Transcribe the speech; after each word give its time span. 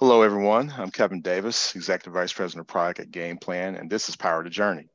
Hello, 0.00 0.22
everyone. 0.22 0.72
I'm 0.78 0.92
Kevin 0.92 1.22
Davis, 1.22 1.74
Executive 1.74 2.12
Vice 2.12 2.32
President 2.32 2.60
of 2.60 2.68
Product 2.68 3.00
at 3.00 3.10
GamePlan, 3.10 3.80
and 3.80 3.90
this 3.90 4.08
is 4.08 4.14
Power 4.14 4.44
to 4.44 4.48
Journey. 4.48 4.86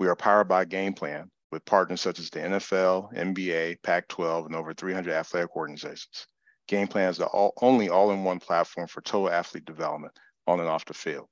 We 0.00 0.08
are 0.08 0.16
powered 0.16 0.48
by 0.48 0.64
GamePlan 0.64 1.28
with 1.52 1.64
partners 1.64 2.00
such 2.00 2.18
as 2.18 2.30
the 2.30 2.40
NFL, 2.40 3.14
NBA, 3.14 3.80
Pac 3.84 4.08
12, 4.08 4.46
and 4.46 4.56
over 4.56 4.74
300 4.74 5.12
athletic 5.12 5.54
organizations. 5.54 6.26
GamePlan 6.68 7.10
is 7.10 7.18
the 7.18 7.26
all, 7.26 7.52
only 7.62 7.90
all 7.90 8.10
in 8.10 8.24
one 8.24 8.40
platform 8.40 8.88
for 8.88 9.00
total 9.02 9.30
athlete 9.30 9.66
development 9.66 10.14
on 10.48 10.58
and 10.58 10.68
off 10.68 10.84
the 10.84 10.94
field. 10.94 11.28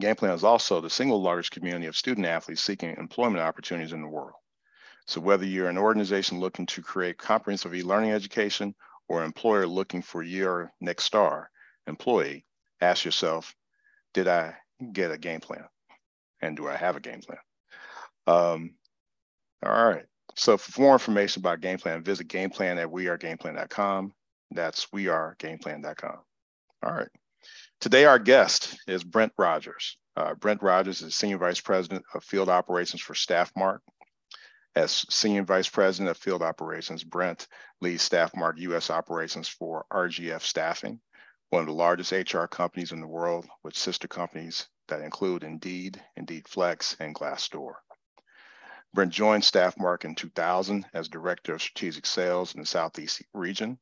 GamePlan 0.00 0.34
is 0.34 0.42
also 0.42 0.80
the 0.80 0.90
single 0.90 1.22
largest 1.22 1.52
community 1.52 1.86
of 1.86 1.96
student 1.96 2.26
athletes 2.26 2.64
seeking 2.64 2.96
employment 2.96 3.44
opportunities 3.44 3.92
in 3.92 4.02
the 4.02 4.08
world. 4.08 4.34
So, 5.06 5.20
whether 5.20 5.46
you're 5.46 5.68
an 5.68 5.78
organization 5.78 6.40
looking 6.40 6.66
to 6.66 6.82
create 6.82 7.16
comprehensive 7.16 7.76
e 7.76 7.84
learning 7.84 8.10
education 8.10 8.74
or 9.06 9.20
an 9.20 9.26
employer 9.26 9.68
looking 9.68 10.02
for 10.02 10.24
your 10.24 10.72
next 10.80 11.04
star 11.04 11.48
employee, 11.86 12.44
ask 12.80 13.04
yourself 13.04 13.54
Did 14.12 14.28
I 14.28 14.54
get 14.92 15.10
a 15.10 15.18
game 15.18 15.40
plan? 15.40 15.64
And 16.42 16.56
do 16.56 16.68
I 16.68 16.76
have 16.76 16.96
a 16.96 17.00
game 17.00 17.20
plan? 17.20 17.38
Um, 18.26 18.74
all 19.64 19.72
right. 19.72 20.04
So, 20.36 20.56
for 20.56 20.82
more 20.82 20.92
information 20.94 21.40
about 21.40 21.60
game 21.60 21.78
plan, 21.78 22.02
visit 22.02 22.28
gameplan 22.28 22.76
at 22.76 22.88
wearegameplan.com. 22.88 24.12
That's 24.50 24.86
wearegameplan.com. 24.86 26.18
All 26.82 26.92
right. 26.92 27.08
Today, 27.80 28.04
our 28.04 28.18
guest 28.18 28.78
is 28.86 29.04
Brent 29.04 29.32
Rogers. 29.38 29.96
Uh, 30.16 30.34
Brent 30.34 30.62
Rogers 30.62 31.02
is 31.02 31.16
Senior 31.16 31.38
Vice 31.38 31.60
President 31.60 32.04
of 32.14 32.24
Field 32.24 32.48
Operations 32.48 33.02
for 33.02 33.14
StaffMark. 33.14 33.78
As 34.76 35.04
Senior 35.08 35.44
Vice 35.44 35.68
President 35.68 36.10
of 36.10 36.16
Field 36.16 36.42
Operations, 36.42 37.04
Brent 37.04 37.46
leads 37.80 38.08
StaffMark 38.08 38.54
US 38.58 38.90
operations 38.90 39.48
for 39.48 39.84
RGF 39.92 40.40
Staffing, 40.40 41.00
one 41.54 41.60
of 41.60 41.68
the 41.68 41.72
largest 41.72 42.10
HR 42.10 42.46
companies 42.46 42.90
in 42.90 43.00
the 43.00 43.06
world 43.06 43.46
with 43.62 43.76
sister 43.76 44.08
companies 44.08 44.66
that 44.88 45.00
include 45.00 45.44
Indeed, 45.44 46.02
Indeed 46.16 46.48
Flex, 46.48 46.96
and 46.98 47.14
Glassdoor. 47.14 47.74
Brent 48.92 49.12
joined 49.12 49.44
StaffMark 49.44 50.04
in 50.04 50.16
2000 50.16 50.84
as 50.92 51.08
Director 51.08 51.54
of 51.54 51.62
Strategic 51.62 52.06
Sales 52.06 52.56
in 52.56 52.60
the 52.60 52.66
Southeast 52.66 53.22
region. 53.32 53.78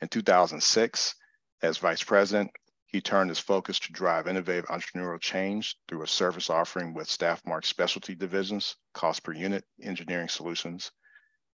In 0.00 0.06
2006, 0.06 1.16
as 1.60 1.78
Vice 1.78 2.04
President, 2.04 2.52
he 2.86 3.00
turned 3.00 3.30
his 3.30 3.40
focus 3.40 3.80
to 3.80 3.92
drive 3.92 4.28
innovative 4.28 4.66
entrepreneurial 4.66 5.20
change 5.20 5.74
through 5.88 6.04
a 6.04 6.06
service 6.06 6.50
offering 6.50 6.94
with 6.94 7.08
StaffMark 7.08 7.64
specialty 7.64 8.14
divisions, 8.14 8.76
cost 8.94 9.24
per 9.24 9.32
unit 9.32 9.64
engineering 9.82 10.28
solutions, 10.28 10.92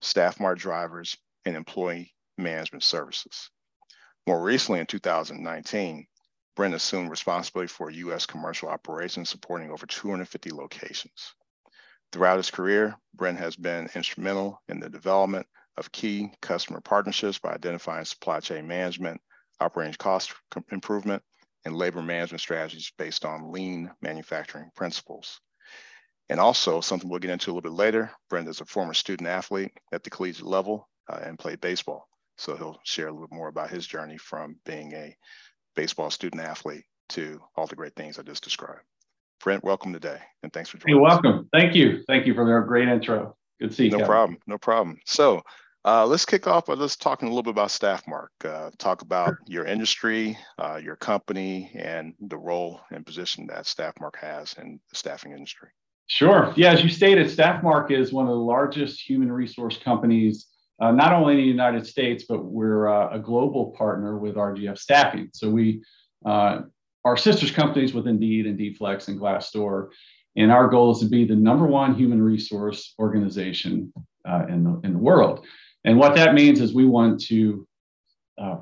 StaffMark 0.03 0.59
drivers, 0.59 1.17
and 1.45 1.55
employee 1.55 2.17
management 2.37 2.83
services. 2.83 3.49
More 4.27 4.43
recently, 4.43 4.81
in 4.81 4.87
2019, 4.87 6.07
Brent 6.57 6.75
assumed 6.75 7.11
responsibility 7.11 7.69
for 7.69 7.91
U.S. 7.91 8.27
commercial 8.27 8.69
operations 8.69 9.31
supporting 9.31 9.71
over 9.71 9.87
250 9.87 10.51
locations. 10.51 11.35
Throughout 12.11 12.39
his 12.39 12.51
career, 12.51 12.97
Brent 13.15 13.39
has 13.39 13.57
been 13.57 13.89
instrumental 13.95 14.61
in 14.69 14.81
the 14.81 14.89
development 14.89 15.47
of 15.77 15.93
key 15.93 16.33
customer 16.41 16.81
partnerships 16.81 17.39
by 17.39 17.53
identifying 17.53 18.05
supply 18.05 18.41
chain 18.41 18.67
management, 18.67 19.21
operating 19.61 19.95
cost 19.95 20.35
improvement, 20.73 21.23
and 21.65 21.77
labor 21.77 22.03
management 22.03 22.41
strategies 22.41 22.91
based 22.97 23.25
on 23.25 23.53
lean 23.53 23.93
manufacturing 24.01 24.71
principles. 24.75 25.41
And 26.29 26.41
also, 26.41 26.81
something 26.81 27.09
we'll 27.09 27.21
get 27.21 27.31
into 27.31 27.51
a 27.51 27.53
little 27.53 27.71
bit 27.71 27.77
later, 27.77 28.11
Brent 28.29 28.49
is 28.49 28.61
a 28.61 28.65
former 28.65 28.95
student 28.95 29.29
athlete 29.29 29.73
at 29.93 30.03
the 30.03 30.11
collegiate 30.11 30.47
level 30.47 30.89
uh, 31.09 31.21
and 31.23 31.39
played 31.39 31.61
baseball. 31.61 32.09
So 32.37 32.57
he'll 32.57 32.81
share 32.85 33.09
a 33.09 33.13
little 33.13 33.27
bit 33.27 33.37
more 33.37 33.49
about 33.49 33.71
his 33.71 33.87
journey 33.87 34.19
from 34.19 34.57
being 34.65 34.93
a 34.93 35.17
baseball 35.75 36.11
student 36.11 36.43
athlete 36.43 36.85
to 37.11 37.41
all 37.57 37.67
the 37.67 37.77
great 37.77 37.95
things 37.95 38.19
I 38.19 38.23
just 38.23 38.45
described. 38.45 38.83
Brent, 39.43 39.63
welcome 39.63 39.93
today, 39.93 40.19
and 40.43 40.53
thanks 40.53 40.71
for 40.71 40.79
joining. 40.79 40.97
You're 40.97 41.03
welcome. 41.03 41.49
Thank 41.53 41.75
you. 41.75 42.03
Thank 42.07 42.27
you 42.27 42.35
for 42.35 42.45
the 42.45 42.67
great 42.67 42.89
intro. 42.89 43.37
Good 43.61 43.71
to 43.71 43.77
see 43.77 43.85
you. 43.85 43.91
No 43.91 43.99
Kevin. 43.99 44.09
problem. 44.09 44.39
No 44.47 44.59
problem. 44.59 44.99
So 45.05 45.43
uh, 45.85 46.05
let's 46.05 46.25
kick 46.25 46.47
off 46.47 46.67
by 46.67 46.75
just 46.75 47.01
talking 47.01 47.29
a 47.29 47.31
little 47.31 47.45
bit 47.45 47.51
about 47.51 47.69
StaffMark. 47.69 48.29
Uh, 48.45 48.71
talk 48.79 49.03
about 49.03 49.29
sure. 49.29 49.39
your 49.47 49.65
industry, 49.67 50.37
uh, 50.59 50.81
your 50.83 50.97
company, 50.97 51.71
and 51.77 52.15
the 52.21 52.37
role 52.37 52.81
and 52.91 53.07
position 53.07 53.47
that 53.47 53.65
StaffMark 53.65 54.17
has 54.17 54.55
in 54.55 54.81
the 54.91 54.97
staffing 54.97 55.33
industry. 55.33 55.69
Sure. 56.09 56.53
Yeah, 56.57 56.73
as 56.73 56.83
you 56.83 56.89
stated, 56.89 57.27
StaffMark 57.27 57.91
is 57.91 58.13
one 58.13 58.27
of 58.27 58.33
the 58.33 58.39
largest 58.39 59.01
human 59.01 59.31
resource 59.31 59.79
companies, 59.79 60.47
uh, 60.81 60.93
not 60.93 61.13
only 61.13 61.35
in 61.35 61.41
the 61.41 61.47
United 61.47 61.87
States, 61.87 62.25
but 62.29 62.45
we're 62.45 62.89
uh, 62.89 63.11
a 63.11 63.19
global 63.19 63.73
partner 63.73 64.19
with 64.19 64.37
RGF 64.37 64.79
Staffing. 64.79 65.31
So 65.33 65.51
we 65.51 65.83
uh, 66.25 66.63
are 67.05 67.17
sisters 67.17 67.51
companies 67.51 67.95
with 67.95 68.07
Indeed, 68.07 68.47
Indeed 68.47 68.77
Flex, 68.77 69.09
and 69.09 69.21
Glassdoor. 69.21 69.89
And 70.37 70.53
our 70.53 70.69
goal 70.69 70.93
is 70.93 70.99
to 71.01 71.07
be 71.07 71.25
the 71.25 71.37
number 71.37 71.67
one 71.67 71.95
human 71.95 72.21
resource 72.21 72.95
organization 72.99 73.93
in, 74.49 74.65
the, 74.65 74.81
in 74.85 74.93
the 74.93 74.99
world. 74.99 75.47
And 75.85 75.99
what 75.99 76.17
that 76.17 76.35
means 76.35 76.61
is 76.61 76.75
we 76.75 76.85
want 76.85 77.21
to 77.27 77.67
uh, 78.37 78.57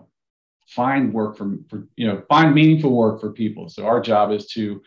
find 0.69 1.13
work 1.13 1.37
for, 1.37 1.57
for, 1.69 1.89
you 1.97 2.07
know, 2.07 2.23
find 2.29 2.55
meaningful 2.55 2.93
work 2.93 3.21
for 3.21 3.33
people. 3.33 3.69
So 3.69 3.87
our 3.87 4.01
job 4.01 4.31
is 4.31 4.47
to 4.49 4.83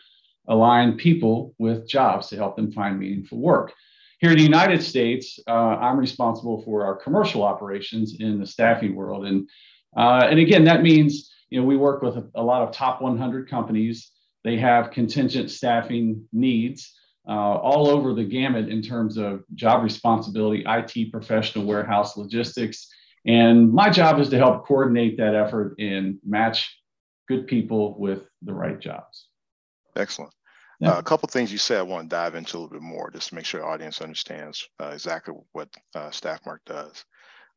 align 0.48 0.96
people 0.96 1.54
with 1.58 1.88
jobs 1.88 2.28
to 2.28 2.36
help 2.36 2.56
them 2.56 2.72
find 2.72 2.98
meaningful 2.98 3.38
work. 3.38 3.72
Here 4.18 4.32
in 4.32 4.36
the 4.36 4.42
United 4.42 4.82
States, 4.82 5.38
uh, 5.46 5.52
I'm 5.52 5.96
responsible 5.96 6.62
for 6.62 6.84
our 6.84 6.96
commercial 6.96 7.44
operations 7.44 8.16
in 8.18 8.40
the 8.40 8.46
staffing 8.46 8.96
world. 8.96 9.26
And, 9.26 9.48
uh, 9.96 10.26
and 10.28 10.40
again, 10.40 10.64
that 10.64 10.82
means, 10.82 11.32
you 11.50 11.60
know, 11.60 11.66
we 11.66 11.76
work 11.76 12.02
with 12.02 12.16
a, 12.16 12.28
a 12.34 12.42
lot 12.42 12.62
of 12.62 12.72
top 12.72 13.00
100 13.00 13.48
companies. 13.48 14.10
They 14.42 14.56
have 14.56 14.90
contingent 14.90 15.50
staffing 15.50 16.26
needs 16.32 16.92
uh, 17.28 17.32
all 17.32 17.88
over 17.88 18.12
the 18.12 18.24
gamut 18.24 18.68
in 18.68 18.82
terms 18.82 19.18
of 19.18 19.44
job 19.54 19.84
responsibility, 19.84 20.64
IT 20.66 21.12
professional, 21.12 21.64
warehouse, 21.64 22.16
logistics. 22.16 22.88
And 23.26 23.72
my 23.72 23.90
job 23.90 24.18
is 24.18 24.30
to 24.30 24.38
help 24.38 24.66
coordinate 24.66 25.18
that 25.18 25.34
effort 25.34 25.74
and 25.78 26.18
match 26.26 26.74
good 27.28 27.46
people 27.46 27.98
with 27.98 28.22
the 28.42 28.54
right 28.54 28.80
jobs. 28.80 29.26
Excellent. 29.94 30.32
Yeah. 30.80 30.92
Uh, 30.92 30.98
a 30.98 31.02
couple 31.02 31.28
things 31.28 31.50
you 31.50 31.58
said 31.58 31.78
I 31.78 31.82
want 31.82 32.08
to 32.08 32.16
dive 32.16 32.34
into 32.34 32.56
a 32.56 32.58
little 32.58 32.72
bit 32.72 32.82
more 32.82 33.10
just 33.10 33.30
to 33.30 33.34
make 33.34 33.44
sure 33.44 33.60
the 33.60 33.66
audience 33.66 34.00
understands 34.00 34.68
uh, 34.80 34.90
exactly 34.92 35.34
what 35.52 35.68
uh, 35.94 36.08
StaffMark 36.10 36.58
does. 36.66 37.04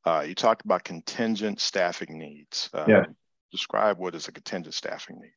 Uh, 0.06 0.26
you 0.28 0.34
talked 0.34 0.66
about 0.66 0.84
contingent 0.84 1.60
staffing 1.60 2.18
needs. 2.18 2.70
Uh, 2.74 2.86
yeah. 2.88 3.04
Describe 3.52 4.00
what 4.00 4.16
is 4.16 4.28
a 4.28 4.32
contingent 4.32 4.74
staffing 4.74 5.20
need. 5.22 5.34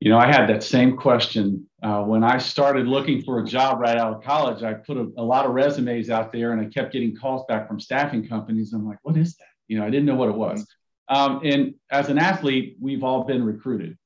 You 0.00 0.10
know, 0.10 0.18
I 0.18 0.26
had 0.26 0.46
that 0.48 0.62
same 0.62 0.96
question 0.96 1.66
uh, 1.82 2.02
when 2.02 2.22
I 2.22 2.38
started 2.38 2.86
looking 2.86 3.22
for 3.22 3.40
a 3.40 3.44
job 3.44 3.80
right 3.80 3.96
out 3.96 4.14
of 4.14 4.22
college. 4.22 4.62
I 4.62 4.74
put 4.74 4.98
a, 4.98 5.10
a, 5.16 5.22
lot 5.22 5.46
of 5.46 5.52
resumes 5.52 6.10
out 6.10 6.32
there, 6.32 6.52
and 6.52 6.60
I 6.60 6.66
kept 6.66 6.92
getting 6.92 7.16
calls 7.16 7.44
back 7.48 7.66
from 7.66 7.80
staffing 7.80 8.26
companies. 8.26 8.74
I'm 8.74 8.86
like, 8.86 8.98
"What 9.02 9.16
is 9.16 9.36
that?" 9.36 9.46
You 9.68 9.78
know, 9.78 9.86
I 9.86 9.90
didn't 9.90 10.04
know 10.04 10.14
what 10.14 10.28
it 10.28 10.34
was. 10.34 10.66
Um, 11.08 11.40
and 11.44 11.74
as 11.90 12.10
an 12.10 12.18
athlete, 12.18 12.76
we've 12.78 13.02
all 13.02 13.24
been 13.24 13.42
recruited, 13.42 13.96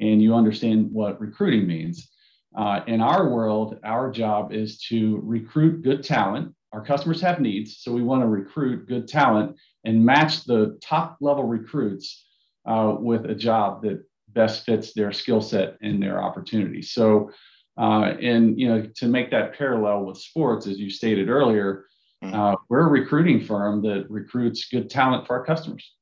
and 0.00 0.22
you 0.22 0.34
understand 0.34 0.90
what 0.90 1.20
recruiting 1.20 1.66
means. 1.66 2.10
Uh, 2.56 2.80
in 2.86 3.00
our 3.00 3.28
world, 3.28 3.78
our 3.84 4.10
job 4.10 4.52
is 4.52 4.78
to 4.78 5.20
recruit 5.24 5.82
good 5.82 6.04
talent. 6.04 6.54
Our 6.72 6.84
customers 6.84 7.20
have 7.20 7.40
needs, 7.40 7.78
so 7.78 7.92
we 7.92 8.02
want 8.02 8.22
to 8.22 8.28
recruit 8.28 8.86
good 8.88 9.08
talent 9.08 9.56
and 9.84 10.04
match 10.04 10.44
the 10.44 10.78
top 10.82 11.16
level 11.20 11.44
recruits 11.44 12.26
uh, 12.66 12.96
with 12.98 13.26
a 13.26 13.34
job 13.34 13.82
that 13.82 14.04
best 14.28 14.64
fits 14.64 14.92
their 14.92 15.12
skill 15.12 15.40
set 15.40 15.76
and 15.82 16.02
their 16.02 16.22
opportunities. 16.22 16.90
So, 16.90 17.30
uh, 17.78 18.14
and 18.20 18.58
you 18.58 18.68
know, 18.68 18.86
to 18.96 19.06
make 19.06 19.30
that 19.30 19.56
parallel 19.56 20.04
with 20.04 20.18
sports, 20.18 20.66
as 20.66 20.78
you 20.78 20.90
stated 20.90 21.28
earlier, 21.28 21.86
mm-hmm. 22.22 22.34
uh, 22.34 22.56
we're 22.68 22.86
a 22.86 22.90
recruiting 22.90 23.44
firm 23.44 23.82
that 23.82 24.06
recruits 24.10 24.68
good 24.68 24.90
talent 24.90 25.26
for 25.26 25.38
our 25.38 25.44
customers. 25.44 25.92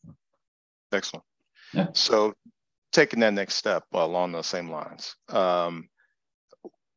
Excellent. 0.92 1.24
Yeah. 1.72 1.88
So, 1.94 2.34
taking 2.92 3.20
that 3.20 3.32
next 3.32 3.54
step 3.54 3.84
along 3.92 4.32
those 4.32 4.46
same 4.46 4.70
lines, 4.70 5.16
um, 5.30 5.88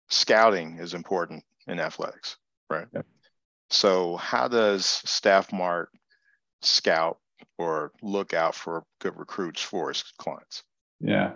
scouting 0.10 0.78
is 0.80 0.94
important 0.94 1.44
in 1.68 1.80
athletics, 1.80 2.38
right? 2.70 2.88
Yeah. 2.94 3.02
So, 3.70 4.18
how 4.18 4.48
does 4.48 4.84
StaffMark 5.06 5.88
scout 6.62 7.18
or 7.58 7.92
look 8.02 8.34
out 8.34 8.56
for 8.56 8.84
good 9.00 9.18
recruits 9.18 9.62
for 9.62 9.90
its 9.90 10.04
clients? 10.18 10.64
Yeah. 11.00 11.34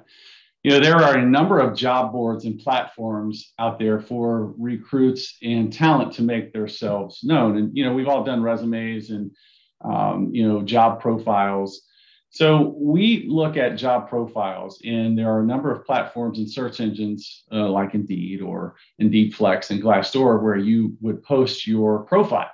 You 0.64 0.72
know, 0.72 0.80
there 0.82 0.98
are 0.98 1.18
a 1.18 1.26
number 1.26 1.60
of 1.60 1.78
job 1.78 2.12
boards 2.12 2.44
and 2.44 2.60
platforms 2.60 3.54
out 3.60 3.80
there 3.80 4.02
for 4.02 4.54
recruits 4.58 5.38
and 5.42 5.72
talent 5.72 6.14
to 6.14 6.22
make 6.22 6.52
themselves 6.52 7.24
known. 7.24 7.58
And, 7.58 7.78
you 7.78 7.86
know, 7.86 7.94
we've 7.94 8.10
all 8.10 8.26
done 8.26 8.44
resumes 8.44 9.10
and, 9.10 9.32
um, 9.82 10.32
you 10.34 10.46
know, 10.46 10.62
job 10.62 11.00
profiles. 11.00 11.84
So 12.32 12.76
we 12.78 13.26
look 13.28 13.58
at 13.58 13.76
job 13.76 14.08
profiles, 14.08 14.82
and 14.86 15.18
there 15.18 15.32
are 15.32 15.42
a 15.42 15.46
number 15.46 15.72
of 15.72 15.86
platforms 15.86 16.38
and 16.38 16.50
search 16.50 16.80
engines 16.80 17.44
uh, 17.52 17.68
like 17.68 17.96
Indeed 17.96 18.42
or 18.42 18.76
Indeed 19.00 19.34
Flex 19.34 19.72
and 19.72 19.82
Glassdoor 19.82 20.42
where 20.44 20.58
you 20.58 20.96
would 21.02 21.24
post 21.24 21.66
your 21.66 22.04
profile. 22.04 22.52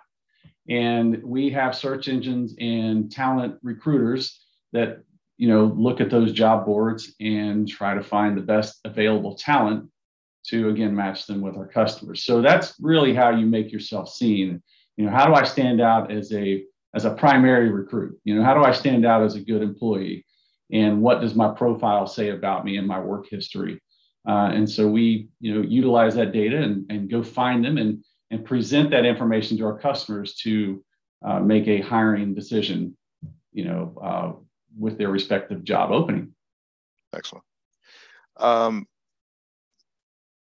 And 0.70 1.22
we 1.24 1.50
have 1.52 1.76
search 1.76 2.08
engines 2.08 2.56
and 2.60 3.12
talent 3.12 3.60
recruiters 3.62 4.40
that 4.72 5.04
you 5.38 5.50
know, 5.50 5.66
look 5.66 6.00
at 6.00 6.10
those 6.10 6.32
job 6.32 6.66
boards 6.66 7.14
and 7.20 7.68
try 7.68 7.94
to 7.94 8.04
find 8.04 8.38
the 8.38 8.42
best 8.42 8.80
available 8.86 9.36
talent 9.36 9.90
to 10.48 10.70
again 10.70 10.96
match 10.96 11.26
them 11.26 11.42
with 11.42 11.58
our 11.58 11.68
customers. 11.68 12.24
So 12.24 12.42
that's 12.42 12.76
really 12.80 13.14
how 13.14 13.32
you 13.32 13.46
make 13.46 13.72
yourself 13.72 14.10
seen. 14.10 14.62
You 14.96 15.06
know, 15.06 15.12
how 15.12 15.26
do 15.26 15.34
I 15.34 15.44
stand 15.44 15.82
out 15.82 16.12
as 16.12 16.32
a 16.32 16.64
as 16.96 17.06
a 17.06 17.12
primary 17.12 17.70
recruit? 17.70 18.18
You 18.24 18.36
know, 18.36 18.44
how 18.44 18.54
do 18.54 18.64
I 18.64 18.72
stand 18.72 19.06
out 19.06 19.22
as 19.22 19.36
a 19.36 19.42
good 19.42 19.62
employee? 19.62 20.26
And 20.72 21.02
what 21.02 21.22
does 21.22 21.36
my 21.36 21.54
profile 21.54 22.08
say 22.08 22.30
about 22.30 22.66
me 22.66 22.78
and 22.78 22.88
my 22.88 23.00
work 23.00 23.28
history? 23.30 23.80
Uh, 24.28 24.50
and 24.54 24.68
so 24.68 24.88
we, 24.88 25.28
you 25.40 25.54
know, 25.54 25.62
utilize 25.62 26.16
that 26.16 26.32
data 26.32 26.58
and, 26.58 26.90
and 26.90 27.10
go 27.10 27.22
find 27.22 27.64
them 27.64 27.78
and 27.78 28.04
and 28.32 28.44
present 28.44 28.90
that 28.90 29.06
information 29.06 29.56
to 29.56 29.66
our 29.66 29.78
customers 29.78 30.34
to 30.34 30.84
uh, 31.24 31.40
make 31.40 31.68
a 31.68 31.82
hiring 31.82 32.34
decision, 32.34 32.98
you 33.54 33.66
know, 33.66 33.96
uh, 34.02 34.32
with 34.78 34.98
their 34.98 35.10
respective 35.10 35.64
job 35.64 35.92
opening. 35.92 36.34
Excellent. 37.14 37.46
Um, 38.38 38.88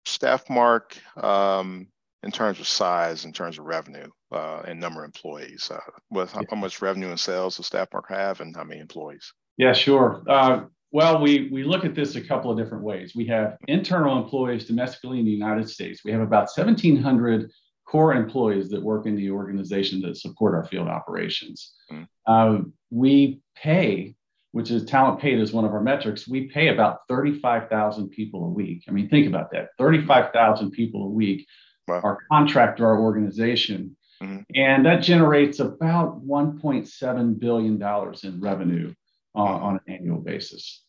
Staffmark, 0.07 0.97
um, 1.23 1.87
in 2.23 2.31
terms 2.31 2.59
of 2.59 2.67
size, 2.67 3.23
in 3.23 3.33
terms 3.33 3.59
of 3.59 3.65
revenue 3.65 4.09
uh, 4.35 4.63
and 4.67 4.79
number 4.79 5.03
of 5.03 5.07
employees, 5.07 5.69
uh, 5.71 5.79
with 6.09 6.31
how, 6.31 6.41
how, 6.49 6.55
much 6.55 6.81
revenue 6.81 7.09
and 7.09 7.19
sales 7.19 7.57
does 7.57 7.69
Staffmark 7.69 8.09
have, 8.09 8.41
and 8.41 8.55
how 8.55 8.63
many 8.63 8.81
employees? 8.81 9.33
Yeah, 9.57 9.73
sure. 9.73 10.23
Uh, 10.27 10.65
well, 10.91 11.21
we 11.21 11.49
we 11.51 11.63
look 11.63 11.85
at 11.85 11.95
this 11.95 12.15
a 12.15 12.21
couple 12.21 12.51
of 12.51 12.57
different 12.57 12.83
ways. 12.83 13.13
We 13.15 13.25
have 13.27 13.57
internal 13.67 14.21
employees 14.21 14.65
domestically 14.65 15.19
in 15.19 15.25
the 15.25 15.31
United 15.31 15.69
States. 15.69 16.01
We 16.05 16.11
have 16.11 16.21
about 16.21 16.49
1,700 16.55 17.51
core 17.87 18.13
employees 18.13 18.69
that 18.69 18.81
work 18.81 19.05
in 19.05 19.15
the 19.15 19.29
organization 19.29 20.01
that 20.01 20.17
support 20.17 20.55
our 20.55 20.65
field 20.65 20.87
operations. 20.87 21.73
Mm. 21.91 22.71
we 22.89 23.41
pay 23.55 24.15
which 24.55 24.71
is 24.71 24.85
talent 24.85 25.19
paid 25.19 25.37
is 25.37 25.51
one 25.51 25.65
of 25.65 25.73
our 25.73 25.81
metrics, 25.81 26.29
we 26.29 26.47
pay 26.47 26.69
about 26.69 26.99
35,000 27.09 28.07
people 28.07 28.45
a 28.45 28.49
week. 28.49 28.85
I 28.87 28.91
mean, 28.91 29.09
think 29.09 29.27
about 29.27 29.51
that 29.51 29.71
35,000 29.77 30.71
people 30.71 31.03
a 31.03 31.09
week 31.09 31.45
wow. 31.89 31.99
are 31.99 32.19
contract 32.31 32.77
to 32.77 32.85
our 32.85 32.97
organization. 32.97 33.97
Mm-hmm. 34.21 34.41
And 34.55 34.85
that 34.85 35.01
generates 35.01 35.59
about 35.59 36.25
$1.7 36.25 37.39
billion 37.39 37.81
in 38.23 38.41
revenue 38.41 38.93
uh, 39.35 39.39
on 39.39 39.79
an 39.85 39.93
annual 39.93 40.19
basis. 40.19 40.83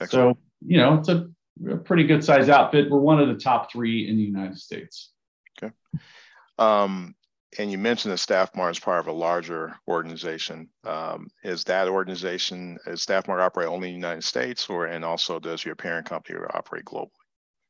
Excellent. 0.00 0.36
So, 0.36 0.42
you 0.66 0.76
know, 0.78 0.94
it's 0.94 1.08
a, 1.08 1.28
a 1.70 1.76
pretty 1.76 2.04
good 2.04 2.22
size 2.24 2.48
outfit. 2.48 2.90
We're 2.90 3.00
one 3.00 3.20
of 3.20 3.28
the 3.28 3.34
top 3.34 3.72
three 3.72 4.08
in 4.08 4.16
the 4.16 4.22
United 4.22 4.58
States. 4.58 5.12
Okay. 5.60 5.72
Um, 6.58 7.14
and 7.58 7.72
you 7.72 7.78
mentioned 7.78 8.12
that 8.12 8.18
Staffmark 8.18 8.70
is 8.72 8.78
part 8.78 9.00
of 9.00 9.06
a 9.06 9.12
larger 9.12 9.74
organization. 9.88 10.68
Um, 10.84 11.28
is 11.42 11.64
that 11.64 11.88
organization, 11.88 12.78
is 12.86 13.04
Staffmark 13.04 13.40
operate 13.40 13.68
only 13.68 13.88
in 13.88 13.94
the 13.94 14.06
United 14.06 14.24
States 14.24 14.68
or, 14.68 14.86
and 14.86 15.04
also 15.04 15.38
does 15.40 15.64
your 15.64 15.74
parent 15.74 16.06
company 16.06 16.38
operate 16.52 16.84
globally? 16.84 17.10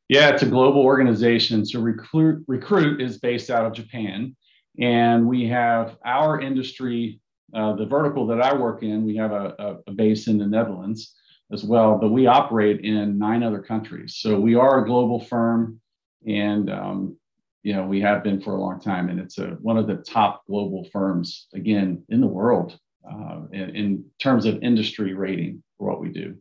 Yeah, 0.09 0.31
it's 0.31 0.43
a 0.43 0.47
global 0.47 0.81
organization. 0.81 1.65
So 1.67 1.81
Recruit, 1.81 2.43
Recruit 2.49 3.01
is 3.01 3.19
based 3.19 3.51
out 3.51 3.67
of 3.67 3.75
Japan. 3.75 4.35
And 4.81 5.27
we 5.27 5.47
have 5.49 5.97
our 6.05 6.41
industry, 6.41 7.21
uh, 7.55 7.75
the 7.75 7.87
vertical 7.87 8.27
that 8.29 8.41
I 8.41 8.55
work 8.55 8.83
in, 8.83 9.05
we 9.05 9.17
have 9.17 9.33
a, 9.33 9.79
a, 9.87 9.93
base 9.93 10.29
in 10.29 10.39
the 10.39 10.47
Netherlands 10.47 11.15
as 11.53 11.65
well, 11.65 11.99
but 11.99 12.11
we 12.11 12.27
operate 12.27 12.81
in 12.85 13.19
nine 13.19 13.43
other 13.43 13.61
countries. 13.61 14.17
So 14.19 14.39
we 14.39 14.55
are 14.55 14.83
a 14.83 14.87
global 14.87 15.21
firm. 15.21 15.81
And 16.27 16.71
um, 16.71 17.17
you 17.63 17.75
know 17.75 17.85
we 17.85 18.01
have 18.01 18.23
been 18.23 18.41
for 18.41 18.55
a 18.55 18.61
long 18.61 18.81
time 18.81 19.09
and 19.09 19.21
it's 19.21 19.39
a, 19.39 19.49
one 19.61 19.77
of 19.77 19.87
the 19.87 19.97
top 19.97 20.47
global 20.47 20.89
firms 20.93 21.49
again 21.55 22.03
in 22.09 22.21
the 22.21 22.27
world 22.27 22.79
uh, 23.11 23.41
in, 23.53 23.77
in, 23.77 24.05
terms 24.19 24.45
of 24.47 24.63
industry 24.63 25.15
rating 25.15 25.63
for 25.77 25.89
what 25.89 26.01
we 26.01 26.09
do 26.09 26.37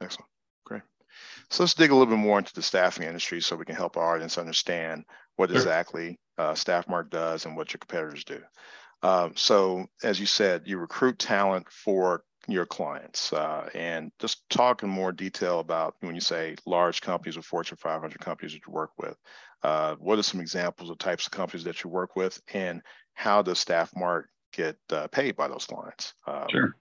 excellent 0.00 0.28
great 0.64 0.82
so 1.50 1.62
let's 1.62 1.74
dig 1.74 1.90
a 1.90 1.94
little 1.94 2.12
bit 2.12 2.20
more 2.20 2.38
into 2.38 2.54
the 2.54 2.62
staffing 2.62 3.06
industry 3.06 3.40
so 3.40 3.54
we 3.54 3.64
can 3.64 3.76
help 3.76 3.96
our 3.96 4.14
audience 4.14 4.38
understand 4.38 5.04
what 5.36 5.50
sure. 5.50 5.56
exactly 5.56 6.18
uh, 6.38 6.52
staffmark 6.52 7.10
does 7.10 7.46
and 7.46 7.56
what 7.56 7.72
your 7.72 7.78
competitors 7.78 8.24
do. 8.24 8.40
Um, 9.02 9.32
so 9.36 9.86
as 10.02 10.18
you 10.18 10.26
said 10.26 10.62
you 10.66 10.78
recruit 10.78 11.18
talent 11.18 11.70
for 11.70 12.24
your 12.48 12.66
clients 12.66 13.32
uh, 13.32 13.68
and 13.74 14.12
just 14.18 14.48
talk 14.48 14.82
in 14.82 14.88
more 14.88 15.12
detail 15.12 15.60
about 15.60 15.96
when 16.00 16.14
you 16.14 16.20
say 16.20 16.56
large 16.64 17.00
companies 17.00 17.36
or 17.36 17.42
fortune 17.42 17.76
500 17.76 18.20
companies 18.20 18.52
that 18.52 18.66
you 18.66 18.72
work 18.72 18.92
with. 18.98 19.16
Uh, 19.62 19.96
what 19.96 20.18
are 20.18 20.22
some 20.22 20.40
examples 20.40 20.90
of 20.90 20.98
types 20.98 21.26
of 21.26 21.32
companies 21.32 21.64
that 21.64 21.82
you 21.82 21.90
work 21.90 22.14
with 22.14 22.40
and 22.54 22.82
how 23.14 23.42
does 23.42 23.64
staffmark 23.64 24.24
get 24.52 24.76
uh, 24.90 25.08
paid 25.08 25.34
by 25.36 25.48
those 25.48 25.66
clients? 25.66 26.14
Um, 26.26 26.46
sure 26.50 26.76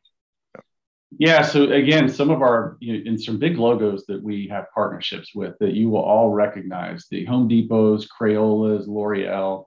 yeah 1.19 1.41
so 1.41 1.71
again 1.71 2.09
some 2.09 2.29
of 2.29 2.41
our 2.41 2.77
you 2.79 2.93
know, 2.93 3.09
and 3.09 3.21
some 3.21 3.37
big 3.37 3.57
logos 3.57 4.05
that 4.07 4.21
we 4.21 4.47
have 4.47 4.65
partnerships 4.73 5.33
with 5.35 5.55
that 5.59 5.73
you 5.73 5.89
will 5.89 6.01
all 6.01 6.31
recognize 6.31 7.05
the 7.11 7.25
home 7.25 7.47
depots 7.47 8.07
crayolas 8.07 8.87
l'oreal 8.87 9.65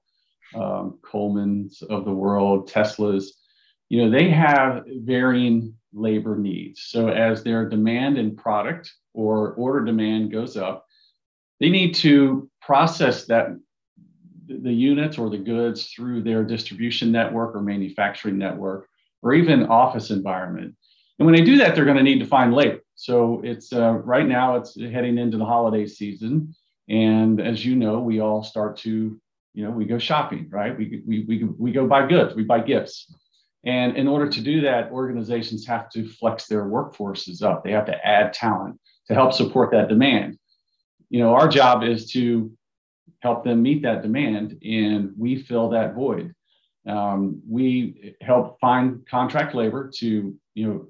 um, 0.55 0.99
coleman's 1.03 1.83
of 1.83 2.05
the 2.05 2.13
world 2.13 2.71
teslas 2.71 3.27
you 3.89 4.03
know 4.03 4.11
they 4.11 4.29
have 4.31 4.85
varying 4.87 5.75
labor 5.93 6.37
needs. 6.37 6.83
So 6.83 7.09
as 7.09 7.43
their 7.43 7.69
demand 7.69 8.19
in 8.19 8.37
product 8.37 8.93
or 9.15 9.53
order 9.55 9.85
demand 9.85 10.33
goes 10.33 10.57
up, 10.57 10.87
they 11.61 11.71
need 11.71 11.95
to 11.97 12.49
process 12.61 13.27
that 13.27 13.49
the 14.47 14.73
units 14.73 15.19
or 15.19 15.29
the 15.29 15.39
goods 15.39 15.89
through 15.89 16.23
their 16.23 16.43
distribution 16.43 17.13
network 17.13 17.55
or 17.55 17.61
manufacturing 17.61 18.39
network 18.39 18.89
or 19.23 19.35
even 19.35 19.67
office 19.67 20.11
environment. 20.11 20.75
And 21.19 21.27
when 21.27 21.35
they 21.35 21.43
do 21.43 21.59
that, 21.59 21.75
they're 21.75 21.85
going 21.85 21.97
to 21.97 22.03
need 22.03 22.21
to 22.21 22.27
find 22.27 22.55
labor. 22.55 22.81
So 22.95 23.41
it's 23.45 23.73
uh, 23.73 23.95
right 24.05 24.27
now 24.27 24.57
it's 24.57 24.79
heading 24.81 25.19
into 25.19 25.37
the 25.39 25.45
holiday 25.45 25.87
season, 25.87 26.55
and 26.89 27.41
as 27.41 27.65
you 27.65 27.77
know, 27.77 28.01
we 28.01 28.21
all 28.21 28.43
start 28.43 28.77
to 28.79 29.21
you 29.55 29.65
know 29.65 29.71
we 29.71 29.85
go 29.85 29.99
shopping, 29.99 30.49
right? 30.51 30.77
We 30.77 31.03
we 31.07 31.25
we, 31.25 31.45
we 31.45 31.73
go 31.73 31.87
buy 31.87 32.07
goods, 32.07 32.35
we 32.35 32.45
buy 32.45 32.61
gifts. 32.61 33.13
And 33.65 33.97
in 33.97 34.07
order 34.07 34.29
to 34.29 34.41
do 34.41 34.61
that, 34.63 34.91
organizations 34.91 35.67
have 35.67 35.91
to 35.91 36.09
flex 36.09 36.47
their 36.47 36.65
workforces 36.65 37.43
up. 37.43 37.65
They 37.65 37.73
have 37.73 37.87
to 37.87 38.07
add 38.07 38.33
talent 38.33 38.81
to 39.09 39.15
help 39.15 39.33
support 39.33 39.73
that 39.73 39.89
demand. 39.89 40.39
You 41.11 41.21
know, 41.21 41.35
our 41.35 41.49
job 41.49 41.83
is 41.83 42.11
to 42.13 42.53
help 43.21 43.45
them 43.45 43.63
meet 43.63 43.83
that 43.83 44.03
demand, 44.03 44.59
and 44.65 45.13
we 45.17 45.43
fill 45.43 45.71
that 45.71 45.95
void. 45.95 46.35
Um, 46.87 47.43
we 47.49 48.15
help 48.21 48.59
find 48.61 49.07
contract 49.07 49.55
labor 49.55 49.91
to, 49.97 50.35
you 50.55 50.67
know, 50.67 50.87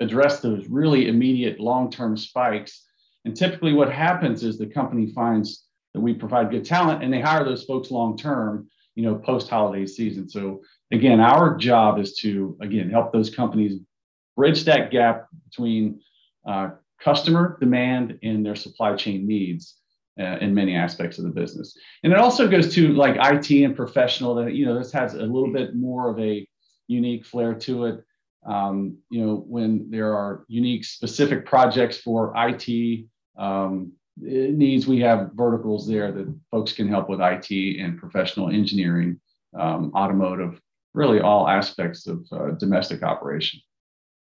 address 0.00 0.40
those 0.40 0.66
really 0.68 1.08
immediate 1.08 1.60
long-term 1.60 2.16
spikes. 2.16 2.84
And 3.24 3.36
typically, 3.36 3.72
what 3.72 3.92
happens 3.92 4.42
is 4.44 4.58
the 4.58 4.66
company 4.66 5.12
finds 5.12 5.64
that 5.94 6.00
we 6.00 6.14
provide 6.14 6.50
good 6.50 6.64
talent, 6.64 7.02
and 7.02 7.12
they 7.12 7.20
hire 7.20 7.44
those 7.44 7.64
folks 7.64 7.90
long-term, 7.90 8.68
you 8.94 9.02
know, 9.02 9.16
post-holiday 9.16 9.86
season. 9.86 10.28
So 10.28 10.62
again, 10.92 11.20
our 11.20 11.56
job 11.56 11.98
is 11.98 12.16
to, 12.18 12.56
again, 12.60 12.90
help 12.90 13.12
those 13.12 13.34
companies 13.34 13.80
bridge 14.36 14.64
that 14.64 14.90
gap 14.90 15.26
between 15.48 16.00
uh, 16.46 16.70
customer 17.00 17.56
demand 17.60 18.18
and 18.22 18.44
their 18.44 18.54
supply 18.54 18.94
chain 18.94 19.26
needs 19.26 19.76
uh, 20.18 20.38
in 20.40 20.54
many 20.54 20.74
aspects 20.74 21.18
of 21.18 21.24
the 21.24 21.30
business. 21.30 21.76
And 22.02 22.12
it 22.12 22.18
also 22.18 22.48
goes 22.48 22.74
to 22.74 22.92
like 22.94 23.16
IT 23.16 23.50
and 23.64 23.76
professional 23.76 24.34
that, 24.36 24.54
you 24.54 24.66
know, 24.66 24.78
this 24.78 24.92
has 24.92 25.14
a 25.14 25.18
little 25.18 25.52
bit 25.52 25.74
more 25.74 26.10
of 26.10 26.18
a 26.18 26.46
unique 26.86 27.24
flair 27.26 27.54
to 27.54 27.84
it. 27.86 28.04
Um, 28.46 28.98
you 29.10 29.24
know, 29.24 29.44
when 29.46 29.90
there 29.90 30.14
are 30.14 30.44
unique 30.48 30.84
specific 30.84 31.44
projects 31.44 31.98
for 31.98 32.32
IT 32.36 33.06
um, 33.36 33.92
needs, 34.16 34.86
we 34.86 35.00
have 35.00 35.30
verticals 35.34 35.86
there 35.86 36.12
that 36.12 36.34
folks 36.50 36.72
can 36.72 36.88
help 36.88 37.08
with 37.08 37.20
IT 37.20 37.80
and 37.80 37.98
professional 37.98 38.48
engineering, 38.48 39.20
um, 39.58 39.92
automotive, 39.94 40.60
really 40.94 41.20
all 41.20 41.48
aspects 41.48 42.06
of 42.06 42.26
uh, 42.32 42.50
domestic 42.52 43.02
operation. 43.02 43.60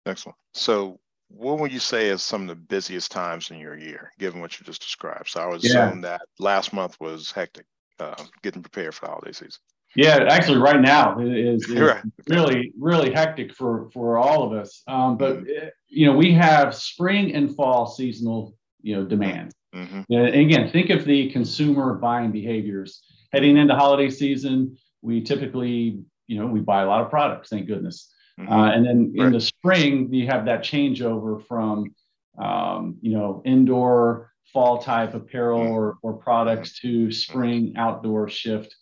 Excellent. 0.06 0.36
So, 0.52 1.00
what 1.28 1.58
would 1.58 1.72
you 1.72 1.80
say 1.80 2.08
is 2.08 2.22
some 2.22 2.42
of 2.42 2.48
the 2.48 2.54
busiest 2.54 3.10
times 3.10 3.50
in 3.50 3.58
your 3.58 3.76
year, 3.76 4.12
given 4.18 4.40
what 4.40 4.58
you 4.58 4.66
just 4.66 4.82
described? 4.82 5.28
So, 5.28 5.40
I 5.40 5.46
would 5.46 5.64
yeah. 5.64 5.86
assume 5.86 6.02
that 6.02 6.22
last 6.38 6.72
month 6.72 7.00
was 7.00 7.32
hectic, 7.32 7.66
uh, 7.98 8.22
getting 8.42 8.62
prepared 8.62 8.94
for 8.94 9.06
the 9.06 9.12
holiday 9.12 9.32
season. 9.32 9.60
Yeah, 9.96 10.26
actually, 10.28 10.58
right 10.58 10.80
now 10.80 11.18
is, 11.20 11.68
is 11.68 11.80
right. 11.80 12.02
really, 12.28 12.72
really 12.78 13.12
hectic 13.12 13.54
for 13.54 13.90
for 13.92 14.18
all 14.18 14.42
of 14.42 14.58
us. 14.58 14.82
Um, 14.88 15.16
but 15.16 15.38
mm-hmm. 15.38 15.68
you 15.88 16.06
know, 16.06 16.16
we 16.16 16.32
have 16.32 16.74
spring 16.74 17.34
and 17.34 17.54
fall 17.54 17.86
seasonal, 17.86 18.56
you 18.82 18.96
know, 18.96 19.04
demand. 19.04 19.52
Mm-hmm. 19.74 20.12
And 20.12 20.34
again, 20.34 20.70
think 20.70 20.90
of 20.90 21.04
the 21.04 21.30
consumer 21.30 21.94
buying 21.94 22.32
behaviors 22.32 23.02
heading 23.32 23.56
into 23.56 23.74
holiday 23.74 24.10
season. 24.10 24.76
We 25.02 25.22
typically 25.22 26.04
you 26.26 26.38
know, 26.38 26.46
we 26.46 26.60
buy 26.60 26.82
a 26.82 26.86
lot 26.86 27.02
of 27.02 27.10
products, 27.10 27.50
thank 27.50 27.66
goodness. 27.66 28.12
Mm-hmm. 28.38 28.52
Uh, 28.52 28.70
and 28.72 28.86
then 28.86 29.14
right. 29.16 29.26
in 29.26 29.32
the 29.32 29.40
spring, 29.40 30.12
you 30.12 30.26
have 30.26 30.46
that 30.46 30.62
changeover 30.62 31.46
from, 31.46 31.94
um, 32.38 32.96
you 33.00 33.12
know, 33.12 33.42
indoor 33.44 34.32
fall 34.52 34.78
type 34.78 35.14
apparel 35.14 35.60
mm-hmm. 35.60 35.72
or, 35.72 35.98
or 36.02 36.14
products 36.14 36.78
to 36.80 37.10
spring 37.12 37.74
outdoor 37.76 38.28
shift, 38.28 38.74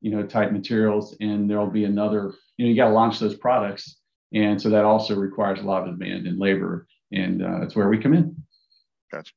you 0.00 0.10
know, 0.10 0.22
type 0.22 0.52
materials. 0.52 1.16
And 1.20 1.48
there'll 1.48 1.70
be 1.70 1.84
another, 1.84 2.34
you 2.56 2.64
know, 2.64 2.70
you 2.70 2.76
got 2.76 2.88
to 2.88 2.94
launch 2.94 3.18
those 3.18 3.36
products. 3.36 3.96
And 4.32 4.60
so 4.60 4.70
that 4.70 4.84
also 4.84 5.16
requires 5.16 5.60
a 5.60 5.64
lot 5.64 5.88
of 5.88 5.98
demand 5.98 6.26
and 6.26 6.38
labor. 6.38 6.86
and 7.12 7.42
uh, 7.42 7.60
that's 7.60 7.74
where 7.74 7.88
we 7.88 7.98
come 7.98 8.14
in. 8.14 8.36
Gotcha. 9.10 9.32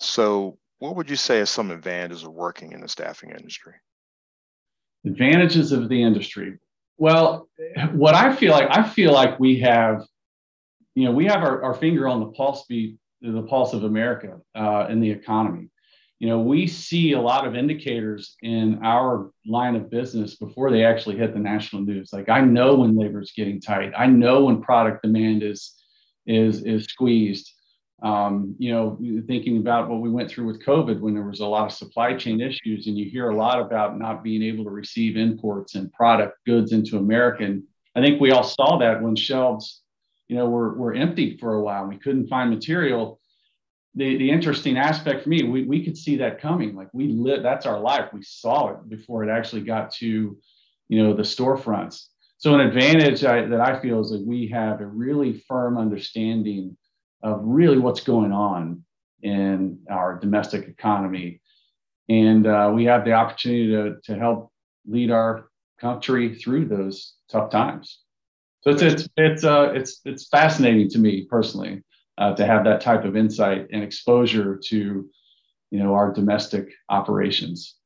So, 0.00 0.58
what 0.78 0.96
would 0.96 1.08
you 1.08 1.16
say 1.16 1.40
are 1.40 1.46
some 1.46 1.70
advantages 1.70 2.24
of 2.24 2.32
working 2.32 2.72
in 2.72 2.80
the 2.80 2.88
staffing 2.88 3.30
industry? 3.30 3.72
Advantages 5.06 5.72
of 5.72 5.88
the 5.88 6.02
industry. 6.02 6.58
Well, 6.98 7.48
what 7.92 8.14
I 8.14 8.34
feel 8.34 8.52
like, 8.52 8.68
I 8.70 8.82
feel 8.86 9.12
like 9.12 9.40
we 9.40 9.60
have, 9.60 10.04
you 10.94 11.04
know, 11.04 11.12
we 11.12 11.24
have 11.26 11.42
our, 11.42 11.62
our 11.62 11.74
finger 11.74 12.06
on 12.06 12.20
the 12.20 12.26
pulse 12.26 12.66
beat, 12.68 12.98
the 13.20 13.42
pulse 13.42 13.72
of 13.72 13.84
America 13.84 14.38
uh, 14.54 14.86
in 14.90 15.00
the 15.00 15.10
economy. 15.10 15.70
You 16.20 16.28
know, 16.28 16.40
we 16.40 16.66
see 16.66 17.12
a 17.12 17.20
lot 17.20 17.46
of 17.46 17.56
indicators 17.56 18.36
in 18.40 18.80
our 18.84 19.30
line 19.46 19.74
of 19.74 19.90
business 19.90 20.36
before 20.36 20.70
they 20.70 20.84
actually 20.84 21.16
hit 21.16 21.34
the 21.34 21.40
national 21.40 21.82
news. 21.82 22.12
Like 22.12 22.28
I 22.28 22.40
know 22.40 22.76
when 22.76 22.96
labor 22.96 23.20
is 23.20 23.32
getting 23.36 23.60
tight. 23.60 23.92
I 23.96 24.06
know 24.06 24.44
when 24.44 24.62
product 24.62 25.02
demand 25.02 25.42
is 25.42 25.74
is 26.26 26.62
is 26.62 26.84
squeezed. 26.84 27.50
Um, 28.02 28.54
you 28.58 28.70
know, 28.70 28.98
thinking 29.26 29.58
about 29.58 29.88
what 29.88 30.00
we 30.00 30.10
went 30.10 30.30
through 30.30 30.46
with 30.46 30.64
COVID 30.64 31.00
when 31.00 31.14
there 31.14 31.22
was 31.22 31.40
a 31.40 31.46
lot 31.46 31.66
of 31.66 31.72
supply 31.72 32.14
chain 32.14 32.40
issues, 32.40 32.86
and 32.86 32.98
you 32.98 33.08
hear 33.08 33.30
a 33.30 33.36
lot 33.36 33.60
about 33.60 33.98
not 33.98 34.22
being 34.22 34.42
able 34.42 34.64
to 34.64 34.70
receive 34.70 35.16
imports 35.16 35.74
and 35.74 35.92
product 35.92 36.38
goods 36.44 36.72
into 36.72 36.98
America. 36.98 37.44
And 37.44 37.62
I 37.94 38.02
think 38.02 38.20
we 38.20 38.32
all 38.32 38.42
saw 38.42 38.76
that 38.78 39.00
when 39.02 39.16
shelves, 39.16 39.82
you 40.28 40.36
know, 40.36 40.48
were, 40.48 40.74
were 40.74 40.94
empty 40.94 41.38
for 41.38 41.54
a 41.54 41.62
while. 41.62 41.86
We 41.86 41.96
couldn't 41.96 42.28
find 42.28 42.50
material. 42.50 43.20
The, 43.96 44.16
the 44.18 44.30
interesting 44.30 44.76
aspect 44.76 45.22
for 45.22 45.28
me, 45.28 45.44
we, 45.44 45.64
we 45.64 45.84
could 45.84 45.96
see 45.96 46.16
that 46.16 46.40
coming. 46.40 46.74
Like 46.74 46.88
we 46.92 47.08
lit, 47.08 47.42
that's 47.42 47.66
our 47.66 47.78
life. 47.78 48.12
We 48.12 48.22
saw 48.22 48.70
it 48.70 48.88
before 48.88 49.22
it 49.22 49.30
actually 49.30 49.62
got 49.62 49.92
to, 49.96 50.36
you 50.88 51.02
know, 51.02 51.14
the 51.14 51.22
storefronts. 51.22 52.06
So 52.38 52.54
an 52.54 52.60
advantage 52.60 53.24
I, 53.24 53.46
that 53.46 53.60
I 53.60 53.80
feel 53.80 54.00
is 54.00 54.10
that 54.10 54.26
we 54.26 54.48
have 54.48 54.80
a 54.80 54.86
really 54.86 55.44
firm 55.48 55.78
understanding 55.78 56.76
of 57.22 57.40
really 57.42 57.78
what's 57.78 58.00
going 58.00 58.32
on 58.32 58.84
in 59.22 59.78
our 59.88 60.18
domestic 60.18 60.68
economy. 60.68 61.40
And 62.08 62.46
uh, 62.46 62.72
we 62.74 62.84
have 62.84 63.04
the 63.04 63.12
opportunity 63.12 63.68
to, 63.68 63.96
to 64.04 64.18
help 64.18 64.52
lead 64.86 65.10
our 65.10 65.46
country 65.80 66.34
through 66.34 66.66
those 66.66 67.14
tough 67.30 67.50
times. 67.50 68.00
So 68.60 68.70
it's 68.70 68.82
it's 68.82 69.08
it's 69.16 69.44
uh, 69.44 69.72
it's 69.74 70.00
it's 70.04 70.28
fascinating 70.28 70.88
to 70.90 70.98
me 70.98 71.26
personally 71.28 71.82
uh, 72.18 72.34
to 72.34 72.46
have 72.46 72.64
that 72.64 72.80
type 72.80 73.04
of 73.04 73.16
insight 73.16 73.68
and 73.72 73.82
exposure 73.82 74.60
to 74.64 75.08
you 75.70 75.78
know 75.78 75.94
our 75.94 76.12
domestic 76.12 76.72
operations. 76.88 77.76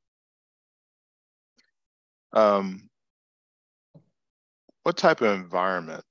Um, 2.33 2.89
what 4.83 4.97
type 4.97 5.21
of 5.23 5.39
environment 5.39 6.05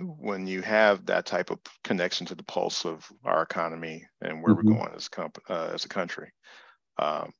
when 0.00 0.46
you 0.46 0.62
have 0.62 1.06
that 1.06 1.26
type 1.26 1.50
of 1.50 1.58
connection 1.84 2.26
to 2.26 2.34
the 2.34 2.42
pulse 2.42 2.84
of 2.84 3.06
our 3.24 3.42
economy 3.42 4.06
and 4.22 4.42
where 4.42 4.54
mm-hmm. 4.54 4.68
we're 4.68 4.74
going 4.76 4.94
as, 4.94 5.08
comp- 5.08 5.42
uh, 5.48 5.70
as 5.74 5.84
a 5.84 5.88
country, 5.88 6.32
um, 6.98 7.32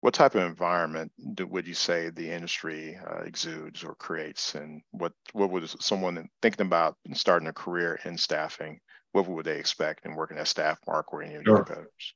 what 0.00 0.12
type 0.12 0.34
of 0.34 0.42
environment 0.42 1.10
do, 1.34 1.46
would 1.46 1.66
you 1.66 1.74
say 1.74 2.10
the 2.10 2.30
industry 2.30 2.98
uh, 3.08 3.20
exudes 3.20 3.82
or 3.82 3.94
creates? 3.94 4.54
And 4.54 4.82
what, 4.90 5.12
what 5.32 5.50
would 5.50 5.68
someone 5.80 6.28
thinking 6.42 6.66
about 6.66 6.96
starting 7.14 7.48
a 7.48 7.52
career 7.52 7.98
in 8.04 8.18
staffing, 8.18 8.80
what 9.14 9.28
would 9.28 9.46
they 9.46 9.58
expect 9.58 10.04
in 10.04 10.14
working 10.14 10.38
at 10.38 10.46
Staffmark 10.46 11.04
or 11.08 11.22
any 11.22 11.36
of 11.36 11.44
your 11.44 11.58
competitors? 11.58 12.14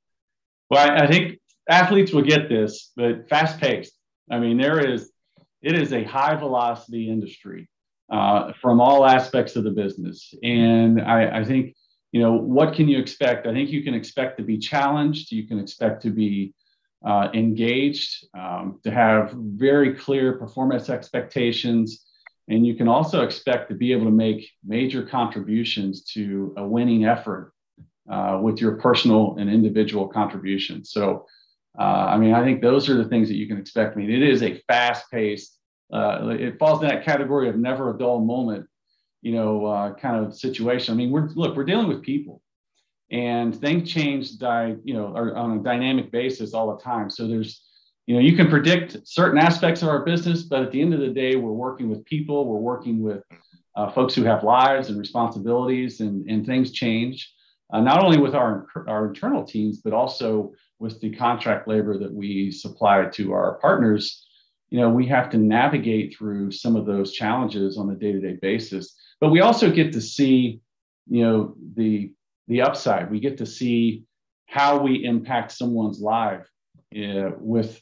Well, 0.69 0.91
I, 0.91 1.05
I 1.05 1.07
think 1.07 1.39
athletes 1.69 2.13
will 2.13 2.23
get 2.23 2.49
this, 2.49 2.91
but 2.97 3.29
fast 3.29 3.61
paced. 3.61 3.93
I 4.31 4.39
mean, 4.41 4.59
there 4.59 4.81
is, 4.81 5.11
it 5.63 5.79
is 5.81 5.93
a 5.93 6.03
high 6.03 6.35
velocity 6.35 7.09
industry 7.09 7.71
uh, 8.11 8.53
from 8.61 8.81
all 8.81 9.07
aspects 9.07 9.55
of 9.55 9.63
the 9.65 9.71
business. 9.71 10.35
And 10.43 11.01
I, 11.01 11.41
I, 11.41 11.45
think, 11.45 11.77
you 12.11 12.21
know, 12.21 12.33
what 12.33 12.75
can 12.75 12.89
you 12.89 12.99
expect? 12.99 13.47
I 13.47 13.53
think 13.53 13.71
you 13.71 13.85
can 13.85 13.95
expect 13.95 14.39
to 14.39 14.43
be 14.43 14.59
challenged. 14.59 15.31
You 15.31 15.47
can 15.47 15.61
expect 15.61 16.03
to 16.03 16.11
be 16.11 16.53
uh, 17.07 17.29
engaged, 17.33 18.27
um, 18.35 18.81
to 18.83 18.91
have 18.91 19.33
very 19.37 19.95
clear 19.95 20.37
performance 20.37 20.91
expectations. 20.91 22.05
And 22.49 22.67
you 22.67 22.75
can 22.75 22.89
also 22.89 23.23
expect 23.23 23.69
to 23.69 23.75
be 23.75 23.93
able 23.93 24.07
to 24.07 24.11
make 24.11 24.51
major 24.65 25.03
contributions 25.03 26.05
to 26.15 26.55
a 26.57 26.67
winning 26.67 27.05
effort 27.05 27.53
uh, 28.11 28.41
with 28.43 28.61
your 28.61 28.77
personal 28.77 29.37
and 29.39 29.51
individual 29.51 30.09
contributions. 30.09 30.91
So, 30.91 31.27
uh, 31.79 31.83
I 31.83 32.17
mean, 32.17 32.33
I 32.33 32.43
think 32.43 32.63
those 32.63 32.89
are 32.89 32.97
the 32.97 33.09
things 33.09 33.29
that 33.29 33.37
you 33.37 33.47
can 33.47 33.59
expect. 33.59 33.95
I 33.95 34.01
mean, 34.01 34.11
it 34.11 34.23
is 34.23 34.43
a 34.43 34.63
fast 34.67 35.11
paced, 35.11 35.59
uh, 35.93 36.29
it 36.31 36.59
falls 36.59 36.83
in 36.83 36.89
that 36.89 37.05
category 37.05 37.49
of 37.49 37.57
never 37.57 37.95
a 37.95 37.99
dull 37.99 38.21
moment, 38.21 38.67
you 39.21 39.33
know, 39.33 39.67
uh, 39.67 39.95
kind 39.95 40.25
of 40.25 40.35
situation. 40.35 40.95
I 40.95 40.97
mean, 40.97 41.11
we're 41.11 41.29
look, 41.29 41.55
we're 41.55 41.65
dealing 41.65 41.89
with 41.89 42.03
people, 42.03 42.41
and 43.11 43.55
things 43.55 43.91
change, 43.91 44.39
di, 44.39 44.77
you 44.85 44.95
know, 44.95 45.07
on 45.17 45.59
a 45.59 45.63
dynamic 45.63 46.11
basis 46.11 46.55
all 46.55 46.75
the 46.75 46.83
time. 46.83 47.11
So 47.11 47.29
there's, 47.29 47.63
you 48.09 48.15
know, 48.15 48.21
you 48.21 48.35
can 48.35 48.49
predict 48.49 48.97
certain 49.07 49.39
aspects 49.39 49.83
of 49.83 49.89
our 49.89 50.05
business, 50.05 50.43
but 50.43 50.63
at 50.63 50.73
the 50.73 50.81
end 50.81 50.95
of 50.95 51.01
the 51.01 51.09
day, 51.09 51.37
we're 51.37 51.53
working 51.53 51.89
with 51.89 52.05
people. 52.05 52.47
We're 52.47 52.59
working 52.59 53.03
with 53.03 53.23
uh, 53.77 53.91
folks 53.93 54.15
who 54.15 54.25
have 54.25 54.43
lives 54.43 54.89
and 54.89 54.99
responsibilities, 54.99 56.01
and 56.01 56.29
and 56.29 56.45
things 56.45 56.73
change. 56.73 57.33
Uh, 57.73 57.81
not 57.81 58.03
only 58.03 58.19
with 58.19 58.35
our 58.35 58.67
our 58.89 59.09
internal 59.09 59.45
teams, 59.45 59.79
but 59.79 59.93
also 59.93 60.53
with 60.79 61.01
the 61.01 61.15
contract 61.15 61.69
labor 61.69 61.99
that 61.99 62.13
we 62.13 62.51
supply 62.51 63.05
to 63.05 63.33
our 63.33 63.59
partners 63.59 64.25
you 64.71 64.79
know, 64.79 64.91
we 64.91 65.07
have 65.07 65.31
to 65.31 65.39
navigate 65.39 66.17
through 66.17 66.51
some 66.51 66.77
of 66.77 66.85
those 66.85 67.13
challenges 67.13 67.79
on 67.79 67.91
a 67.91 67.95
day-to-day 67.95 68.39
basis. 68.43 68.95
But 69.21 69.31
we 69.31 69.41
also 69.41 69.71
get 69.71 69.93
to 69.95 70.01
see, 70.01 70.61
you 71.09 71.25
know, 71.25 71.55
the 71.75 72.13
the 72.49 72.63
upside. 72.63 73.11
We 73.11 73.21
get 73.21 73.39
to 73.39 73.47
see 73.47 74.05
how 74.47 74.79
we 74.79 75.05
impact 75.05 75.53
someone's 75.53 76.01
life 76.01 76.47
uh, 76.97 77.31
with 77.39 77.81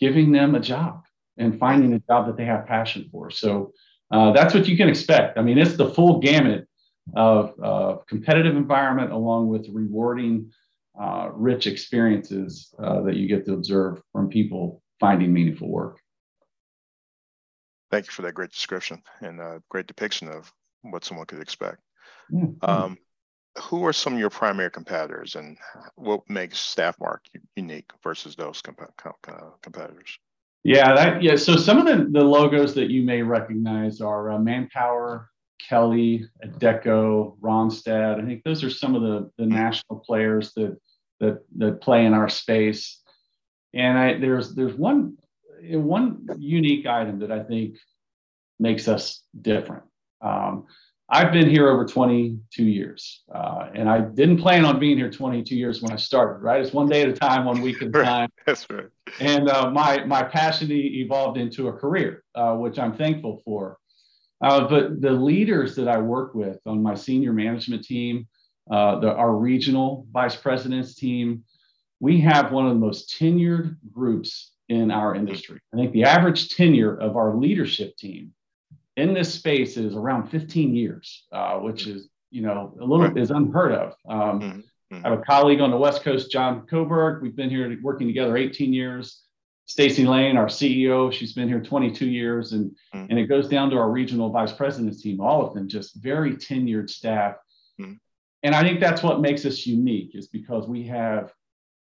giving 0.00 0.32
them 0.32 0.54
a 0.54 0.60
job 0.60 1.04
and 1.38 1.58
finding 1.58 1.92
a 1.92 1.98
job 2.00 2.26
that 2.26 2.36
they 2.36 2.44
have 2.44 2.66
passion 2.66 3.08
for. 3.10 3.30
So 3.30 3.72
uh, 4.10 4.32
that's 4.32 4.54
what 4.54 4.68
you 4.68 4.76
can 4.76 4.88
expect. 4.88 5.38
I 5.38 5.42
mean, 5.42 5.58
it's 5.58 5.76
the 5.76 5.88
full 5.88 6.20
gamut 6.20 6.66
of 7.14 7.54
uh, 7.62 7.96
competitive 8.08 8.56
environment 8.56 9.12
along 9.12 9.48
with 9.48 9.68
rewarding, 9.70 10.50
uh, 11.00 11.30
rich 11.32 11.66
experiences 11.66 12.74
uh, 12.82 13.02
that 13.02 13.16
you 13.16 13.28
get 13.28 13.44
to 13.46 13.52
observe 13.52 14.02
from 14.12 14.28
people 14.28 14.82
finding 14.98 15.32
meaningful 15.32 15.68
work. 15.68 16.00
Thank 17.90 18.06
you 18.06 18.12
for 18.12 18.22
that 18.22 18.34
great 18.34 18.50
description 18.50 19.02
and 19.20 19.40
a 19.40 19.62
great 19.68 19.86
depiction 19.86 20.28
of 20.28 20.52
what 20.82 21.04
someone 21.04 21.26
could 21.26 21.40
expect. 21.40 21.78
Mm-hmm. 22.32 22.68
Um, 22.68 22.98
who 23.60 23.84
are 23.84 23.92
some 23.92 24.14
of 24.14 24.18
your 24.18 24.30
primary 24.30 24.70
competitors 24.70 25.34
and 25.34 25.56
what 25.96 26.28
makes 26.28 26.58
Staffmark 26.58 27.20
unique 27.56 27.90
versus 28.02 28.36
those 28.36 28.62
comp- 28.62 29.60
competitors? 29.62 30.18
Yeah, 30.64 30.94
that, 30.94 31.22
yeah. 31.22 31.36
So 31.36 31.56
some 31.56 31.78
of 31.78 31.86
the, 31.86 32.08
the 32.10 32.24
logos 32.24 32.74
that 32.74 32.90
you 32.90 33.02
may 33.02 33.22
recognize 33.22 34.00
are 34.00 34.32
uh, 34.32 34.38
Manpower, 34.38 35.30
Kelly, 35.60 36.28
Adecco, 36.44 37.38
Randstad. 37.40 38.22
I 38.22 38.26
think 38.26 38.42
those 38.44 38.64
are 38.64 38.70
some 38.70 38.94
of 38.94 39.02
the, 39.02 39.30
the 39.38 39.44
mm-hmm. 39.44 39.54
national 39.54 40.00
players 40.00 40.52
that, 40.54 40.76
that, 41.20 41.44
that 41.56 41.80
play 41.80 42.04
in 42.04 42.14
our 42.14 42.28
space. 42.28 43.00
And 43.74 43.98
I, 43.98 44.18
there's, 44.18 44.54
there's 44.54 44.74
one 44.74 45.16
one 45.62 46.26
unique 46.38 46.86
item 46.86 47.20
that 47.20 47.32
I 47.32 47.42
think 47.42 47.76
makes 48.58 48.88
us 48.88 49.22
different. 49.40 49.84
Um, 50.20 50.66
I've 51.08 51.32
been 51.32 51.48
here 51.48 51.68
over 51.68 51.84
22 51.84 52.64
years, 52.64 53.22
uh, 53.32 53.68
and 53.74 53.88
I 53.88 54.00
didn't 54.00 54.38
plan 54.38 54.64
on 54.64 54.80
being 54.80 54.96
here 54.96 55.10
22 55.10 55.54
years 55.54 55.80
when 55.80 55.92
I 55.92 55.96
started. 55.96 56.42
Right, 56.42 56.60
it's 56.60 56.72
one 56.72 56.88
day 56.88 57.02
at 57.02 57.08
a 57.08 57.12
time, 57.12 57.44
one 57.44 57.60
week 57.60 57.80
at 57.80 57.88
a 57.88 57.92
time. 58.04 58.28
That's 58.44 58.66
right. 58.68 58.86
And 59.20 59.48
uh, 59.48 59.70
my 59.70 60.04
my 60.04 60.24
passion 60.24 60.70
evolved 60.72 61.38
into 61.38 61.68
a 61.68 61.72
career, 61.72 62.24
uh, 62.34 62.54
which 62.54 62.78
I'm 62.78 62.96
thankful 62.96 63.40
for. 63.44 63.78
Uh, 64.40 64.66
but 64.66 65.00
the 65.00 65.12
leaders 65.12 65.76
that 65.76 65.88
I 65.88 65.98
work 65.98 66.34
with 66.34 66.58
on 66.66 66.82
my 66.82 66.94
senior 66.94 67.32
management 67.32 67.84
team, 67.84 68.26
uh, 68.70 68.98
the, 68.98 69.12
our 69.12 69.34
regional 69.34 70.06
vice 70.12 70.36
presidents 70.36 70.94
team, 70.94 71.44
we 72.00 72.20
have 72.20 72.52
one 72.52 72.66
of 72.66 72.74
the 72.74 72.80
most 72.80 73.16
tenured 73.18 73.76
groups 73.92 74.52
in 74.68 74.90
our 74.90 75.14
industry. 75.14 75.60
I 75.72 75.76
think 75.76 75.92
the 75.92 76.04
average 76.04 76.54
tenure 76.54 76.96
of 76.96 77.16
our 77.16 77.36
leadership 77.36 77.96
team 77.96 78.32
in 78.96 79.14
this 79.14 79.32
space 79.32 79.76
is 79.76 79.94
around 79.94 80.28
15 80.30 80.74
years, 80.74 81.24
uh, 81.32 81.58
which 81.58 81.86
is 81.86 82.08
you 82.30 82.42
know 82.42 82.74
a 82.80 82.84
little 82.84 83.06
right. 83.06 83.16
is 83.16 83.30
unheard 83.30 83.72
of. 83.72 83.94
Um, 84.08 84.40
mm-hmm. 84.40 85.04
I 85.04 85.10
have 85.10 85.18
a 85.18 85.22
colleague 85.22 85.60
on 85.60 85.70
the 85.70 85.76
West 85.76 86.02
Coast, 86.02 86.30
John 86.30 86.66
Coburg. 86.66 87.22
We've 87.22 87.36
been 87.36 87.50
here 87.50 87.76
working 87.82 88.06
together 88.06 88.36
18 88.36 88.72
years. 88.72 89.22
Stacy 89.68 90.06
Lane, 90.06 90.36
our 90.36 90.46
CEO, 90.46 91.12
she's 91.12 91.32
been 91.32 91.48
here 91.48 91.60
22 91.60 92.06
years, 92.06 92.52
and 92.52 92.70
mm-hmm. 92.94 93.06
and 93.10 93.18
it 93.18 93.26
goes 93.26 93.48
down 93.48 93.70
to 93.70 93.76
our 93.76 93.90
regional 93.90 94.30
vice 94.30 94.52
presidents 94.52 95.02
team. 95.02 95.20
All 95.20 95.46
of 95.46 95.54
them 95.54 95.68
just 95.68 95.96
very 95.96 96.34
tenured 96.34 96.88
staff, 96.88 97.34
mm-hmm. 97.80 97.94
and 98.44 98.54
I 98.54 98.62
think 98.62 98.80
that's 98.80 99.02
what 99.02 99.20
makes 99.20 99.44
us 99.44 99.66
unique 99.66 100.14
is 100.14 100.28
because 100.28 100.68
we 100.68 100.84
have 100.84 101.32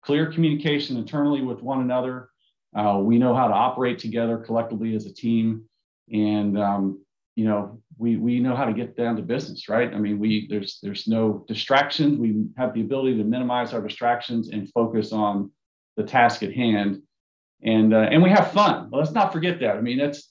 clear 0.02 0.32
communication 0.32 0.96
internally 0.96 1.42
with 1.42 1.62
one 1.62 1.80
another. 1.80 2.30
Uh, 2.74 3.00
we 3.02 3.18
know 3.18 3.34
how 3.34 3.48
to 3.48 3.54
operate 3.54 3.98
together 3.98 4.38
collectively 4.38 4.96
as 4.96 5.06
a 5.06 5.12
team. 5.12 5.64
And, 6.12 6.58
um, 6.58 7.04
you 7.34 7.44
know, 7.46 7.80
we 7.98 8.16
we 8.16 8.40
know 8.40 8.54
how 8.56 8.64
to 8.64 8.72
get 8.72 8.96
down 8.96 9.16
to 9.16 9.22
business, 9.22 9.68
right? 9.68 9.92
I 9.92 9.98
mean, 9.98 10.18
we 10.18 10.46
there's 10.48 10.78
there's 10.82 11.06
no 11.06 11.44
distractions. 11.48 12.18
We 12.18 12.46
have 12.56 12.74
the 12.74 12.80
ability 12.80 13.16
to 13.18 13.24
minimize 13.24 13.72
our 13.72 13.80
distractions 13.80 14.50
and 14.50 14.70
focus 14.72 15.12
on 15.12 15.50
the 15.96 16.02
task 16.02 16.42
at 16.42 16.52
hand, 16.52 17.02
and 17.62 17.94
uh, 17.94 18.08
and 18.10 18.22
we 18.22 18.30
have 18.30 18.52
fun. 18.52 18.90
Well, 18.90 19.00
let's 19.00 19.12
not 19.12 19.32
forget 19.32 19.60
that. 19.60 19.76
I 19.76 19.80
mean, 19.80 19.98
that's. 19.98 20.30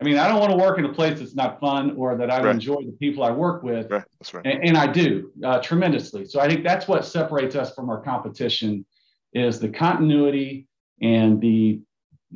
I 0.00 0.04
mean, 0.04 0.18
I 0.18 0.26
don't 0.26 0.40
want 0.40 0.50
to 0.50 0.58
work 0.58 0.80
in 0.80 0.84
a 0.84 0.92
place 0.92 1.20
that's 1.20 1.36
not 1.36 1.60
fun 1.60 1.94
or 1.96 2.16
that 2.16 2.28
I 2.28 2.42
right. 2.42 2.54
enjoy 2.54 2.82
the 2.84 2.96
people 2.98 3.22
I 3.22 3.30
work 3.30 3.62
with. 3.62 3.88
Right. 3.88 4.02
That's 4.18 4.34
right. 4.34 4.44
And, 4.44 4.64
and 4.64 4.76
I 4.76 4.88
do 4.88 5.30
uh, 5.44 5.60
tremendously. 5.60 6.24
So 6.24 6.40
I 6.40 6.48
think 6.48 6.64
that's 6.64 6.88
what 6.88 7.04
separates 7.04 7.54
us 7.54 7.72
from 7.72 7.88
our 7.88 8.00
competition 8.00 8.84
is 9.32 9.60
the 9.60 9.68
continuity 9.68 10.66
and 11.00 11.40
the 11.40 11.82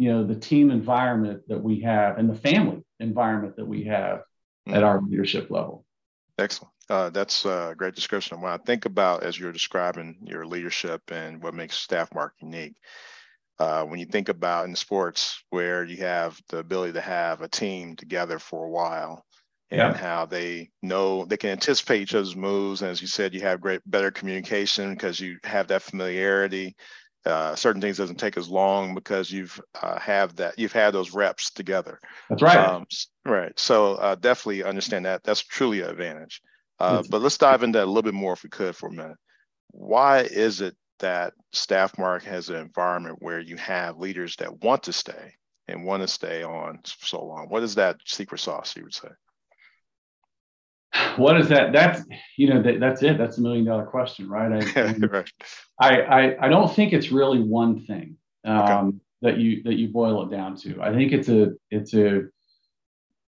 you 0.00 0.10
know 0.10 0.24
the 0.24 0.34
team 0.34 0.70
environment 0.70 1.42
that 1.48 1.62
we 1.62 1.80
have 1.80 2.16
and 2.16 2.30
the 2.30 2.34
family 2.34 2.82
environment 3.00 3.54
that 3.56 3.66
we 3.66 3.84
have 3.84 4.20
mm-hmm. 4.20 4.74
at 4.74 4.82
our 4.82 5.02
leadership 5.02 5.50
level 5.50 5.84
excellent 6.38 6.72
uh, 6.88 7.10
that's 7.10 7.44
a 7.44 7.74
great 7.76 7.94
description 7.94 8.40
when 8.40 8.50
i 8.50 8.56
think 8.56 8.86
about 8.86 9.22
as 9.22 9.38
you're 9.38 9.52
describing 9.52 10.16
your 10.24 10.46
leadership 10.46 11.02
and 11.12 11.42
what 11.42 11.52
makes 11.52 11.86
StaffMark 11.86 12.30
unique 12.40 12.76
uh, 13.58 13.84
when 13.84 14.00
you 14.00 14.06
think 14.06 14.30
about 14.30 14.66
in 14.66 14.74
sports 14.74 15.44
where 15.50 15.84
you 15.84 15.98
have 15.98 16.40
the 16.48 16.56
ability 16.56 16.94
to 16.94 17.00
have 17.02 17.42
a 17.42 17.48
team 17.48 17.94
together 17.94 18.38
for 18.38 18.64
a 18.64 18.70
while 18.70 19.22
and 19.70 19.80
yeah. 19.80 19.92
how 19.92 20.24
they 20.24 20.70
know 20.82 21.26
they 21.26 21.36
can 21.36 21.50
anticipate 21.50 22.00
each 22.00 22.14
other's 22.14 22.34
moves 22.34 22.80
and 22.80 22.90
as 22.90 23.02
you 23.02 23.06
said 23.06 23.34
you 23.34 23.42
have 23.42 23.60
great 23.60 23.82
better 23.84 24.10
communication 24.10 24.94
because 24.94 25.20
you 25.20 25.36
have 25.44 25.66
that 25.66 25.82
familiarity 25.82 26.74
uh, 27.26 27.54
certain 27.54 27.82
things 27.82 27.98
doesn't 27.98 28.16
take 28.16 28.36
as 28.36 28.48
long 28.48 28.94
because 28.94 29.30
you've 29.30 29.60
uh, 29.80 29.98
have 29.98 30.36
that 30.36 30.58
you've 30.58 30.72
had 30.72 30.92
those 30.92 31.12
reps 31.12 31.50
together. 31.50 32.00
That's 32.28 32.42
right. 32.42 32.56
Um, 32.56 32.86
right. 33.24 33.58
So 33.58 33.94
uh, 33.94 34.14
definitely 34.14 34.64
understand 34.64 35.04
that. 35.04 35.22
That's 35.24 35.42
truly 35.42 35.82
an 35.82 35.90
advantage. 35.90 36.40
Uh, 36.78 37.02
but 37.10 37.20
let's 37.20 37.36
dive 37.36 37.62
into 37.62 37.78
that 37.78 37.84
a 37.84 37.86
little 37.86 38.02
bit 38.02 38.14
more 38.14 38.32
if 38.32 38.42
we 38.42 38.48
could 38.48 38.74
for 38.74 38.88
a 38.88 38.92
minute. 38.92 39.18
Why 39.70 40.20
is 40.20 40.62
it 40.62 40.74
that 41.00 41.34
StaffMark 41.54 42.22
has 42.22 42.48
an 42.48 42.56
environment 42.56 43.18
where 43.20 43.38
you 43.38 43.56
have 43.56 43.98
leaders 43.98 44.36
that 44.36 44.62
want 44.62 44.84
to 44.84 44.92
stay 44.92 45.34
and 45.68 45.84
want 45.84 46.02
to 46.02 46.08
stay 46.08 46.42
on 46.42 46.80
so 46.84 47.22
long? 47.22 47.48
What 47.48 47.62
is 47.62 47.74
that 47.74 47.98
secret 48.06 48.38
sauce 48.38 48.74
you 48.76 48.84
would 48.84 48.94
say? 48.94 49.08
what 51.16 51.40
is 51.40 51.48
that? 51.48 51.72
That's 51.72 52.02
you 52.36 52.52
know 52.52 52.62
that, 52.62 52.80
that's 52.80 53.02
it. 53.02 53.18
That's 53.18 53.38
a 53.38 53.40
million 53.40 53.64
dollar 53.64 53.84
question, 53.84 54.28
right? 54.28 54.64
I, 54.76 54.92
right. 54.92 55.32
I, 55.78 56.00
I, 56.00 56.46
I 56.46 56.48
don't 56.48 56.74
think 56.74 56.92
it's 56.92 57.10
really 57.10 57.40
one 57.40 57.84
thing 57.86 58.16
um, 58.44 58.58
okay. 58.58 58.96
that 59.22 59.36
you 59.38 59.62
that 59.64 59.74
you 59.74 59.88
boil 59.88 60.22
it 60.24 60.34
down 60.34 60.56
to. 60.58 60.80
I 60.80 60.92
think 60.92 61.12
it's 61.12 61.28
a 61.28 61.52
it's 61.70 61.94
a 61.94 62.22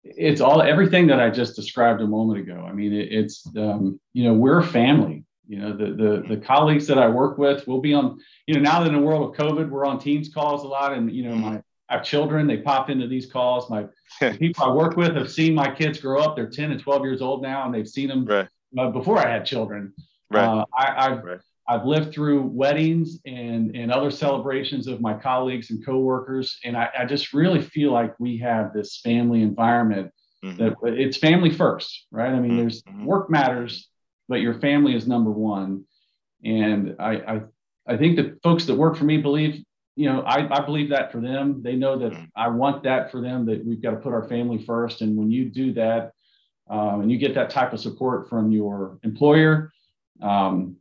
it's 0.04 0.42
all 0.42 0.62
everything 0.62 1.08
that 1.08 1.20
I 1.20 1.30
just 1.30 1.56
described 1.56 2.02
a 2.02 2.08
moment 2.08 2.40
ago. 2.40 2.66
I 2.68 2.72
mean, 2.72 2.94
it, 2.94 3.12
it's 3.12 3.48
um, 3.58 4.00
you 4.14 4.24
know 4.24 4.34
we're 4.34 4.62
family. 4.62 5.24
You 5.48 5.60
know 5.60 5.76
the 5.76 5.86
the 5.86 6.36
the 6.36 6.38
colleagues 6.38 6.88
that 6.88 6.98
I 6.98 7.08
work 7.08 7.38
with. 7.38 7.68
We'll 7.68 7.82
be 7.82 7.94
on. 7.94 8.20
You 8.46 8.56
know 8.56 8.62
now 8.62 8.82
that 8.82 8.88
in 8.88 8.94
the 8.94 9.02
world 9.02 9.30
of 9.30 9.38
COVID, 9.38 9.70
we're 9.70 9.86
on 9.86 10.00
Teams 10.00 10.30
calls 10.30 10.64
a 10.64 10.68
lot, 10.68 10.94
and 10.94 11.12
you 11.12 11.24
know 11.24 11.36
my 11.36 11.62
I 11.90 11.96
have 11.96 12.04
children. 12.04 12.48
They 12.48 12.58
pop 12.58 12.90
into 12.90 13.08
these 13.08 13.32
calls. 13.32 13.70
My 13.70 13.86
people 14.38 14.66
I 14.66 14.72
work 14.72 14.98
with 14.98 15.16
have 15.16 15.32
seen 15.32 15.54
my 15.56 15.74
kids 15.74 16.00
grow 16.00 16.22
up. 16.22 16.36
They're 16.36 16.50
10 16.50 16.72
and 16.72 16.82
12 16.82 17.04
years 17.04 17.22
old 17.22 17.42
now, 17.42 17.66
and 17.66 17.74
they've 17.74 17.88
seen 17.88 18.10
them 18.10 18.26
right. 18.26 18.48
uh, 18.78 18.90
before 18.90 19.20
I 19.20 19.30
had 19.30 19.46
children. 19.46 19.94
Right. 20.30 20.44
Uh, 20.44 20.66
I, 20.78 21.10
have 21.10 21.24
right. 21.24 21.40
I've 21.68 21.86
lived 21.86 22.14
through 22.14 22.44
weddings 22.44 23.20
and, 23.26 23.76
and 23.76 23.92
other 23.92 24.12
celebrations 24.12 24.88
of 24.88 25.00
my 25.00 25.14
colleagues 25.14 25.70
and 25.70 25.86
coworkers. 25.86 26.60
And 26.66 26.76
I, 26.76 26.90
I 26.98 27.06
just 27.06 27.34
really 27.34 27.62
feel 27.62 27.92
like 27.92 28.20
we 28.20 28.38
have 28.38 28.74
this 28.74 29.00
family 29.02 29.42
environment 29.42 30.12
mm-hmm. 30.44 30.58
that 30.58 30.76
it's 30.84 31.18
family 31.18 31.52
first, 31.52 32.08
right? 32.12 32.32
I 32.32 32.40
mean, 32.40 32.52
mm-hmm. 32.52 32.58
there's 32.58 32.84
work 33.02 33.30
matters, 33.30 33.90
but 34.28 34.42
your 34.42 34.60
family 34.60 34.96
is 34.96 35.08
number 35.08 35.32
one. 35.32 35.86
And 36.44 36.96
I, 37.00 37.12
I, 37.16 37.42
I 37.88 37.98
think 37.98 38.18
the 38.18 38.38
folks 38.44 38.66
that 38.66 38.76
work 38.76 38.96
for 38.96 39.06
me 39.06 39.18
believe 39.18 39.64
you 39.98 40.08
know, 40.08 40.22
I, 40.22 40.48
I 40.56 40.64
believe 40.64 40.90
that 40.90 41.12
for 41.12 41.20
them. 41.20 41.62
They 41.64 41.76
know 41.76 41.98
that 41.98 42.14
mm. 42.14 42.30
I 42.36 42.50
want 42.50 42.84
that 42.84 43.12
for 43.12 43.20
them, 43.20 43.48
that 43.48 43.66
we've 43.66 43.82
got 43.82 43.92
to 43.92 43.98
put 43.98 44.14
our 44.14 44.28
family 44.28 44.64
first. 44.64 45.02
And 45.02 45.18
when 45.18 45.32
you 45.32 45.46
do 45.46 45.74
that, 45.74 46.12
um, 46.70 47.02
and 47.02 47.12
you 47.12 47.18
get 47.18 47.34
that 47.34 47.50
type 47.50 47.74
of 47.74 47.80
support 47.80 48.30
from 48.30 48.52
your 48.52 49.00
employer, 49.04 49.72
um, 50.22 50.76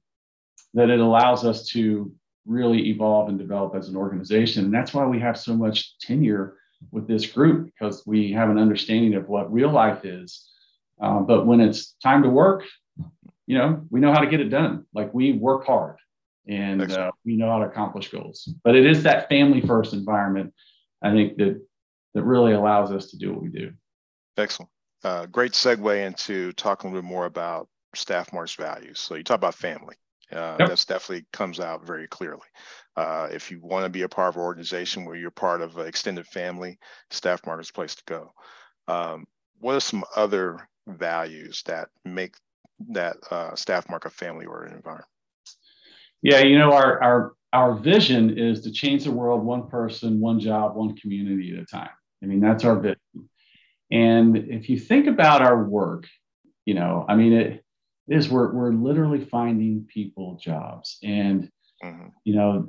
that 0.75 0.91
it 0.91 1.01
allows 1.01 1.47
us 1.47 1.67
to 1.69 2.13
really 2.45 2.91
evolve 2.91 3.31
and 3.31 3.39
develop 3.39 3.75
as 3.75 3.89
an 3.89 3.97
organization. 3.97 4.67
And 4.67 4.75
that's 4.75 4.93
why 4.93 5.07
we 5.07 5.19
have 5.21 5.39
so 5.39 5.57
much 5.57 5.99
tenure 5.99 6.59
with 6.91 7.09
this 7.09 7.25
group 7.25 7.67
because 7.73 8.07
we 8.07 8.33
have 8.33 8.51
an 8.51 8.59
understanding 8.59 9.15
of 9.15 9.29
what 9.29 9.51
real 9.51 9.71
life 9.71 10.05
is. 10.05 10.47
Uh, 11.01 11.21
but 11.21 11.47
when 11.47 11.61
it's 11.61 11.95
time 12.03 12.23
to 12.23 12.29
work, 12.29 12.65
you 13.47 13.57
know, 13.57 13.83
we 13.89 14.01
know 14.01 14.13
how 14.13 14.21
to 14.21 14.27
get 14.27 14.41
it 14.41 14.51
done. 14.51 14.85
Like 14.93 15.15
we 15.15 15.33
work 15.33 15.65
hard 15.65 15.97
and 16.49 16.93
uh, 16.93 17.11
we 17.25 17.37
know 17.37 17.51
how 17.51 17.59
to 17.59 17.67
accomplish 17.67 18.11
goals. 18.11 18.49
But 18.65 18.77
it 18.77 18.87
is 18.87 19.03
that 19.03 19.29
family 19.29 19.61
first 19.61 19.93
environment, 19.93 20.55
I 21.03 21.13
think, 21.13 21.37
that 21.39 21.61
that 22.15 22.23
really 22.23 22.53
allows 22.53 22.93
us 22.93 23.11
to 23.11 23.19
do 23.19 23.33
what 23.33 23.43
we 23.43 23.49
do. 23.49 23.73
Excellent. 24.37 24.71
Uh, 25.05 25.27
great 25.27 25.53
segue 25.53 26.07
into 26.07 26.53
talking 26.53 26.91
a 26.91 26.93
little 26.93 27.03
bit 27.03 27.09
more 27.09 27.27
about 27.27 27.69
StaffMark's 27.95 28.55
values. 28.55 29.01
So 29.01 29.15
you 29.15 29.23
talk 29.23 29.37
about 29.37 29.55
family. 29.55 29.97
Uh, 30.33 30.57
yep. 30.59 30.69
That's 30.69 30.85
definitely 30.85 31.27
comes 31.33 31.61
out 31.61 31.87
very 31.87 32.09
clearly. 32.09 32.49
Uh, 32.97 33.29
if 33.31 33.51
you 33.51 33.61
want 33.63 33.85
to 33.85 33.91
be 33.91 34.03
a 34.03 34.09
part 34.09 34.31
of 34.31 34.37
an 34.37 34.43
organization 34.43 35.05
where 35.05 35.15
you're 35.15 35.31
part 35.31 35.61
of 35.61 35.77
an 35.77 35.87
extended 35.87 36.27
family, 36.27 36.79
StaffMark 37.11 37.61
is 37.61 37.71
a 37.71 37.73
place 37.73 37.95
to 37.95 38.03
go. 38.07 38.33
Um, 38.89 39.27
what 39.61 39.75
are 39.75 39.81
some 39.81 40.05
other 40.17 40.69
values 40.87 41.63
that 41.67 41.89
make 42.05 42.35
that 42.89 43.17
uh, 43.31 43.53
StaffMark 43.53 44.05
a 44.07 44.11
family 44.11 44.47
or 44.47 44.65
an 44.65 44.75
environment? 44.75 45.09
Yeah, 46.23 46.41
you 46.41 46.59
know, 46.59 46.73
our 46.73 47.03
our 47.03 47.33
our 47.53 47.75
vision 47.75 48.39
is 48.39 48.63
to 48.63 48.71
change 48.71 49.05
the 49.05 49.13
world 49.13 49.45
one 49.45 49.69
person, 49.69 50.21
one 50.21 50.41
job, 50.41 50.77
one 50.77 50.97
community 50.97 51.55
at 51.57 51.63
a 51.63 51.67
time. 51.67 51.91
I 52.23 52.27
mean, 52.27 52.41
that's 52.41 52.65
our 52.65 52.79
vision. 52.79 53.01
And 53.91 54.37
if 54.37 54.69
you 54.69 54.79
think 54.79 55.07
about 55.07 55.43
our 55.43 55.65
work, 55.65 56.07
you 56.65 56.75
know, 56.75 57.05
I 57.09 57.15
mean, 57.15 57.33
it 57.33 57.65
is 58.09 58.29
we're 58.29 58.53
we're 58.53 58.73
literally 58.73 59.25
finding 59.25 59.87
people 59.93 60.39
jobs, 60.43 60.99
and 61.03 61.51
mm-hmm. 61.83 62.09
you 62.25 62.35
know, 62.35 62.67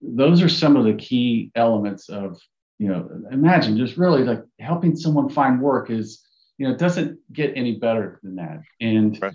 those 0.00 0.42
are 0.42 0.48
some 0.48 0.76
of 0.76 0.84
the 0.84 0.94
key 0.94 1.50
elements 1.54 2.08
of 2.08 2.40
you 2.78 2.88
know. 2.88 3.08
Imagine 3.30 3.76
just 3.76 3.96
really 3.96 4.24
like 4.24 4.42
helping 4.58 4.96
someone 4.96 5.28
find 5.28 5.60
work 5.60 5.90
is 5.90 6.22
you 6.58 6.66
know 6.66 6.74
it 6.74 6.78
doesn't 6.78 7.18
get 7.32 7.52
any 7.56 7.78
better 7.78 8.18
than 8.22 8.36
that, 8.36 8.62
and 8.80 9.20
right. 9.22 9.34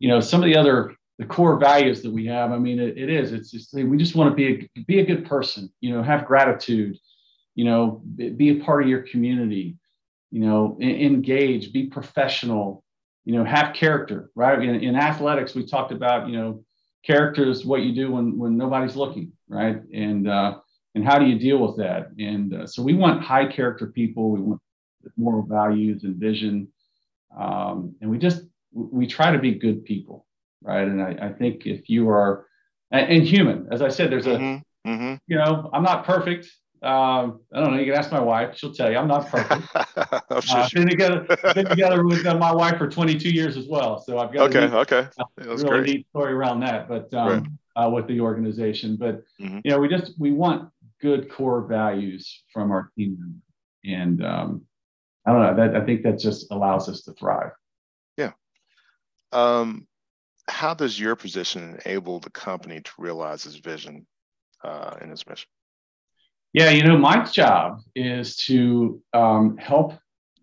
you 0.00 0.08
know 0.08 0.20
some 0.20 0.42
of 0.42 0.46
the 0.46 0.56
other 0.56 0.94
the 1.18 1.26
core 1.26 1.58
values 1.58 2.02
that 2.02 2.12
we 2.12 2.26
have. 2.26 2.52
I 2.52 2.58
mean, 2.58 2.78
it, 2.78 2.96
it 2.96 3.10
is. 3.10 3.32
It's 3.32 3.50
just 3.50 3.74
we 3.74 3.96
just 3.96 4.14
want 4.14 4.30
to 4.30 4.36
be 4.36 4.70
a, 4.76 4.80
be 4.82 5.00
a 5.00 5.06
good 5.06 5.26
person. 5.26 5.70
You 5.80 5.92
know, 5.92 6.02
have 6.02 6.26
gratitude. 6.26 6.96
You 7.54 7.64
know, 7.64 8.02
be 8.14 8.50
a 8.50 8.64
part 8.64 8.82
of 8.82 8.88
your 8.88 9.02
community. 9.02 9.76
You 10.30 10.40
know, 10.40 10.78
engage, 10.80 11.72
be 11.72 11.86
professional. 11.86 12.84
You 13.24 13.34
know, 13.34 13.44
have 13.44 13.74
character. 13.74 14.30
Right. 14.36 14.62
In, 14.62 14.76
in 14.76 14.94
athletics, 14.94 15.54
we 15.54 15.66
talked 15.66 15.92
about 15.92 16.28
you 16.28 16.36
know 16.36 16.64
character 17.04 17.48
is 17.48 17.64
what 17.64 17.82
you 17.82 17.94
do 17.94 18.12
when 18.12 18.38
when 18.38 18.56
nobody's 18.56 18.96
looking. 18.96 19.32
Right. 19.48 19.80
And 19.92 20.28
uh, 20.28 20.58
and 20.94 21.04
how 21.04 21.18
do 21.18 21.26
you 21.26 21.38
deal 21.38 21.58
with 21.58 21.76
that? 21.78 22.10
And 22.18 22.54
uh, 22.54 22.66
so 22.66 22.82
we 22.82 22.94
want 22.94 23.24
high 23.24 23.46
character 23.46 23.88
people. 23.88 24.30
We 24.30 24.40
want 24.40 24.60
moral 25.16 25.42
values 25.42 26.04
and 26.04 26.16
vision. 26.16 26.68
Um, 27.36 27.96
and 28.00 28.08
we 28.08 28.18
just 28.18 28.42
we 28.72 29.08
try 29.08 29.32
to 29.32 29.38
be 29.38 29.54
good 29.54 29.84
people 29.84 30.27
right? 30.62 30.86
And 30.86 31.02
I, 31.02 31.28
I 31.28 31.32
think 31.32 31.66
if 31.66 31.88
you 31.88 32.08
are, 32.10 32.46
and, 32.90 33.22
human, 33.22 33.68
as 33.70 33.82
I 33.82 33.88
said, 33.88 34.10
there's 34.10 34.26
a, 34.26 34.30
mm-hmm, 34.30 34.90
mm-hmm. 34.90 35.14
you 35.26 35.36
know, 35.36 35.68
I'm 35.72 35.82
not 35.82 36.04
perfect. 36.04 36.50
Um, 36.82 37.40
I 37.52 37.60
don't 37.60 37.72
know. 37.72 37.80
You 37.80 37.86
can 37.86 37.98
ask 37.98 38.12
my 38.12 38.20
wife; 38.20 38.56
she'll 38.56 38.72
tell 38.72 38.88
you 38.90 38.98
I'm 38.98 39.08
not 39.08 39.26
perfect. 39.26 39.66
uh, 39.74 40.68
been 40.72 40.88
together, 40.88 41.26
been 41.52 41.66
together 41.66 42.06
with 42.06 42.24
my 42.24 42.52
wife 42.52 42.78
for 42.78 42.88
22 42.88 43.30
years 43.30 43.56
as 43.56 43.66
well, 43.66 44.00
so 44.00 44.18
I've 44.18 44.32
got 44.32 44.50
okay, 44.50 44.64
a 44.64 44.68
neat, 44.68 44.74
okay, 44.74 45.08
really 45.38 45.64
great. 45.64 45.86
neat 45.86 46.08
story 46.10 46.32
around 46.32 46.60
that. 46.60 46.88
But 46.88 47.12
um, 47.14 47.58
right. 47.76 47.84
uh, 47.84 47.90
with 47.90 48.06
the 48.06 48.20
organization, 48.20 48.94
but 48.94 49.24
mm-hmm. 49.40 49.58
you 49.64 49.72
know, 49.72 49.80
we 49.80 49.88
just 49.88 50.12
we 50.20 50.30
want 50.30 50.70
good 51.00 51.28
core 51.28 51.66
values 51.66 52.44
from 52.52 52.70
our 52.70 52.92
team, 52.96 53.42
and 53.84 54.24
um, 54.24 54.62
I 55.26 55.32
don't 55.32 55.42
know. 55.42 55.56
That 55.56 55.82
I 55.82 55.84
think 55.84 56.04
that 56.04 56.20
just 56.20 56.46
allows 56.52 56.88
us 56.88 57.02
to 57.02 57.12
thrive. 57.14 57.50
Yeah. 58.16 58.30
Um, 59.32 59.87
how 60.48 60.74
does 60.74 60.98
your 60.98 61.16
position 61.16 61.78
enable 61.84 62.20
the 62.20 62.30
company 62.30 62.80
to 62.80 62.90
realize 62.98 63.46
its 63.46 63.56
vision 63.56 64.06
uh, 64.64 64.96
and 65.00 65.12
its 65.12 65.26
mission? 65.26 65.48
Yeah, 66.52 66.70
you 66.70 66.82
know, 66.82 66.96
my 66.96 67.24
job 67.24 67.80
is 67.94 68.36
to 68.46 69.02
um, 69.12 69.58
help 69.58 69.92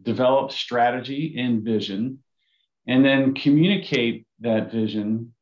develop 0.02 0.52
strategy 0.52 1.36
and 1.38 1.64
vision, 1.64 2.20
and 2.88 3.04
then 3.04 3.34
communicate 3.34 4.28
that 4.42 4.72
vision 4.72 5.34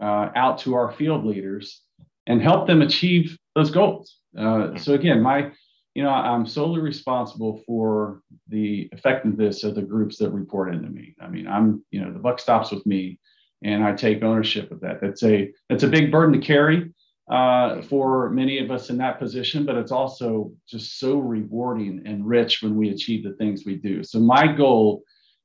uh, 0.00 0.28
out 0.36 0.58
to 0.58 0.74
our 0.74 0.92
field 0.92 1.24
leaders 1.24 1.82
and 2.26 2.42
help 2.42 2.66
them 2.66 2.82
achieve 2.82 3.36
those 3.54 3.70
goals. 3.70 4.18
Uh, 4.36 4.76
so 4.76 4.92
again, 4.94 5.22
my 5.22 5.50
you 5.94 6.04
know, 6.04 6.10
I'm 6.10 6.46
solely 6.46 6.80
responsible 6.80 7.62
for 7.66 8.22
the 8.48 8.88
effectiveness 8.92 9.64
of 9.64 9.74
the 9.74 9.82
groups 9.82 10.18
that 10.18 10.30
report 10.30 10.72
into 10.72 10.88
me. 10.88 11.14
I 11.20 11.28
mean, 11.28 11.48
I'm, 11.48 11.84
you 11.90 12.00
know, 12.00 12.12
the 12.12 12.18
buck 12.18 12.38
stops 12.38 12.70
with 12.70 12.86
me, 12.86 13.18
and 13.62 13.84
I 13.84 13.92
take 13.92 14.22
ownership 14.22 14.70
of 14.70 14.80
that. 14.80 15.00
That's 15.00 15.22
a 15.22 15.52
that's 15.68 15.82
a 15.82 15.88
big 15.88 16.10
burden 16.10 16.40
to 16.40 16.46
carry 16.46 16.92
uh, 17.30 17.82
for 17.82 18.30
many 18.30 18.58
of 18.58 18.70
us 18.70 18.90
in 18.90 18.98
that 18.98 19.18
position, 19.18 19.64
but 19.64 19.76
it's 19.76 19.92
also 19.92 20.52
just 20.68 20.98
so 20.98 21.18
rewarding 21.18 22.02
and 22.06 22.26
rich 22.26 22.62
when 22.62 22.76
we 22.76 22.90
achieve 22.90 23.22
the 23.24 23.34
things 23.34 23.64
we 23.64 23.76
do. 23.76 24.02
So 24.02 24.18
my 24.18 24.46
goal 24.52 25.02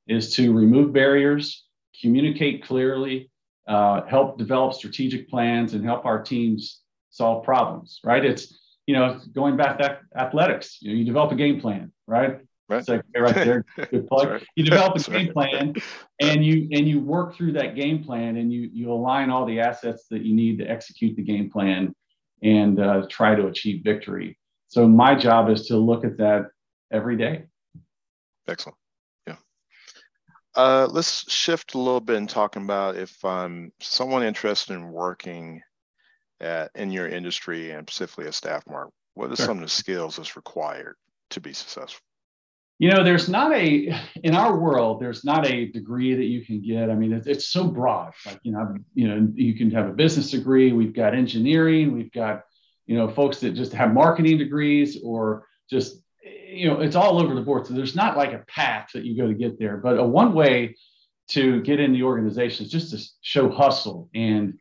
is 0.08 0.34
to 0.36 0.54
remove 0.54 0.94
barriers, 0.94 1.66
communicate 2.02 2.64
clearly, 2.64 3.30
uh, 3.68 4.02
help 4.06 4.38
develop 4.38 4.74
strategic 4.74 5.30
plans, 5.30 5.74
and 5.74 5.84
help 5.84 6.06
our 6.06 6.22
teams 6.22 6.82
solve 7.10 7.44
problems. 7.44 8.00
Right? 8.04 8.24
It's 8.24 8.54
you 8.86 8.94
know, 8.94 9.20
going 9.34 9.58
back 9.58 9.80
to 9.80 10.00
athletics, 10.16 10.78
you 10.82 10.90
know, 10.90 10.96
you 10.96 11.06
develop 11.06 11.32
a 11.32 11.36
game 11.36 11.60
plan, 11.60 11.92
right? 12.08 12.40
Right. 12.68 12.84
So 12.84 13.02
right 13.16 13.36
there, 13.36 13.66
good 13.92 14.08
plug. 14.08 14.30
Right. 14.30 14.48
You 14.56 14.64
develop 14.64 14.96
a 14.96 14.98
That's 14.98 15.08
game 15.08 15.32
right. 15.36 15.52
plan, 15.52 15.76
and 16.20 16.44
you 16.44 16.68
and 16.72 16.88
you 16.88 17.00
work 17.00 17.36
through 17.36 17.54
that 17.54 17.76
game 17.76 18.04
plan, 18.04 18.38
and 18.38 18.52
you 18.52 18.70
you 18.74 18.92
align 18.92 19.30
all 19.30 19.46
the 19.46 19.60
assets 19.60 20.08
that 20.10 20.24
you 20.24 20.36
need 20.36 20.58
to 20.60 20.66
execute 20.66 21.16
the 21.16 21.22
game 21.22 21.52
plan, 21.52 21.94
and 22.42 22.80
uh, 22.80 23.06
try 23.08 23.36
to 23.36 23.48
achieve 23.48 23.84
victory. 23.84 24.40
So 24.68 24.88
my 24.88 25.14
job 25.16 25.50
is 25.52 25.68
to 25.68 25.78
look 25.78 26.06
at 26.06 26.18
that 26.18 26.48
every 26.92 27.18
day. 27.18 27.46
Excellent. 28.48 28.78
Yeah. 29.28 29.36
Uh, 30.56 30.88
let's 30.90 31.32
shift 31.32 31.76
a 31.76 31.78
little 31.78 32.02
bit 32.02 32.18
and 32.18 32.30
talking 32.30 32.64
about 32.64 32.96
if 32.96 33.24
I'm 33.24 33.72
someone 33.80 34.24
interested 34.24 34.74
in 34.74 34.92
working 34.92 35.62
at, 36.40 36.72
in 36.76 36.92
your 36.92 37.08
industry 37.08 37.72
and 37.72 37.88
specifically 37.90 38.26
at 38.26 38.34
Staffmark, 38.34 38.90
what 39.14 39.32
are 39.32 39.36
sure. 39.36 39.46
some 39.46 39.58
of 39.58 39.64
the 39.64 39.70
skills 39.70 40.18
that's 40.18 40.36
required 40.36 40.96
to 41.32 41.40
be 41.40 41.54
successful? 41.54 42.02
You 42.78 42.92
know, 42.92 43.04
there's 43.04 43.30
not 43.30 43.54
a 43.54 43.96
in 44.24 44.36
our 44.36 44.58
world. 44.58 45.00
There's 45.00 45.24
not 45.24 45.50
a 45.50 45.68
degree 45.68 46.14
that 46.14 46.26
you 46.26 46.46
can 46.46 46.62
get. 46.62 46.90
I 46.90 46.96
mean, 46.96 47.14
it's, 47.14 47.26
it's 47.26 47.48
so 47.48 47.68
broad. 47.68 48.14
Like 48.26 48.40
you 48.44 48.52
know, 48.52 48.76
you 48.94 49.08
know, 49.08 49.32
you 49.34 49.56
can 49.56 49.72
have 49.72 49.88
a 49.88 49.94
business 49.94 50.32
degree. 50.32 50.74
We've 50.74 50.94
got 50.94 51.16
engineering. 51.16 51.94
We've 51.94 52.12
got 52.12 52.44
you 52.86 52.98
know 52.98 53.08
folks 53.08 53.40
that 53.40 53.52
just 53.52 53.72
have 53.74 53.94
marketing 53.94 54.38
degrees 54.38 55.00
or 55.04 55.48
just 55.70 56.02
you 56.48 56.68
know 56.68 56.82
it's 56.82 56.96
all 56.96 57.22
over 57.22 57.34
the 57.34 57.42
board. 57.42 57.66
So 57.66 57.74
there's 57.74 57.96
not 57.96 58.18
like 58.18 58.34
a 58.34 58.44
path 58.48 58.90
that 58.94 59.06
you 59.06 59.16
go 59.16 59.28
to 59.28 59.34
get 59.34 59.58
there. 59.58 59.78
But 59.78 59.98
a 59.98 60.04
one 60.04 60.34
way 60.34 60.76
to 61.30 61.62
get 61.62 61.80
in 61.80 61.94
the 61.94 62.04
organization 62.04 62.66
is 62.66 62.72
just 62.72 62.92
to 62.92 63.04
show 63.22 63.50
hustle 63.50 64.10
and 64.14 64.60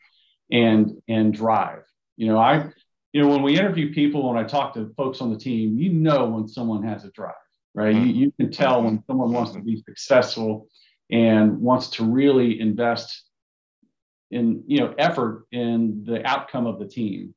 and 0.50 1.03
and 1.09 1.35
drive. 1.35 1.83
You 2.16 2.29
know, 2.29 2.38
I 2.38 2.70
you 3.12 3.22
know 3.22 3.29
when 3.29 3.42
we 3.42 3.59
interview 3.59 3.92
people, 3.92 4.29
when 4.29 4.42
I 4.42 4.46
talk 4.46 4.74
to 4.74 4.92
folks 4.96 5.20
on 5.20 5.33
the 5.33 5.38
team, 5.38 5.79
you 5.79 5.92
know 5.92 6.27
when 6.27 6.48
someone 6.48 6.83
has 6.85 7.05
a 7.05 7.11
drive, 7.11 7.35
right? 7.74 7.94
Mm-hmm. 7.94 8.06
You, 8.06 8.14
you 8.14 8.32
can 8.32 8.50
tell 8.50 8.82
when 8.82 9.02
someone 9.06 9.32
wants 9.32 9.52
to 9.52 9.60
be 9.60 9.82
successful 9.82 10.68
and 11.10 11.60
wants 11.60 11.88
to 11.90 12.04
really 12.04 12.60
invest 12.60 13.22
in 14.30 14.64
you 14.66 14.80
know 14.80 14.94
effort 14.98 15.46
in 15.52 16.04
the 16.04 16.26
outcome 16.26 16.66
of 16.66 16.78
the 16.78 16.87
team. 16.87 17.34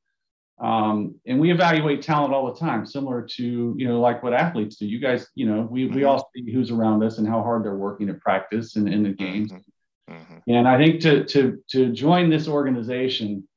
Um, 0.60 1.16
and 1.28 1.40
we 1.40 1.52
evaluate 1.52 2.02
talent 2.02 2.34
all 2.34 2.52
the 2.52 2.60
time, 2.60 2.86
similar 2.86 3.22
to 3.22 3.76
you 3.78 3.88
know 3.88 4.00
like 4.00 4.24
what 4.24 4.34
athletes 4.34 4.78
do. 4.78 4.86
You 4.86 5.00
guys, 5.00 5.28
you 5.36 5.46
know, 5.46 5.68
we 5.70 5.86
we 5.86 5.98
mm-hmm. 5.98 6.08
all 6.08 6.32
see 6.36 6.52
who's 6.52 6.72
around 6.72 7.04
us 7.04 7.18
and 7.18 7.28
how 7.28 7.42
hard 7.42 7.64
they're 7.64 7.76
working 7.76 8.10
at 8.10 8.22
practice 8.22 8.76
and 8.76 8.92
in 8.92 9.04
the 9.04 9.10
games. 9.10 9.52
Mm-hmm. 9.52 10.14
Mm-hmm. 10.14 10.52
And 10.52 10.68
I 10.68 10.78
think 10.78 11.02
to 11.02 11.26
to 11.26 11.62
to 11.70 11.92
join 11.92 12.30
this 12.30 12.48
organization, 12.48 13.48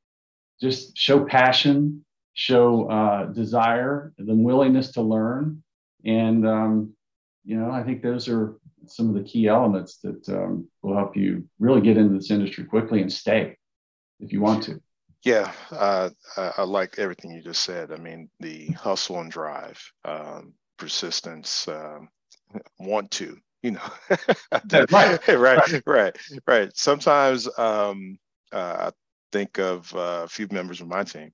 just 0.61 0.99
show 0.99 1.25
passion, 1.25 2.05
show 2.35 2.91
uh, 2.91 3.27
desire, 3.27 4.13
the 4.19 4.35
willingness 4.35 4.93
to 4.93 5.03
learn, 5.03 5.63
and 6.05 6.47
um, 6.47 6.95
you 7.45 7.57
know 7.57 7.71
I 7.71 7.83
think 7.83 8.03
those 8.03 8.29
are 8.29 8.59
some 8.87 9.09
of 9.09 9.15
the 9.15 9.29
key 9.29 9.47
elements 9.47 9.99
that 9.99 10.29
um, 10.29 10.69
will 10.83 10.97
help 10.97 11.17
you 11.17 11.49
really 11.59 11.81
get 11.81 11.97
into 11.97 12.15
this 12.15 12.31
industry 12.31 12.65
quickly 12.65 13.03
and 13.03 13.13
stay 13.13 13.57
if 14.21 14.33
you 14.33 14.41
want 14.41 14.63
to. 14.65 14.81
Yeah, 15.25 15.53
uh, 15.71 16.11
I, 16.37 16.53
I, 16.59 16.63
like 16.63 16.99
everything 16.99 17.31
you 17.31 17.43
just 17.43 17.63
said. 17.63 17.93
I 17.93 17.97
mean, 17.97 18.31
the 18.41 18.69
hustle 18.69 19.21
and 19.21 19.31
drive, 19.31 19.79
um, 20.07 20.55
persistence, 20.79 21.69
um, 21.69 22.09
want 22.79 23.11
to, 23.13 23.37
you 23.63 23.73
know 23.73 23.81
right. 24.91 25.29
right 25.29 25.83
right 25.87 26.17
right 26.47 26.71
sometimes 26.75 27.49
um, 27.59 28.19
uh, 28.53 28.91
i 28.91 28.91
think 29.33 29.59
of 29.59 29.95
uh, 29.95 30.23
a 30.25 30.29
few 30.29 30.49
members 30.51 30.81
of 30.81 30.89
my 30.89 31.05
team 31.05 31.31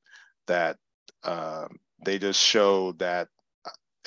that 0.46 0.76
uh, 1.24 1.66
they 2.05 2.18
just 2.18 2.40
show 2.40 2.92
that 2.92 3.29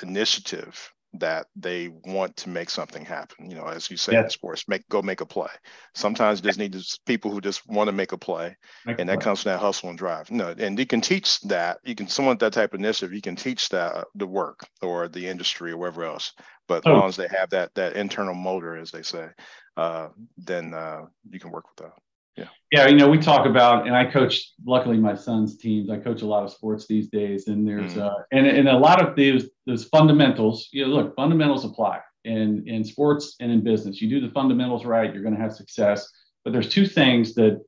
initiative 0.03 0.91
that 1.13 1.47
they 1.55 1.87
want 1.87 2.37
to 2.37 2.49
make 2.49 2.69
something 2.69 3.03
happen. 3.03 3.49
You 3.49 3.55
know, 3.55 3.65
as 3.65 3.89
you 3.89 3.97
say 3.97 4.15
in 4.15 4.29
sports, 4.29 4.67
make 4.67 4.87
go 4.89 5.01
make 5.01 5.21
a 5.21 5.25
play. 5.25 5.49
Sometimes 5.95 6.41
just 6.41 6.59
need 6.59 6.75
people 7.05 7.31
who 7.31 7.41
just 7.41 7.67
want 7.67 7.87
to 7.87 7.91
make 7.91 8.11
a 8.11 8.17
play, 8.17 8.55
make 8.85 8.99
and 8.99 9.09
that 9.09 9.15
play. 9.15 9.23
comes 9.23 9.41
from 9.41 9.51
that 9.51 9.59
hustle 9.59 9.89
and 9.89 9.97
drive. 9.97 10.29
No, 10.29 10.53
and 10.57 10.77
you 10.77 10.85
can 10.85 11.01
teach 11.01 11.39
that. 11.41 11.79
You 11.83 11.95
can 11.95 12.07
someone 12.07 12.37
that 12.37 12.53
type 12.53 12.73
of 12.73 12.79
initiative. 12.79 13.13
You 13.13 13.21
can 13.21 13.35
teach 13.35 13.69
that 13.69 13.95
uh, 13.95 14.03
the 14.15 14.27
work 14.27 14.67
or 14.81 15.07
the 15.07 15.27
industry 15.27 15.71
or 15.71 15.77
wherever 15.77 16.03
else. 16.03 16.33
But 16.67 16.83
oh. 16.85 16.91
as 16.91 16.99
long 16.99 17.09
as 17.09 17.15
they 17.15 17.27
have 17.27 17.49
that 17.49 17.73
that 17.75 17.95
internal 17.95 18.35
motor, 18.35 18.77
as 18.77 18.91
they 18.91 19.01
say, 19.01 19.29
uh, 19.77 20.09
then 20.37 20.73
uh, 20.73 21.05
you 21.29 21.39
can 21.39 21.51
work 21.51 21.65
with 21.69 21.87
that. 21.87 21.93
Yeah. 22.39 22.47
Yeah. 22.71 22.87
You 22.87 22.95
know, 22.95 23.09
we 23.09 23.17
talk 23.17 23.45
about, 23.45 23.87
and 23.87 23.95
I 23.95 24.05
coach, 24.05 24.53
luckily 24.65 24.97
my 24.97 25.15
son's 25.15 25.57
teams, 25.57 25.89
I 25.89 25.97
coach 25.97 26.21
a 26.21 26.25
lot 26.25 26.43
of 26.43 26.51
sports 26.51 26.85
these 26.87 27.07
days 27.07 27.47
and 27.47 27.67
there's, 27.67 27.95
mm. 27.95 28.01
uh, 28.01 28.23
and, 28.31 28.45
and 28.45 28.67
a 28.67 28.77
lot 28.77 29.05
of 29.05 29.15
these, 29.15 29.49
those 29.65 29.85
fundamentals, 29.85 30.69
you 30.71 30.85
know, 30.85 30.93
look, 30.93 31.15
fundamentals 31.15 31.65
apply 31.65 31.99
in, 32.25 32.67
in 32.67 32.83
sports 32.83 33.35
and 33.39 33.51
in 33.51 33.63
business. 33.63 34.01
You 34.01 34.09
do 34.09 34.21
the 34.25 34.33
fundamentals 34.33 34.85
right, 34.85 35.11
you're 35.11 35.23
going 35.23 35.35
to 35.35 35.41
have 35.41 35.53
success. 35.53 36.07
But 36.43 36.53
there's 36.53 36.69
two 36.69 36.85
things 36.85 37.33
that 37.35 37.61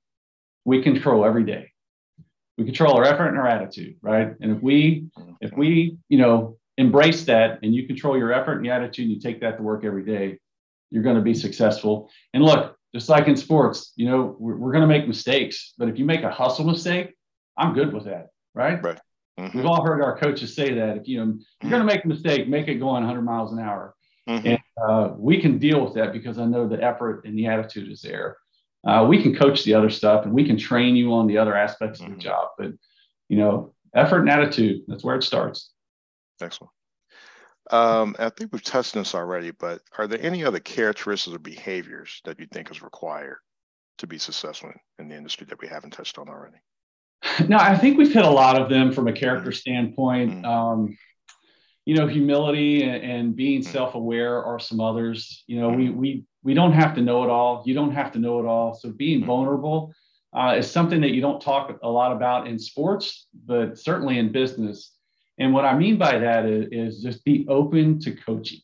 we 0.65 0.81
control 0.81 1.25
every 1.25 1.43
day. 1.43 1.71
We 2.57 2.65
control 2.65 2.95
our 2.95 3.03
effort 3.03 3.29
and 3.29 3.37
our 3.37 3.47
attitude, 3.47 3.95
right? 4.01 4.33
And 4.39 4.55
if 4.55 4.61
we, 4.61 5.07
if 5.41 5.51
we, 5.57 5.97
you 6.09 6.19
know, 6.19 6.57
embrace 6.77 7.25
that 7.25 7.59
and 7.63 7.73
you 7.73 7.87
control 7.87 8.17
your 8.17 8.31
effort 8.31 8.57
and 8.57 8.65
your 8.65 8.75
attitude 8.75 9.05
and 9.05 9.15
you 9.15 9.19
take 9.19 9.41
that 9.41 9.57
to 9.57 9.63
work 9.63 9.83
every 9.83 10.05
day, 10.05 10.37
you're 10.91 11.03
going 11.03 11.15
to 11.15 11.21
be 11.21 11.33
successful. 11.33 12.09
And 12.33 12.43
look, 12.43 12.77
just 12.93 13.09
like 13.09 13.27
in 13.27 13.35
sports, 13.35 13.93
you 13.95 14.05
know, 14.05 14.35
we're, 14.39 14.57
we're 14.57 14.71
going 14.71 14.81
to 14.81 14.87
make 14.87 15.07
mistakes, 15.07 15.73
but 15.77 15.87
if 15.87 15.97
you 15.97 16.05
make 16.05 16.23
a 16.23 16.31
hustle 16.31 16.65
mistake, 16.65 17.15
I'm 17.57 17.73
good 17.73 17.93
with 17.93 18.05
that, 18.05 18.27
right? 18.53 18.81
Right. 18.83 18.99
Mm-hmm. 19.39 19.57
We've 19.57 19.65
all 19.65 19.83
heard 19.83 20.01
our 20.01 20.17
coaches 20.17 20.55
say 20.55 20.73
that 20.73 20.97
if 20.97 21.07
you 21.07 21.17
know 21.17 21.37
you're 21.61 21.71
going 21.71 21.81
to 21.81 21.93
make 21.93 22.03
a 22.03 22.07
mistake, 22.07 22.47
make 22.47 22.67
it 22.67 22.75
going 22.75 23.03
100 23.03 23.21
miles 23.21 23.53
an 23.53 23.59
hour, 23.59 23.95
mm-hmm. 24.27 24.47
and 24.47 24.59
uh, 24.81 25.13
we 25.17 25.39
can 25.39 25.57
deal 25.57 25.83
with 25.83 25.93
that 25.95 26.11
because 26.11 26.37
I 26.37 26.45
know 26.45 26.67
the 26.67 26.83
effort 26.83 27.25
and 27.25 27.37
the 27.37 27.47
attitude 27.47 27.91
is 27.91 28.01
there. 28.01 28.37
Uh, 28.85 29.05
we 29.07 29.21
can 29.21 29.35
coach 29.35 29.63
the 29.63 29.73
other 29.73 29.89
stuff 29.89 30.25
and 30.25 30.33
we 30.33 30.45
can 30.45 30.57
train 30.57 30.95
you 30.95 31.13
on 31.13 31.27
the 31.27 31.37
other 31.37 31.55
aspects 31.55 32.01
mm-hmm. 32.01 32.13
of 32.13 32.17
the 32.17 32.23
mm-hmm. 32.23 32.29
job, 32.29 32.49
but 32.57 32.71
you 33.29 33.37
know, 33.37 33.73
effort 33.95 34.19
and 34.19 34.29
attitude—that's 34.29 35.03
where 35.03 35.15
it 35.15 35.23
starts. 35.23 35.71
Excellent. 36.41 36.71
Um, 37.69 38.15
I 38.17 38.29
think 38.29 38.51
we've 38.51 38.63
touched 38.63 38.95
on 38.95 39.03
this 39.03 39.13
already, 39.13 39.51
but 39.51 39.81
are 39.97 40.07
there 40.07 40.21
any 40.21 40.43
other 40.43 40.59
characteristics 40.59 41.35
or 41.35 41.39
behaviors 41.39 42.21
that 42.25 42.39
you 42.39 42.47
think 42.51 42.71
is 42.71 42.81
required 42.81 43.37
to 43.99 44.07
be 44.07 44.17
successful 44.17 44.71
in, 44.97 45.07
the 45.07 45.15
industry 45.15 45.45
that 45.49 45.61
we 45.61 45.67
haven't 45.67 45.91
touched 45.91 46.17
on 46.17 46.27
already? 46.27 46.57
No, 47.47 47.57
I 47.57 47.77
think 47.77 47.97
we've 47.97 48.11
hit 48.11 48.25
a 48.25 48.29
lot 48.29 48.59
of 48.59 48.69
them 48.69 48.91
from 48.91 49.07
a 49.07 49.13
character 49.13 49.51
mm-hmm. 49.51 49.57
standpoint. 49.57 50.31
Mm-hmm. 50.31 50.45
Um, 50.45 50.97
you 51.85 51.95
know, 51.95 52.07
humility 52.07 52.83
and, 52.83 53.03
and 53.03 53.35
being 53.35 53.61
mm-hmm. 53.61 53.71
self-aware 53.71 54.43
are 54.43 54.59
some 54.59 54.79
others. 54.79 55.43
You 55.47 55.59
know, 55.59 55.69
we 55.69 55.87
mm-hmm. 55.87 55.99
we 55.99 56.23
we 56.43 56.53
don't 56.53 56.73
have 56.73 56.95
to 56.95 57.01
know 57.01 57.23
it 57.23 57.29
all. 57.29 57.63
You 57.65 57.73
don't 57.73 57.93
have 57.93 58.11
to 58.13 58.19
know 58.19 58.39
it 58.39 58.45
all. 58.45 58.73
So 58.73 58.91
being 58.91 59.19
mm-hmm. 59.19 59.27
vulnerable 59.27 59.93
uh, 60.35 60.55
is 60.57 60.69
something 60.69 61.01
that 61.01 61.11
you 61.11 61.21
don't 61.21 61.41
talk 61.41 61.77
a 61.83 61.89
lot 61.89 62.11
about 62.11 62.47
in 62.47 62.57
sports, 62.57 63.27
but 63.45 63.77
certainly 63.77 64.17
in 64.17 64.31
business. 64.31 64.91
And 65.41 65.55
what 65.55 65.65
I 65.65 65.75
mean 65.75 65.97
by 65.97 66.19
that 66.19 66.45
is, 66.45 66.67
is 66.71 67.01
just 67.01 67.25
be 67.25 67.47
open 67.49 67.99
to 68.01 68.11
coaching, 68.11 68.59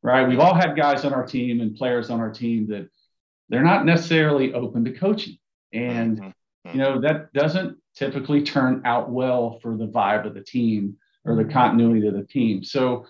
right? 0.00 0.28
We've 0.28 0.38
all 0.38 0.54
had 0.54 0.76
guys 0.76 1.04
on 1.04 1.12
our 1.12 1.26
team 1.26 1.60
and 1.60 1.74
players 1.74 2.08
on 2.08 2.20
our 2.20 2.30
team 2.30 2.68
that 2.68 2.88
they're 3.48 3.64
not 3.64 3.84
necessarily 3.84 4.54
open 4.54 4.84
to 4.84 4.92
coaching. 4.92 5.38
And, 5.72 6.20
mm-hmm. 6.20 6.70
you 6.70 6.76
know, 6.76 7.00
that 7.00 7.32
doesn't 7.32 7.78
typically 7.96 8.44
turn 8.44 8.82
out 8.84 9.10
well 9.10 9.58
for 9.60 9.76
the 9.76 9.88
vibe 9.88 10.24
of 10.24 10.34
the 10.34 10.44
team 10.44 10.98
or 11.24 11.34
the 11.34 11.44
continuity 11.44 12.06
of 12.06 12.14
the 12.14 12.22
team. 12.22 12.62
So, 12.62 13.06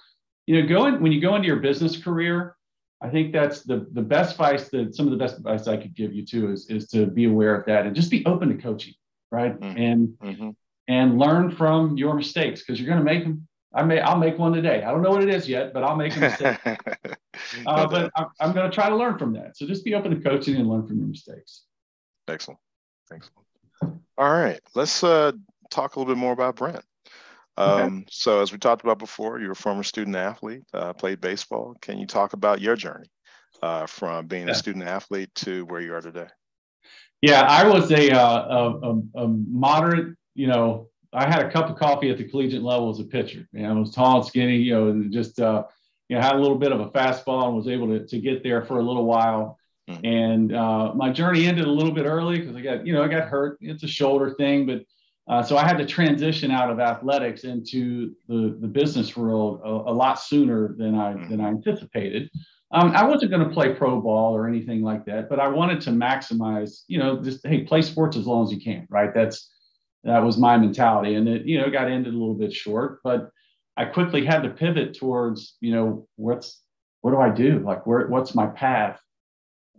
you 0.46 0.62
know, 0.62 0.66
going 0.66 1.02
when 1.02 1.12
you 1.12 1.20
go 1.20 1.36
into 1.36 1.46
your 1.46 1.60
business 1.60 2.02
career, 2.02 2.56
I 3.02 3.10
think 3.10 3.34
that's 3.34 3.64
the 3.64 3.86
the 3.92 4.02
best 4.02 4.32
advice 4.32 4.70
that 4.70 4.94
some 4.94 5.06
of 5.06 5.12
the 5.12 5.18
best 5.18 5.36
advice 5.36 5.68
I 5.68 5.76
could 5.76 5.94
give 5.94 6.14
you 6.14 6.24
too 6.24 6.52
is 6.52 6.70
is 6.70 6.88
to 6.88 7.06
be 7.06 7.26
aware 7.26 7.54
of 7.54 7.66
that 7.66 7.84
and 7.84 7.94
just 7.94 8.10
be 8.10 8.24
open 8.24 8.48
to 8.48 8.62
coaching, 8.62 8.94
right? 9.30 9.58
Mm-hmm. 9.60 9.78
And 9.78 10.08
mm-hmm 10.22 10.50
and 10.88 11.18
learn 11.18 11.50
from 11.50 11.96
your 11.96 12.14
mistakes 12.14 12.60
because 12.60 12.80
you're 12.80 12.88
going 12.88 12.98
to 12.98 13.04
make 13.04 13.24
them. 13.24 13.46
I 13.76 13.82
may, 13.82 14.00
I'll 14.00 14.18
make 14.18 14.38
one 14.38 14.52
today. 14.52 14.84
I 14.84 14.92
don't 14.92 15.02
know 15.02 15.10
what 15.10 15.22
it 15.22 15.28
is 15.28 15.48
yet, 15.48 15.72
but 15.74 15.82
I'll 15.82 15.96
make 15.96 16.16
a 16.16 16.20
mistake. 16.20 16.58
uh, 17.66 17.86
but 17.88 18.10
I'm, 18.14 18.26
I'm 18.38 18.52
going 18.52 18.70
to 18.70 18.74
try 18.74 18.88
to 18.88 18.94
learn 18.94 19.18
from 19.18 19.32
that. 19.32 19.56
So 19.56 19.66
just 19.66 19.84
be 19.84 19.94
open 19.94 20.12
to 20.12 20.20
coaching 20.20 20.56
and 20.56 20.68
learn 20.68 20.86
from 20.86 20.98
your 20.98 21.08
mistakes. 21.08 21.64
Excellent. 22.28 22.60
Excellent. 23.12 23.46
All 24.16 24.32
right. 24.32 24.60
Let's 24.76 25.02
uh, 25.02 25.32
talk 25.70 25.96
a 25.96 25.98
little 25.98 26.14
bit 26.14 26.20
more 26.20 26.32
about 26.32 26.56
Brent. 26.56 26.84
Um, 27.56 27.68
okay. 27.68 28.04
So, 28.10 28.40
as 28.40 28.52
we 28.52 28.58
talked 28.58 28.82
about 28.82 28.98
before, 28.98 29.40
you're 29.40 29.52
a 29.52 29.56
former 29.56 29.82
student 29.82 30.16
athlete, 30.16 30.62
uh, 30.72 30.92
played 30.92 31.20
baseball. 31.20 31.74
Can 31.80 31.98
you 31.98 32.06
talk 32.06 32.32
about 32.32 32.60
your 32.60 32.76
journey 32.76 33.08
uh, 33.62 33.86
from 33.86 34.26
being 34.26 34.46
yeah. 34.46 34.52
a 34.52 34.56
student 34.56 34.84
athlete 34.84 35.32
to 35.36 35.64
where 35.66 35.80
you 35.80 35.94
are 35.94 36.00
today? 36.00 36.26
Yeah, 37.22 37.42
I 37.42 37.66
was 37.66 37.90
a, 37.90 38.10
uh, 38.10 38.72
a, 38.82 39.20
a, 39.22 39.28
moderate, 39.28 40.14
you 40.34 40.46
know, 40.46 40.88
I 41.12 41.26
had 41.28 41.44
a 41.44 41.50
cup 41.50 41.70
of 41.70 41.76
coffee 41.76 42.10
at 42.10 42.18
the 42.18 42.28
collegiate 42.28 42.62
level 42.62 42.90
as 42.90 42.98
a 42.98 43.04
pitcher. 43.04 43.48
You 43.52 43.62
know, 43.62 43.70
I 43.70 43.72
was 43.78 43.92
tall 43.92 44.18
and 44.18 44.26
skinny, 44.26 44.56
you 44.56 44.74
know, 44.74 44.88
and 44.88 45.12
just, 45.12 45.40
uh, 45.40 45.64
you 46.08 46.16
know, 46.16 46.22
had 46.22 46.34
a 46.34 46.40
little 46.40 46.58
bit 46.58 46.72
of 46.72 46.80
a 46.80 46.90
fastball 46.90 47.46
and 47.46 47.56
was 47.56 47.68
able 47.68 47.86
to, 47.88 48.06
to 48.06 48.18
get 48.18 48.42
there 48.42 48.64
for 48.64 48.78
a 48.78 48.82
little 48.82 49.04
while. 49.04 49.58
Mm-hmm. 49.88 50.04
And 50.04 50.56
uh, 50.56 50.92
my 50.94 51.10
journey 51.10 51.46
ended 51.46 51.66
a 51.66 51.70
little 51.70 51.92
bit 51.92 52.06
early 52.06 52.40
because 52.40 52.56
I 52.56 52.60
got, 52.62 52.86
you 52.86 52.92
know, 52.92 53.02
I 53.02 53.08
got 53.08 53.28
hurt. 53.28 53.58
It's 53.60 53.82
a 53.84 53.88
shoulder 53.88 54.34
thing, 54.34 54.66
but 54.66 54.84
uh, 55.26 55.42
so 55.42 55.56
I 55.56 55.66
had 55.66 55.78
to 55.78 55.86
transition 55.86 56.50
out 56.50 56.70
of 56.70 56.80
athletics 56.80 57.44
into 57.44 58.14
the, 58.28 58.58
the 58.60 58.66
business 58.66 59.16
world 59.16 59.60
a, 59.64 59.68
a 59.90 59.94
lot 59.94 60.20
sooner 60.20 60.74
than 60.76 60.94
I 60.94 61.12
than 61.28 61.40
I 61.40 61.48
anticipated. 61.48 62.30
Um, 62.72 62.90
I 62.90 63.04
wasn't 63.04 63.30
going 63.30 63.46
to 63.46 63.54
play 63.54 63.72
pro 63.72 64.00
ball 64.00 64.36
or 64.36 64.48
anything 64.48 64.82
like 64.82 65.04
that, 65.06 65.28
but 65.28 65.38
I 65.38 65.48
wanted 65.48 65.80
to 65.82 65.90
maximize, 65.90 66.82
you 66.88 66.98
know, 66.98 67.22
just 67.22 67.46
hey, 67.46 67.62
play 67.62 67.82
sports 67.82 68.16
as 68.16 68.26
long 68.26 68.44
as 68.44 68.52
you 68.52 68.60
can, 68.60 68.86
right? 68.90 69.14
That's 69.14 69.53
that 70.04 70.22
was 70.22 70.38
my 70.38 70.56
mentality, 70.56 71.14
and 71.14 71.28
it 71.28 71.46
you 71.46 71.58
know 71.58 71.70
got 71.70 71.90
ended 71.90 72.14
a 72.14 72.16
little 72.16 72.34
bit 72.34 72.52
short, 72.52 73.00
but 73.02 73.30
I 73.76 73.86
quickly 73.86 74.24
had 74.24 74.42
to 74.42 74.50
pivot 74.50 74.94
towards, 74.94 75.56
you 75.60 75.74
know, 75.74 76.06
what's 76.16 76.60
what 77.00 77.10
do 77.10 77.18
I 77.18 77.30
do? 77.30 77.58
Like, 77.58 77.86
where 77.86 78.06
what's 78.06 78.34
my 78.34 78.46
path? 78.46 79.00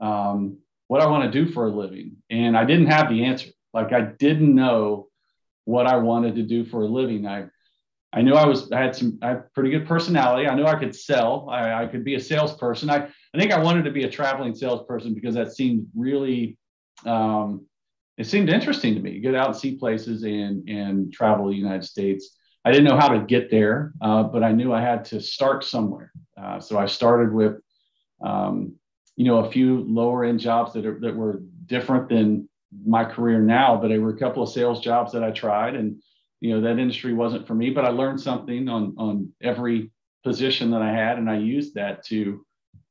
Um, 0.02 0.60
what 0.88 1.02
I 1.02 1.08
want 1.08 1.32
to 1.32 1.46
do 1.46 1.52
for 1.52 1.66
a 1.66 1.70
living, 1.70 2.18
and 2.30 2.58
I 2.58 2.66
didn't 2.66 2.88
have 2.88 3.10
the 3.10 3.26
answer. 3.26 3.50
Like, 3.74 3.94
I 3.94 4.02
didn't 4.02 4.54
know 4.54 5.08
what 5.66 5.88
I 5.88 5.98
wanted 5.98 6.36
to 6.36 6.44
do 6.44 6.66
for 6.66 6.84
a 6.84 6.88
living. 6.88 7.26
I 7.26 7.46
I 8.12 8.22
knew 8.22 8.34
I 8.34 8.46
was 8.46 8.72
I 8.72 8.82
had 8.82 8.96
some 8.96 9.20
I 9.22 9.30
had 9.30 9.54
pretty 9.54 9.70
good 9.70 9.88
personality. 9.88 10.48
I 10.48 10.56
knew 10.56 10.66
I 10.66 10.80
could 10.80 10.96
sell. 10.96 11.50
I, 11.50 11.84
I 11.84 11.88
could 11.88 12.04
be 12.04 12.16
a 12.16 12.20
salesperson. 12.20 12.90
I 12.90 13.08
I 13.34 13.38
think 13.38 13.52
I 13.52 13.60
wanted 13.60 13.84
to 13.86 13.92
be 13.92 14.04
a 14.04 14.10
traveling 14.10 14.56
salesperson 14.56 15.14
because 15.14 15.36
that 15.36 15.54
seemed 15.54 15.88
really 15.96 16.58
um, 17.06 17.66
it 18.18 18.26
seemed 18.26 18.50
interesting 18.50 18.96
to 18.96 19.02
me. 19.02 19.20
Get 19.20 19.36
out 19.36 19.48
and 19.48 19.56
see 19.56 19.76
places 19.76 20.24
and 20.24 20.68
and 20.70 21.12
travel 21.12 21.48
the 21.48 21.56
United 21.56 21.84
States. 21.84 22.38
I 22.64 22.72
didn't 22.72 22.86
know 22.86 22.98
how 22.98 23.10
to 23.10 23.20
get 23.20 23.52
there, 23.52 23.94
uh, 24.02 24.24
but 24.24 24.44
I 24.44 24.52
knew 24.52 24.74
I 24.74 24.82
had 24.82 25.06
to 25.06 25.22
start 25.22 25.64
somewhere. 25.64 26.12
Uh, 26.36 26.60
so 26.60 26.80
I 26.80 26.88
started 26.88 27.32
with, 27.32 27.62
um, 28.26 28.74
you 29.16 29.26
know, 29.26 29.46
a 29.46 29.52
few 29.52 29.86
lower 29.88 30.26
end 30.26 30.40
jobs 30.40 30.74
that 30.74 30.86
are, 30.86 31.00
that 31.02 31.16
were 31.16 31.44
different 31.68 32.10
than 32.10 32.50
my 32.86 33.06
career 33.06 33.40
now, 33.40 33.78
but 33.78 33.90
there 33.90 34.02
were 34.02 34.16
a 34.16 34.18
couple 34.18 34.42
of 34.42 34.50
sales 34.50 34.82
jobs 34.82 35.12
that 35.12 35.24
I 35.24 35.32
tried, 35.32 35.76
and 35.76 36.02
you 36.42 36.52
know 36.52 36.62
that 36.62 36.80
industry 36.80 37.14
wasn't 37.14 37.48
for 37.48 37.56
me. 37.56 37.70
But 37.70 37.86
I 37.86 37.90
learned 37.90 38.22
something 38.22 38.68
on 38.68 38.96
on 38.98 39.32
every 39.42 39.92
position 40.24 40.72
that 40.72 40.82
I 40.82 40.92
had, 40.92 41.18
and 41.18 41.30
I 41.30 41.38
used 41.38 41.76
that 41.76 42.04
to 42.06 42.46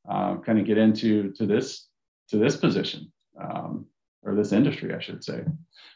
uh, 0.09 0.37
kind 0.37 0.59
of 0.59 0.67
get 0.67 0.79
into 0.79 1.33
to 1.33 1.47
this 1.47 1.89
to 2.29 2.39
this 2.39 2.57
position 2.57 3.13
um, 3.41 3.87
or 4.25 4.35
this 4.35 4.53
industry, 4.53 4.95
I 4.95 5.01
should 5.01 5.23
say. 5.23 5.45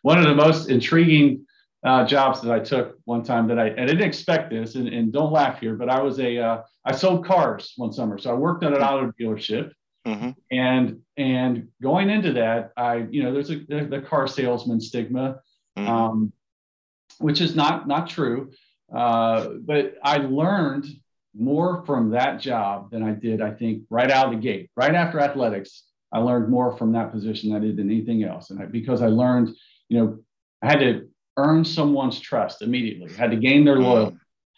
One 0.02 0.18
of 0.18 0.24
the 0.24 0.34
most 0.34 0.68
intriguing 0.70 1.46
uh, 1.84 2.04
jobs 2.04 2.40
that 2.42 2.52
I 2.52 2.60
took 2.60 2.98
one 3.04 3.22
time 3.22 3.48
that 3.48 3.58
I, 3.58 3.66
I 3.66 3.86
didn't 3.86 4.02
expect 4.02 4.50
this, 4.50 4.74
and, 4.74 4.88
and 4.88 5.12
don't 5.12 5.32
laugh 5.32 5.60
here, 5.60 5.74
but 5.74 5.88
I 5.88 6.00
was 6.02 6.18
a 6.18 6.38
uh, 6.38 6.62
I 6.84 6.92
sold 6.92 7.24
cars 7.24 7.72
one 7.76 7.92
summer, 7.92 8.18
so 8.18 8.30
I 8.30 8.34
worked 8.34 8.64
at 8.64 8.72
an 8.72 8.82
auto 8.82 9.12
dealership, 9.20 9.72
Mm-hmm. 10.08 10.30
And 10.50 11.00
and 11.16 11.68
going 11.82 12.08
into 12.08 12.32
that, 12.34 12.72
I 12.76 13.06
you 13.10 13.22
know 13.22 13.32
there's 13.32 13.50
a 13.50 13.56
the 13.56 14.04
car 14.08 14.26
salesman 14.26 14.80
stigma, 14.80 15.40
mm-hmm. 15.76 15.88
um, 15.88 16.32
which 17.18 17.40
is 17.40 17.54
not 17.54 17.86
not 17.86 18.08
true. 18.08 18.52
Uh, 18.94 19.50
but 19.60 19.96
I 20.02 20.18
learned 20.18 20.86
more 21.36 21.84
from 21.84 22.10
that 22.10 22.40
job 22.40 22.90
than 22.90 23.02
I 23.02 23.10
did, 23.12 23.42
I 23.42 23.50
think, 23.50 23.82
right 23.90 24.10
out 24.10 24.26
of 24.26 24.32
the 24.32 24.40
gate, 24.40 24.70
right 24.76 24.94
after 24.94 25.20
athletics. 25.20 25.84
I 26.12 26.18
learned 26.18 26.49
more 26.49 26.77
from 26.77 26.92
that 26.92 27.12
position 27.12 27.51
than 27.51 27.62
I 27.62 27.64
did 27.64 27.77
than 27.77 27.90
anything 27.90 28.25
else, 28.25 28.51
and 28.51 28.62
I, 28.62 28.66
because 28.66 29.03
I 29.03 29.09
learned, 29.09 29.55
you 29.88 29.99
know, 29.99 30.18
I 30.62 30.66
had 30.71 30.81
to 30.81 31.09
earn 31.37 31.64
someone's 31.64 32.18
trust 32.21 32.62
immediately. 32.62 33.12
I 33.14 33.16
had 33.16 33.31
to 33.31 33.37
gain 33.37 33.64
their 33.64 33.79
loyalty. 33.79 34.16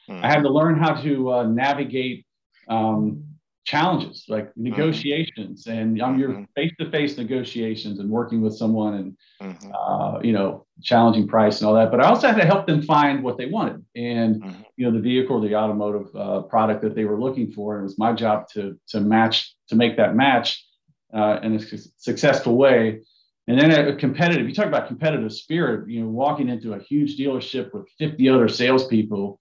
Mm-hmm. 0.08 0.24
I 0.24 0.28
had 0.28 0.42
to 0.42 0.48
learn 0.48 0.78
how 0.78 0.94
to 1.02 1.32
uh, 1.32 1.42
navigate 1.44 2.24
um, 2.68 3.24
challenges 3.64 4.24
like 4.28 4.46
mm-hmm. 4.46 4.64
negotiations 4.64 5.64
mm-hmm. 5.64 5.78
and 5.78 6.02
I'm 6.02 6.18
your 6.18 6.46
face-to-face 6.56 7.18
negotiations 7.18 8.00
and 8.00 8.10
working 8.10 8.40
with 8.40 8.56
someone 8.56 8.94
and 8.94 9.16
mm-hmm. 9.40 9.70
uh, 9.72 10.20
you 10.22 10.32
know 10.32 10.66
challenging 10.82 11.28
price 11.28 11.60
and 11.60 11.68
all 11.68 11.74
that 11.74 11.90
but 11.90 12.00
i 12.00 12.08
also 12.08 12.26
had 12.26 12.38
to 12.38 12.46
help 12.46 12.66
them 12.66 12.82
find 12.82 13.22
what 13.22 13.36
they 13.36 13.46
wanted 13.46 13.84
and 13.94 14.42
mm-hmm. 14.42 14.62
you 14.76 14.86
know 14.86 14.92
the 14.92 14.98
vehicle 15.00 15.36
or 15.36 15.46
the 15.46 15.54
automotive 15.54 16.08
uh, 16.16 16.40
product 16.42 16.80
that 16.80 16.94
they 16.94 17.04
were 17.04 17.20
looking 17.20 17.52
for 17.52 17.74
and 17.74 17.82
it 17.82 17.84
was 17.84 17.98
my 17.98 18.12
job 18.12 18.48
to 18.48 18.78
to 18.88 18.98
match 18.98 19.54
to 19.68 19.76
make 19.76 19.96
that 19.96 20.16
match 20.16 20.64
uh, 21.14 21.40
in 21.42 21.54
a 21.54 21.60
su- 21.60 21.90
successful 21.96 22.56
way 22.56 23.00
and 23.48 23.58
then 23.58 23.70
a 23.70 23.96
competitive 23.96 24.48
you 24.48 24.54
talk 24.54 24.66
about 24.66 24.86
competitive 24.86 25.32
spirit 25.32 25.88
you 25.88 26.00
know 26.00 26.08
walking 26.08 26.48
into 26.48 26.74
a 26.74 26.78
huge 26.78 27.18
dealership 27.18 27.72
with 27.72 27.88
50 27.98 28.28
other 28.28 28.48
salespeople 28.48 29.38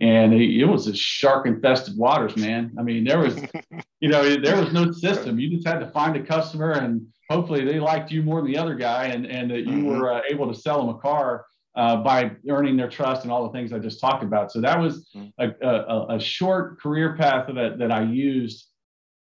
and 0.00 0.32
it, 0.32 0.60
it 0.60 0.64
was 0.64 0.86
a 0.86 0.94
shark 0.94 1.46
infested 1.46 1.96
waters, 1.96 2.36
man. 2.36 2.72
I 2.78 2.82
mean, 2.82 3.04
there 3.04 3.18
was, 3.18 3.36
you 4.00 4.08
know, 4.08 4.36
there 4.36 4.56
was 4.60 4.72
no 4.72 4.92
system. 4.92 5.38
You 5.38 5.50
just 5.50 5.66
had 5.66 5.80
to 5.80 5.90
find 5.90 6.16
a 6.16 6.22
customer, 6.22 6.72
and 6.72 7.06
hopefully 7.28 7.64
they 7.64 7.80
liked 7.80 8.10
you 8.10 8.22
more 8.22 8.40
than 8.40 8.52
the 8.52 8.58
other 8.58 8.74
guy, 8.74 9.06
and 9.06 9.26
and 9.26 9.50
that 9.50 9.60
you 9.60 9.78
mm-hmm. 9.78 9.86
were 9.86 10.12
uh, 10.12 10.20
able 10.30 10.52
to 10.52 10.58
sell 10.58 10.78
them 10.78 10.94
a 10.94 10.98
car 10.98 11.46
uh, 11.74 11.96
by 11.96 12.32
earning 12.48 12.76
their 12.76 12.88
trust 12.88 13.22
and 13.22 13.32
all 13.32 13.44
the 13.44 13.52
things 13.52 13.72
I 13.72 13.78
just 13.78 14.00
talked 14.00 14.22
about. 14.22 14.52
So 14.52 14.60
that 14.60 14.78
was 14.78 15.08
mm-hmm. 15.16 15.28
a, 15.38 15.68
a, 15.68 16.16
a 16.16 16.20
short 16.20 16.80
career 16.80 17.16
path 17.16 17.50
that 17.52 17.78
that 17.78 17.90
I 17.90 18.02
used 18.02 18.67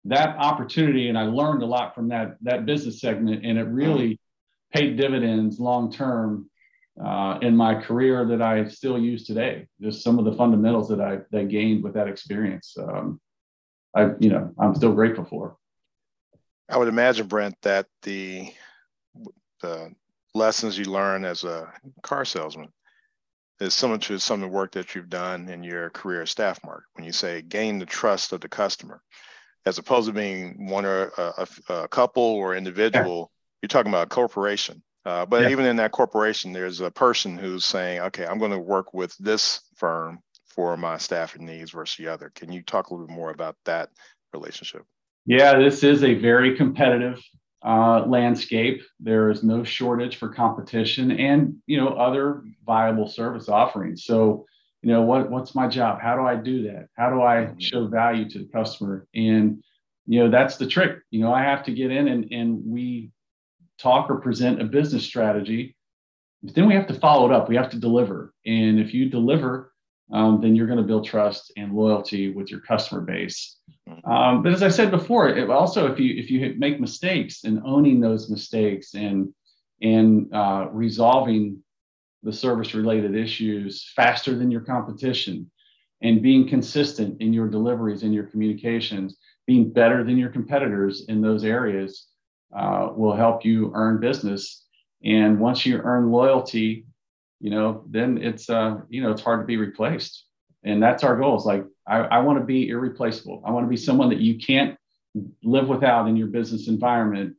that 0.06 0.38
opportunity, 0.38 1.10
and 1.10 1.18
I 1.18 1.24
learned 1.24 1.64
a 1.64 1.66
lot 1.66 1.96
from 1.96 2.10
that 2.10 2.38
that 2.42 2.66
business 2.66 3.02
segment, 3.02 3.46
and 3.46 3.58
it 3.58 3.64
really 3.64 4.20
paid 4.74 4.98
dividends 4.98 5.60
long 5.60 5.92
term 5.92 6.50
uh, 7.04 7.40
in 7.42 7.56
my 7.56 7.76
career 7.76 8.26
that 8.26 8.42
I 8.42 8.68
still 8.68 8.98
use 8.98 9.26
today. 9.26 9.68
Just 9.82 10.04
some 10.04 10.20
of 10.20 10.26
the 10.26 10.34
fundamentals 10.34 10.88
that 10.90 11.02
I 11.02 11.20
that 11.32 11.50
gained 11.50 11.84
with 11.84 11.94
that 11.96 12.08
experience. 12.08 12.78
Um, 12.78 13.20
I, 13.96 14.12
you 14.20 14.30
know, 14.30 14.54
I'm 14.60 14.76
still 14.76 14.94
grateful 14.94 15.26
for. 15.26 15.58
I 16.70 16.78
would 16.78 16.88
imagine, 16.88 17.28
Brent, 17.28 17.56
that 17.64 17.88
the 18.04 18.54
the 19.62 19.92
lessons 20.34 20.78
you 20.78 20.86
learn 20.86 21.26
as 21.26 21.44
a 21.44 21.72
car 22.04 22.26
salesman 22.26 22.70
is 23.60 23.74
similar 23.74 23.98
to 23.98 24.20
some 24.20 24.44
of 24.44 24.50
the 24.50 24.56
work 24.56 24.74
that 24.74 24.94
you've 24.94 25.10
done 25.10 25.48
in 25.48 25.64
your 25.64 25.90
career 25.92 26.24
StaffMark. 26.24 26.82
When 26.94 27.06
you 27.06 27.14
say 27.14 27.42
gain 27.42 27.80
the 27.80 27.86
trust 27.86 28.34
of 28.34 28.42
the 28.42 28.50
customer, 28.50 29.02
as 29.66 29.78
opposed 29.78 30.08
to 30.08 30.14
being 30.14 30.68
one 30.70 30.86
or 30.86 31.12
a, 31.18 31.48
a, 31.70 31.88
couple 31.88 32.24
or 32.24 32.56
individual, 32.56 33.32
yeah. 33.32 33.58
you're 33.62 33.68
talking 33.68 33.92
about 33.92 34.08
a 34.08 34.10
corporation 34.10 34.84
uh, 35.06 35.26
but 35.26 35.44
yeah. 35.44 35.50
even 35.50 35.66
in 35.66 35.76
that 35.76 35.92
corporation, 35.92 36.52
there's 36.52 36.82
a 36.82 36.90
person 36.90 37.38
who's 37.38 37.64
saying, 37.64 38.00
okay, 38.00 38.26
I'm 38.26 38.40
going 38.40 38.52
to 38.52 38.60
work 38.60 38.94
with 38.94 39.16
this 39.18 39.62
firm 39.76 40.20
for 40.48 40.76
my 40.78 40.98
staffing 40.98 41.46
needs 41.46 41.72
versus 41.72 41.98
the 41.98 42.08
other. 42.08 42.32
Can 42.34 42.52
you 42.52 42.64
talk 42.64 42.90
a 42.90 42.94
little 42.94 43.08
bit 43.08 43.16
more 43.16 43.30
about 43.30 43.56
that 43.66 43.90
relationship? 44.34 44.84
Yeah, 45.28 45.60
this 45.60 45.84
is 45.84 46.04
a 46.04 46.16
very 46.16 46.56
competitive 46.56 47.22
uh, 47.64 48.04
landscape. 48.06 48.82
There 49.00 49.30
is 49.30 49.44
no 49.44 49.64
shortage 49.64 50.18
for 50.18 50.30
competition 50.30 51.12
and 51.12 51.56
you 51.68 51.78
know 51.78 51.90
other 51.90 52.44
viable 52.66 53.08
service 53.08 53.50
offerings. 53.50 54.06
So 54.06 54.46
you 54.86 54.92
know 54.92 55.02
what 55.02 55.32
what's 55.32 55.56
my 55.56 55.68
job? 55.68 56.00
How 56.00 56.16
do 56.16 56.22
I 56.22 56.36
do 56.36 56.62
that? 56.68 56.90
How 56.96 57.10
do 57.10 57.20
I 57.24 57.38
mm-hmm. 57.38 57.58
show 57.58 57.88
value 57.88 58.30
to 58.30 58.38
the 58.38 58.50
customer? 58.54 59.08
And 59.16 59.64
you 60.06 60.20
know 60.20 60.30
that's 60.30 60.58
the 60.58 60.68
trick. 60.68 61.00
You 61.10 61.22
know 61.22 61.34
I 61.34 61.42
have 61.42 61.64
to 61.64 61.72
get 61.72 61.90
in 61.90 62.08
and 62.08 62.32
and 62.32 62.62
we 62.64 63.10
talk 63.80 64.12
or 64.12 64.18
present 64.20 64.62
a 64.62 64.66
business 64.66 65.04
strategy, 65.04 65.76
but 66.44 66.54
then 66.54 66.68
we 66.68 66.76
have 66.76 66.86
to 66.86 66.94
follow 66.94 67.26
it 67.26 67.34
up. 67.34 67.50
We 67.50 67.56
have 67.56 67.72
to 67.72 67.80
deliver. 67.80 68.32
And 68.46 68.80
if 68.80 68.94
you 68.94 69.10
deliver, 69.10 69.74
um, 70.14 70.40
then 70.40 70.56
you're 70.56 70.68
going 70.68 70.78
to 70.78 70.84
build 70.84 71.08
trust 71.08 71.52
and 71.58 71.74
loyalty 71.74 72.32
with 72.32 72.52
your 72.52 72.60
customer 72.60 73.02
base. 73.02 73.58
Mm-hmm. 73.90 74.08
Um, 74.08 74.44
but 74.44 74.54
as 74.54 74.62
I 74.62 74.70
said 74.70 74.92
before, 74.92 75.30
it, 75.30 75.50
also 75.50 75.92
if 75.92 76.00
you 76.00 76.14
if 76.16 76.30
you 76.30 76.54
make 76.60 76.80
mistakes 76.80 77.44
and 77.44 77.60
owning 77.66 78.00
those 78.00 78.30
mistakes 78.30 78.94
and 78.94 79.34
and 79.82 80.32
uh, 80.32 80.68
resolving 80.72 81.64
the 82.26 82.34
service 82.34 82.74
related 82.74 83.16
issues 83.16 83.92
faster 83.96 84.36
than 84.36 84.52
your 84.52 84.62
competition 84.62 85.50
and 86.02 86.22
being 86.22 86.50
consistent 86.50 87.22
in 87.22 87.32
your 87.32 87.48
deliveries 87.48 88.04
and 88.04 88.14
your 88.14 88.26
communications, 88.26 89.16
being 89.46 89.72
better 89.72 90.04
than 90.04 90.18
your 90.18 90.30
competitors 90.30 91.06
in 91.08 91.22
those 91.22 91.46
areas, 91.46 92.08
uh, 92.58 92.90
will 92.96 93.16
help 93.16 93.46
you 93.46 93.72
earn 93.76 94.00
business. 94.00 94.66
And 95.04 95.40
once 95.40 95.66
you 95.66 95.78
earn 95.78 96.12
loyalty, 96.12 96.86
you 97.40 97.52
know, 97.52 97.86
then 97.90 98.18
it's 98.18 98.50
uh, 98.50 98.78
you 98.90 99.02
know, 99.02 99.12
it's 99.12 99.22
hard 99.22 99.42
to 99.42 99.46
be 99.46 99.58
replaced. 99.58 100.26
And 100.64 100.82
that's 100.82 101.04
our 101.04 101.16
goal. 101.16 101.38
Is 101.38 101.46
like 101.46 101.64
I, 101.88 101.98
I 102.00 102.20
want 102.20 102.40
to 102.40 102.46
be 102.46 102.70
irreplaceable. 102.70 103.44
I 103.46 103.52
want 103.52 103.66
to 103.66 103.70
be 103.70 103.78
someone 103.78 104.10
that 104.10 104.20
you 104.20 104.40
can't 104.40 104.78
live 105.44 105.70
without 105.70 106.08
in 106.08 106.16
your 106.16 106.28
business 106.28 106.68
environment. 106.68 107.36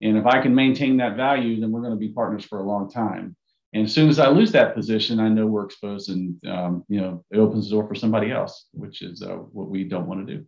And 0.00 0.16
if 0.16 0.26
I 0.26 0.40
can 0.40 0.54
maintain 0.54 0.98
that 0.98 1.16
value, 1.16 1.60
then 1.60 1.72
we're 1.72 1.80
going 1.80 1.92
to 1.92 1.98
be 1.98 2.10
partners 2.10 2.44
for 2.44 2.60
a 2.60 2.62
long 2.62 2.88
time. 2.88 3.34
And 3.74 3.84
as 3.84 3.92
soon 3.92 4.08
as 4.08 4.18
I 4.18 4.28
lose 4.28 4.52
that 4.52 4.74
position, 4.74 5.20
I 5.20 5.28
know 5.28 5.46
we're 5.46 5.66
exposed, 5.66 6.08
and 6.08 6.36
um, 6.46 6.84
you 6.88 7.00
know 7.00 7.24
it 7.30 7.38
opens 7.38 7.66
the 7.68 7.76
door 7.76 7.86
for 7.86 7.94
somebody 7.94 8.32
else, 8.32 8.66
which 8.72 9.02
is 9.02 9.22
uh, 9.22 9.36
what 9.36 9.68
we 9.68 9.84
don't 9.84 10.06
want 10.06 10.26
to 10.26 10.36
do. 10.36 10.44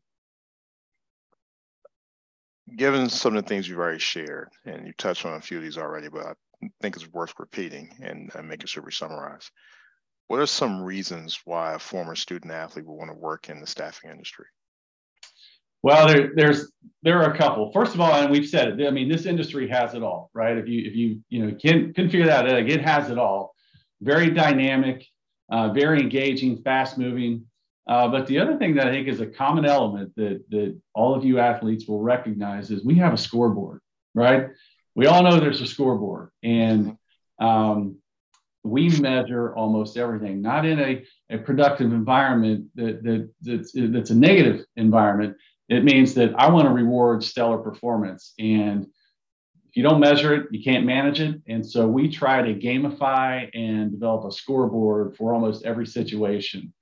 Given 2.77 3.11
some 3.11 3.37
of 3.37 3.43
the 3.43 3.49
things 3.49 3.69
you've 3.69 3.79
already 3.79 3.99
shared, 3.99 4.49
and 4.65 4.87
you 4.87 4.95
touched 4.97 5.27
on 5.27 5.35
a 5.35 5.41
few 5.41 5.59
of 5.59 5.63
these 5.63 5.77
already, 5.77 6.09
but 6.09 6.25
I 6.63 6.69
think 6.81 6.97
it's 6.97 7.09
worth 7.09 7.35
repeating 7.39 7.91
and 8.01 8.31
making 8.49 8.67
sure 8.67 8.83
we 8.83 8.93
summarize. 8.93 9.51
What 10.29 10.41
are 10.41 10.47
some 10.47 10.81
reasons 10.81 11.41
why 11.45 11.75
a 11.75 11.79
former 11.79 12.15
student 12.15 12.53
athlete 12.53 12.87
would 12.87 12.95
want 12.95 13.11
to 13.11 13.19
work 13.19 13.51
in 13.51 13.61
the 13.61 13.67
staffing 13.67 14.11
industry? 14.11 14.47
Well, 15.83 16.09
there, 16.09 16.31
there's 16.35 16.71
there 17.03 17.23
are 17.23 17.33
a 17.33 17.37
couple. 17.37 17.73
First 17.73 17.95
of 17.95 18.01
all, 18.01 18.13
and 18.13 18.31
we've 18.31 18.49
said 18.49 18.79
it. 18.79 18.87
I 18.87 18.91
mean, 18.91 19.09
this 19.09 19.27
industry 19.27 19.69
has 19.69 19.95
it 19.95 20.03
all, 20.03 20.31
right? 20.35 20.57
If 20.57 20.69
you 20.69 20.87
if 20.87 20.95
you 20.95 21.21
you 21.29 21.47
know 21.47 21.57
can 21.57 21.95
can 21.95 22.11
figure 22.11 22.27
that 22.27 22.47
out, 22.47 22.69
it 22.69 22.83
has 22.83 23.11
it 23.11 23.19
all. 23.19 23.55
Very 24.03 24.31
dynamic, 24.31 25.07
uh, 25.51 25.73
very 25.73 26.01
engaging, 26.01 26.63
fast 26.63 26.99
moving. 26.99 27.47
Uh, 27.87 28.09
but 28.09 28.27
the 28.27 28.39
other 28.39 28.57
thing 28.57 28.75
that 28.75 28.87
I 28.87 28.93
think 28.93 29.09
is 29.09 29.21
a 29.21 29.27
common 29.27 29.65
element 29.65 30.13
that 30.17 30.45
that 30.51 30.79
all 30.95 31.15
of 31.15 31.25
you 31.25 31.39
athletes 31.39 31.89
will 31.89 32.01
recognize 32.03 32.71
is 32.71 32.85
we 32.85 32.97
have 32.97 33.15
a 33.15 33.19
scoreboard, 33.19 33.81
right? 34.15 34.49
We 34.95 35.07
all 35.07 35.23
know 35.23 35.41
there's 35.41 35.63
a 35.63 35.67
scoreboard, 35.67 36.31
and 36.43 36.97
um, 37.41 37.97
we 38.63 38.91
measure 39.01 39.55
almost 39.55 39.97
everything. 39.97 40.43
Not 40.43 40.67
in 40.67 40.79
a, 40.79 41.05
a 41.31 41.39
productive 41.39 41.93
environment 41.93 42.67
that, 42.75 43.03
that 43.03 43.31
that's 43.41 43.73
that's 43.75 44.11
a 44.11 44.15
negative 44.15 44.67
environment 44.77 45.37
it 45.71 45.85
means 45.85 46.15
that 46.15 46.35
I 46.37 46.51
want 46.51 46.67
to 46.67 46.75
reward 46.75 47.23
stellar 47.23 47.59
performance. 47.59 48.35
And 48.41 48.87
if 49.69 49.77
you 49.77 49.85
don't 49.85 50.01
measure 50.01 50.35
it, 50.35 50.49
you 50.51 50.63
can't 50.65 50.85
manage 50.85 51.21
it. 51.21 51.41
And 51.47 51.65
so 51.65 51.87
we 51.87 52.11
try 52.11 52.43
to 52.43 52.55
gamify 52.55 53.49
and 53.55 53.93
develop 53.93 54.25
a 54.25 54.33
scoreboard 54.33 55.17
for 55.17 55.33
almost 55.33 55.65
every 55.65 55.87
situation. 55.87 56.73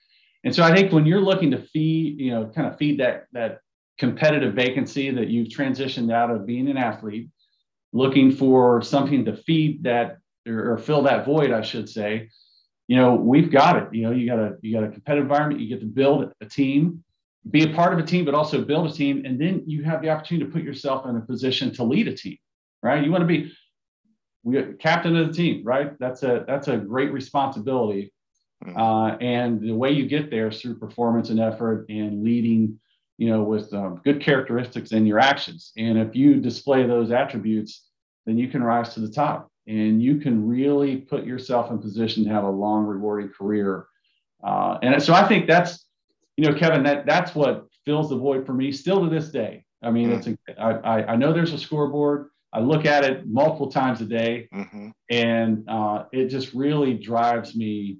And 0.42 0.55
so 0.55 0.62
I 0.62 0.74
think 0.74 0.90
when 0.90 1.05
you're 1.05 1.20
looking 1.20 1.51
to 1.51 1.59
feed, 1.59 2.18
you 2.18 2.31
know, 2.31 2.46
kind 2.46 2.66
of 2.66 2.79
feed 2.79 2.98
that 3.01 3.27
that 3.33 3.61
competitive 3.98 4.55
vacancy 4.55 5.11
that 5.11 5.29
you've 5.29 5.48
transitioned 5.48 6.11
out 6.11 6.31
of 6.31 6.46
being 6.46 6.68
an 6.68 6.79
athlete, 6.79 7.29
looking 7.92 8.33
for 8.33 8.81
something 8.81 9.27
to 9.27 9.37
feed 9.37 9.83
that 9.83 10.18
or, 10.46 10.79
fill 10.79 11.03
that 11.03 11.27
void, 11.27 11.51
I 11.51 11.61
should 11.61 11.90
say, 11.90 12.31
you 12.87 12.96
know, 12.96 13.16
we've 13.16 13.51
got 13.51 13.77
it. 13.77 13.92
You 13.92 14.05
know, 14.05 14.12
you 14.12 14.27
got 14.27 14.38
a 14.38 14.57
you 14.62 14.72
got 14.72 14.85
a 14.85 14.90
competitive 14.90 15.24
environment, 15.24 15.61
you 15.61 15.68
get 15.68 15.81
to 15.81 15.87
build 15.87 16.33
a 16.40 16.46
team 16.46 17.05
be 17.51 17.64
a 17.64 17.74
part 17.74 17.92
of 17.92 17.98
a 17.98 18.03
team, 18.03 18.24
but 18.24 18.35
also 18.35 18.62
build 18.62 18.90
a 18.90 18.92
team. 18.92 19.24
And 19.24 19.40
then 19.40 19.62
you 19.66 19.83
have 19.85 20.03
the 20.03 20.11
opportunity 20.11 20.46
to 20.46 20.53
put 20.53 20.62
yourself 20.62 21.07
in 21.07 21.16
a 21.16 21.20
position 21.20 21.72
to 21.74 21.85
lead 21.85 22.09
a 22.09 22.14
team, 22.14 22.37
right? 22.83 23.03
You 23.05 23.11
want 23.11 23.22
to 23.22 23.27
be 23.27 23.53
we 24.44 24.62
captain 24.79 25.16
of 25.16 25.29
the 25.29 25.33
team, 25.33 25.64
right? 25.64 25.98
That's 25.98 26.22
a 26.22 26.44
that's 26.46 26.68
a 26.68 26.77
great 26.77 27.12
responsibility. 27.12 28.12
Hmm. 28.64 28.77
Uh, 28.77 29.16
and 29.16 29.61
the 29.61 29.72
way 29.72 29.90
you 29.90 30.07
get 30.07 30.31
there 30.31 30.48
is 30.48 30.61
through 30.61 30.79
performance 30.79 31.31
and 31.31 31.40
effort 31.40 31.87
and 31.88 32.24
leading, 32.24 32.79
you 33.16 33.29
know, 33.29 33.42
with 33.42 33.72
um, 33.72 34.01
good 34.05 34.20
characteristics 34.20 34.92
in 34.92 35.07
your 35.07 35.18
actions. 35.18 35.72
And 35.77 35.98
if 35.98 36.14
you 36.14 36.40
display 36.40 36.87
those 36.87 37.11
attributes, 37.11 37.85
then 38.27 38.37
you 38.37 38.48
can 38.48 38.62
rise 38.62 38.94
to 38.94 39.01
the 39.01 39.11
top 39.11 39.51
and 39.66 40.03
you 40.03 40.16
can 40.16 40.46
really 40.46 40.96
put 40.96 41.24
yourself 41.24 41.70
in 41.70 41.79
position 41.79 42.24
to 42.24 42.31
have 42.31 42.44
a 42.44 42.51
long, 42.51 42.87
rewarding 42.87 43.29
career. 43.29 43.87
Uh, 44.42 44.79
and 44.83 45.03
so 45.03 45.12
I 45.14 45.29
think 45.29 45.46
that's 45.46 45.85
you 46.38 46.48
know, 46.48 46.57
Kevin, 46.57 46.85
that 46.85 47.05
that's 47.05 47.35
what 47.35 47.66
fills 47.85 48.09
the 48.09 48.16
void 48.16 48.46
for 48.46 48.55
me 48.55 48.70
still 48.70 49.03
to 49.03 49.11
this 49.11 49.31
day. 49.31 49.64
I 49.83 49.90
mean, 49.90 50.11
mm-hmm. 50.11 50.31
it's 50.31 50.57
a, 50.57 50.62
I, 50.62 51.12
I 51.12 51.16
know 51.16 51.33
there's 51.33 51.53
a 51.53 51.59
scoreboard. 51.59 52.29
I 52.53 52.61
look 52.61 52.87
at 52.87 53.05
it 53.05 53.27
multiple 53.27 53.70
times 53.70 54.01
a 54.01 54.05
day, 54.05 54.48
mm-hmm. 54.55 54.90
and 55.11 55.68
uh, 55.68 56.05
it 56.12 56.29
just 56.29 56.55
really 56.55 56.94
drives 56.94 57.57
me 57.57 57.98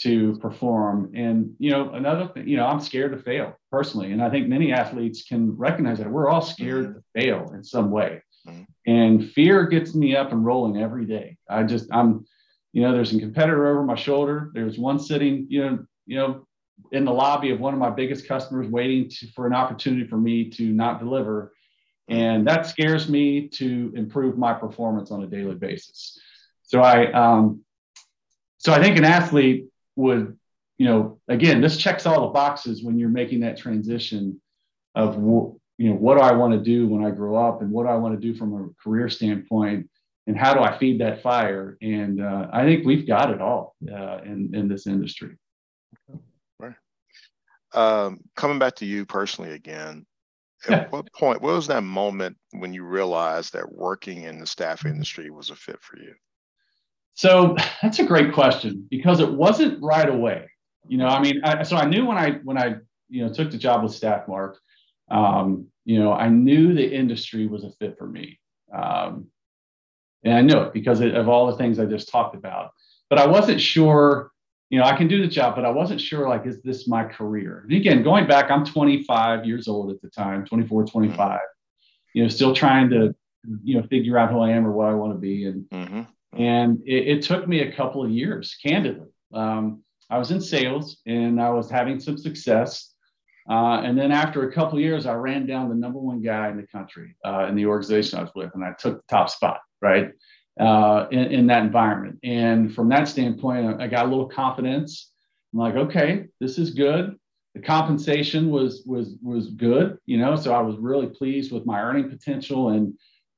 to 0.00 0.36
perform. 0.36 1.12
And 1.14 1.54
you 1.58 1.70
know, 1.70 1.90
another 1.94 2.28
thing, 2.28 2.46
you 2.46 2.58
know, 2.58 2.66
I'm 2.66 2.80
scared 2.80 3.12
to 3.12 3.22
fail 3.22 3.56
personally, 3.72 4.12
and 4.12 4.22
I 4.22 4.28
think 4.28 4.48
many 4.48 4.70
athletes 4.70 5.24
can 5.24 5.56
recognize 5.56 5.96
that 5.96 6.10
we're 6.10 6.28
all 6.28 6.42
scared 6.42 6.88
mm-hmm. 6.88 6.98
to 6.98 7.24
fail 7.24 7.50
in 7.54 7.64
some 7.64 7.90
way, 7.90 8.22
mm-hmm. 8.46 8.64
and 8.86 9.30
fear 9.32 9.66
gets 9.66 9.94
me 9.94 10.14
up 10.14 10.30
and 10.30 10.44
rolling 10.44 10.76
every 10.76 11.06
day. 11.06 11.38
I 11.48 11.62
just, 11.62 11.88
I'm, 11.90 12.26
you 12.74 12.82
know, 12.82 12.92
there's 12.92 13.14
a 13.14 13.18
competitor 13.18 13.66
over 13.66 13.82
my 13.82 13.96
shoulder. 13.96 14.50
There's 14.52 14.78
one 14.78 14.98
sitting, 14.98 15.46
you 15.48 15.64
know, 15.64 15.78
you 16.04 16.18
know, 16.18 16.47
in 16.92 17.04
the 17.04 17.12
lobby 17.12 17.50
of 17.50 17.60
one 17.60 17.74
of 17.74 17.80
my 17.80 17.90
biggest 17.90 18.26
customers 18.26 18.68
waiting 18.68 19.08
to, 19.08 19.26
for 19.32 19.46
an 19.46 19.54
opportunity 19.54 20.06
for 20.06 20.16
me 20.16 20.48
to 20.50 20.64
not 20.72 20.98
deliver. 20.98 21.52
And 22.08 22.46
that 22.46 22.66
scares 22.66 23.08
me 23.08 23.48
to 23.48 23.92
improve 23.94 24.38
my 24.38 24.54
performance 24.54 25.10
on 25.10 25.22
a 25.22 25.26
daily 25.26 25.54
basis. 25.54 26.18
So 26.62 26.80
I, 26.80 27.12
um, 27.12 27.62
so 28.58 28.72
I 28.72 28.82
think 28.82 28.96
an 28.96 29.04
athlete 29.04 29.66
would, 29.96 30.38
you 30.78 30.86
know, 30.86 31.20
again, 31.28 31.60
this 31.60 31.76
checks 31.76 32.06
all 32.06 32.22
the 32.22 32.32
boxes 32.32 32.82
when 32.82 32.98
you're 32.98 33.08
making 33.08 33.40
that 33.40 33.58
transition 33.58 34.40
of, 34.94 35.16
you 35.16 35.90
know, 35.90 35.94
what 35.94 36.16
do 36.16 36.20
I 36.22 36.32
want 36.32 36.54
to 36.54 36.60
do 36.60 36.88
when 36.88 37.04
I 37.04 37.10
grow 37.10 37.36
up 37.36 37.62
and 37.62 37.70
what 37.70 37.84
do 37.84 37.90
I 37.90 37.96
want 37.96 38.18
to 38.18 38.20
do 38.20 38.36
from 38.36 38.54
a 38.54 38.82
career 38.82 39.08
standpoint 39.08 39.88
and 40.26 40.36
how 40.36 40.54
do 40.54 40.60
I 40.60 40.76
feed 40.78 41.00
that 41.00 41.22
fire? 41.22 41.76
And 41.82 42.22
uh, 42.22 42.48
I 42.52 42.64
think 42.64 42.86
we've 42.86 43.06
got 43.06 43.30
it 43.30 43.40
all 43.40 43.76
uh, 43.90 44.18
in, 44.24 44.50
in 44.54 44.68
this 44.68 44.86
industry. 44.86 45.36
Um, 47.74 48.20
coming 48.34 48.58
back 48.58 48.76
to 48.76 48.86
you 48.86 49.04
personally 49.04 49.52
again, 49.52 50.06
at 50.68 50.90
what 50.90 51.12
point, 51.12 51.42
what 51.42 51.54
was 51.54 51.66
that 51.68 51.84
moment 51.84 52.36
when 52.52 52.72
you 52.72 52.84
realized 52.84 53.52
that 53.52 53.70
working 53.72 54.22
in 54.22 54.38
the 54.38 54.46
staff 54.46 54.84
industry 54.84 55.30
was 55.30 55.50
a 55.50 55.56
fit 55.56 55.80
for 55.82 55.98
you? 55.98 56.14
So 57.14 57.56
that's 57.82 57.98
a 57.98 58.06
great 58.06 58.32
question 58.32 58.86
because 58.90 59.20
it 59.20 59.30
wasn't 59.30 59.82
right 59.82 60.08
away. 60.08 60.50
You 60.88 60.98
know, 60.98 61.06
I 61.06 61.20
mean, 61.20 61.40
I, 61.44 61.62
so 61.62 61.76
I 61.76 61.84
knew 61.84 62.06
when 62.06 62.16
I 62.16 62.32
when 62.44 62.56
I 62.56 62.76
you 63.08 63.24
know 63.24 63.32
took 63.32 63.50
the 63.50 63.58
job 63.58 63.82
with 63.82 63.92
StaffMark, 63.92 64.54
um, 65.10 65.66
you 65.84 65.98
know, 65.98 66.12
I 66.12 66.28
knew 66.28 66.74
the 66.74 66.94
industry 66.94 67.46
was 67.46 67.64
a 67.64 67.70
fit 67.72 67.98
for 67.98 68.06
me, 68.06 68.38
um, 68.72 69.26
and 70.24 70.34
I 70.34 70.40
knew 70.40 70.58
it 70.60 70.72
because 70.72 71.00
of 71.00 71.28
all 71.28 71.46
the 71.46 71.56
things 71.56 71.78
I 71.78 71.84
just 71.84 72.08
talked 72.08 72.34
about. 72.34 72.70
But 73.10 73.18
I 73.18 73.26
wasn't 73.26 73.60
sure 73.60 74.30
you 74.70 74.78
know, 74.78 74.84
I 74.84 74.96
can 74.96 75.08
do 75.08 75.22
the 75.22 75.28
job, 75.28 75.56
but 75.56 75.64
I 75.64 75.70
wasn't 75.70 76.00
sure, 76.00 76.28
like, 76.28 76.46
is 76.46 76.60
this 76.62 76.86
my 76.86 77.04
career? 77.04 77.62
And 77.64 77.72
again, 77.72 78.02
going 78.02 78.26
back, 78.26 78.50
I'm 78.50 78.64
25 78.64 79.46
years 79.46 79.66
old 79.66 79.90
at 79.90 80.02
the 80.02 80.10
time, 80.10 80.44
24, 80.44 80.84
25, 80.86 81.16
mm-hmm. 81.18 81.38
you 82.12 82.22
know, 82.22 82.28
still 82.28 82.54
trying 82.54 82.90
to, 82.90 83.14
you 83.62 83.80
know, 83.80 83.86
figure 83.86 84.18
out 84.18 84.30
who 84.30 84.40
I 84.40 84.50
am 84.50 84.66
or 84.66 84.72
what 84.72 84.88
I 84.88 84.94
want 84.94 85.14
to 85.14 85.18
be. 85.18 85.46
And, 85.46 85.64
mm-hmm. 85.70 86.02
and 86.40 86.82
it, 86.84 87.08
it, 87.08 87.22
took 87.22 87.48
me 87.48 87.60
a 87.60 87.72
couple 87.72 88.04
of 88.04 88.10
years, 88.10 88.56
candidly. 88.62 89.08
Um, 89.32 89.82
I 90.10 90.18
was 90.18 90.30
in 90.30 90.40
sales 90.40 90.98
and 91.06 91.40
I 91.40 91.50
was 91.50 91.70
having 91.70 91.98
some 91.98 92.18
success. 92.18 92.92
Uh, 93.48 93.80
and 93.80 93.96
then 93.96 94.12
after 94.12 94.46
a 94.46 94.52
couple 94.52 94.76
of 94.76 94.84
years, 94.84 95.06
I 95.06 95.14
ran 95.14 95.46
down 95.46 95.70
the 95.70 95.74
number 95.74 95.98
one 95.98 96.20
guy 96.20 96.50
in 96.50 96.58
the 96.58 96.66
country 96.66 97.16
uh, 97.24 97.46
in 97.48 97.54
the 97.54 97.64
organization 97.64 98.18
I 98.18 98.22
was 98.22 98.32
with, 98.34 98.50
and 98.54 98.62
I 98.62 98.72
took 98.78 98.98
the 98.98 99.04
top 99.08 99.30
spot, 99.30 99.60
right? 99.80 100.10
Uh, 100.58 101.06
in, 101.10 101.24
in, 101.32 101.46
that 101.46 101.62
environment. 101.62 102.18
And 102.22 102.74
from 102.74 102.88
that 102.88 103.08
standpoint, 103.08 103.80
I 103.80 103.86
got 103.86 104.06
a 104.06 104.08
little 104.08 104.28
confidence. 104.28 105.12
I'm 105.52 105.60
like, 105.60 105.74
okay, 105.74 106.26
this 106.40 106.58
is 106.58 106.70
good. 106.70 107.16
The 107.54 107.60
compensation 107.60 108.50
was 108.50 108.82
was 108.86 109.16
was 109.22 109.48
good, 109.48 109.98
you 110.06 110.18
know. 110.18 110.36
So 110.36 110.52
I 110.52 110.60
was 110.60 110.76
really 110.76 111.06
pleased 111.06 111.50
with 111.50 111.66
my 111.66 111.80
earning 111.80 112.08
potential 112.08 112.70
and 112.70 112.94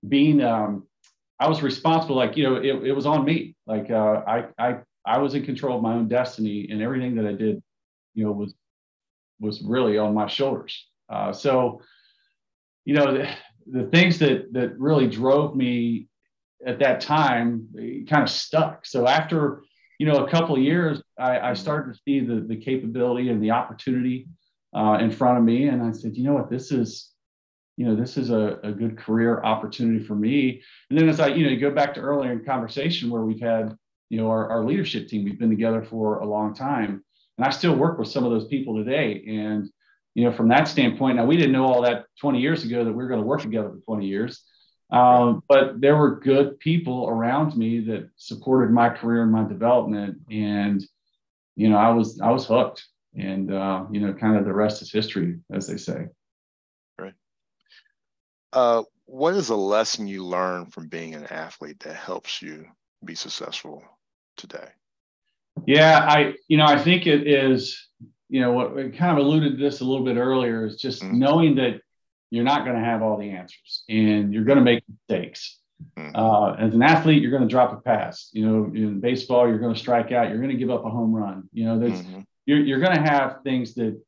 being. 0.08 0.42
Um, 0.42 0.86
I 1.38 1.48
was 1.48 1.62
responsible, 1.62 2.16
like 2.16 2.36
you 2.36 2.44
know, 2.44 2.56
it, 2.56 2.88
it 2.88 2.92
was 2.92 3.06
on 3.06 3.24
me. 3.24 3.56
Like 3.66 3.90
uh, 3.90 4.22
I 4.26 4.46
I 4.58 4.78
I 5.06 5.18
was 5.18 5.34
in 5.34 5.44
control 5.44 5.76
of 5.76 5.82
my 5.82 5.94
own 5.94 6.08
destiny, 6.08 6.68
and 6.70 6.82
everything 6.82 7.14
that 7.16 7.26
I 7.26 7.32
did, 7.32 7.62
you 8.14 8.24
know, 8.24 8.32
was 8.32 8.54
was 9.40 9.62
really 9.62 9.96
on 9.96 10.12
my 10.12 10.26
shoulders. 10.26 10.86
Uh, 11.08 11.32
so, 11.32 11.80
you 12.84 12.94
know, 12.94 13.12
the, 13.12 13.28
the 13.66 13.86
things 13.90 14.18
that 14.18 14.52
that 14.52 14.78
really 14.78 15.08
drove 15.08 15.56
me 15.56 16.09
at 16.66 16.78
that 16.80 17.00
time 17.00 17.68
kind 18.08 18.22
of 18.22 18.30
stuck. 18.30 18.84
So 18.86 19.06
after 19.06 19.62
you 19.98 20.06
know 20.06 20.24
a 20.24 20.30
couple 20.30 20.56
of 20.56 20.62
years, 20.62 21.02
I, 21.18 21.50
I 21.50 21.54
started 21.54 21.94
to 21.94 22.00
see 22.04 22.20
the 22.20 22.40
the 22.46 22.56
capability 22.56 23.28
and 23.28 23.42
the 23.42 23.50
opportunity 23.50 24.28
uh, 24.74 24.98
in 25.00 25.10
front 25.10 25.38
of 25.38 25.44
me, 25.44 25.68
and 25.68 25.82
I 25.82 25.92
said, 25.92 26.16
you 26.16 26.24
know 26.24 26.34
what, 26.34 26.50
this 26.50 26.70
is 26.72 27.10
you 27.76 27.86
know 27.86 27.96
this 27.96 28.16
is 28.16 28.30
a, 28.30 28.58
a 28.62 28.72
good 28.72 28.98
career 28.98 29.42
opportunity 29.42 30.04
for 30.04 30.14
me. 30.14 30.62
And 30.90 30.98
then 30.98 31.08
as 31.08 31.20
I 31.20 31.28
you 31.28 31.44
know 31.44 31.50
you 31.50 31.60
go 31.60 31.70
back 31.70 31.94
to 31.94 32.00
earlier 32.00 32.32
in 32.32 32.44
conversation 32.44 33.10
where 33.10 33.22
we've 33.22 33.40
had 33.40 33.76
you 34.10 34.18
know 34.18 34.28
our, 34.28 34.48
our 34.50 34.64
leadership 34.64 35.08
team, 35.08 35.24
we've 35.24 35.38
been 35.38 35.50
together 35.50 35.82
for 35.82 36.18
a 36.18 36.26
long 36.26 36.54
time, 36.54 37.04
and 37.38 37.46
I 37.46 37.50
still 37.50 37.74
work 37.74 37.98
with 37.98 38.08
some 38.08 38.24
of 38.24 38.30
those 38.30 38.46
people 38.48 38.76
today, 38.76 39.24
and 39.26 39.68
you 40.14 40.24
know 40.24 40.32
from 40.32 40.48
that 40.48 40.68
standpoint, 40.68 41.16
now 41.16 41.24
we 41.24 41.36
didn't 41.36 41.52
know 41.52 41.66
all 41.66 41.82
that 41.82 42.04
20 42.20 42.40
years 42.40 42.64
ago 42.64 42.84
that 42.84 42.92
we 42.92 43.02
are 43.02 43.08
going 43.08 43.20
to 43.20 43.26
work 43.26 43.40
together 43.40 43.70
for 43.70 43.80
20 43.96 44.06
years. 44.06 44.42
Um, 44.92 45.42
but 45.48 45.80
there 45.80 45.96
were 45.96 46.18
good 46.18 46.58
people 46.58 47.08
around 47.08 47.56
me 47.56 47.80
that 47.80 48.10
supported 48.16 48.72
my 48.72 48.88
career 48.88 49.22
and 49.22 49.30
my 49.30 49.46
development, 49.46 50.18
and 50.30 50.82
you 51.56 51.68
know, 51.68 51.76
I 51.76 51.90
was 51.90 52.20
I 52.20 52.30
was 52.30 52.46
hooked, 52.46 52.86
and 53.14 53.52
uh, 53.52 53.84
you 53.90 54.00
know, 54.00 54.12
kind 54.12 54.36
of 54.36 54.44
the 54.44 54.52
rest 54.52 54.82
is 54.82 54.90
history, 54.90 55.38
as 55.52 55.66
they 55.66 55.76
say. 55.76 56.08
Right. 56.98 57.14
Uh, 58.52 58.82
what 59.06 59.34
is 59.34 59.50
a 59.50 59.56
lesson 59.56 60.06
you 60.06 60.24
learned 60.24 60.72
from 60.72 60.88
being 60.88 61.14
an 61.14 61.26
athlete 61.26 61.80
that 61.80 61.96
helps 61.96 62.42
you 62.42 62.66
be 63.04 63.14
successful 63.14 63.82
today? 64.36 64.68
Yeah, 65.66 66.06
I 66.08 66.34
you 66.48 66.56
know 66.56 66.66
I 66.66 66.78
think 66.78 67.06
it 67.06 67.26
is 67.26 67.88
you 68.28 68.40
know 68.40 68.52
what 68.52 68.74
we 68.74 68.90
kind 68.90 69.18
of 69.18 69.24
alluded 69.24 69.52
to 69.52 69.62
this 69.62 69.80
a 69.80 69.84
little 69.84 70.04
bit 70.04 70.16
earlier 70.16 70.66
is 70.66 70.80
just 70.80 71.02
mm-hmm. 71.02 71.18
knowing 71.18 71.54
that 71.56 71.80
you're 72.30 72.44
not 72.44 72.64
going 72.64 72.76
to 72.76 72.84
have 72.84 73.02
all 73.02 73.18
the 73.18 73.30
answers 73.30 73.82
and 73.88 74.32
you're 74.32 74.44
going 74.44 74.58
to 74.58 74.64
make 74.64 74.82
mistakes. 74.88 75.58
Mm-hmm. 75.98 76.14
Uh, 76.14 76.52
as 76.54 76.74
an 76.74 76.82
athlete, 76.82 77.22
you're 77.22 77.30
going 77.30 77.42
to 77.42 77.48
drop 77.48 77.72
a 77.72 77.80
pass. 77.80 78.28
You 78.32 78.46
know, 78.46 78.64
in 78.74 79.00
baseball, 79.00 79.48
you're 79.48 79.58
going 79.58 79.74
to 79.74 79.80
strike 79.80 80.12
out. 80.12 80.28
You're 80.28 80.38
going 80.38 80.50
to 80.50 80.56
give 80.56 80.70
up 80.70 80.84
a 80.84 80.90
home 80.90 81.14
run. 81.14 81.48
You 81.52 81.64
know, 81.64 81.78
there's 81.78 82.00
mm-hmm. 82.00 82.20
you're, 82.46 82.58
you're 82.58 82.80
going 82.80 82.96
to 82.96 83.02
have 83.02 83.42
things 83.42 83.74
that 83.74 84.00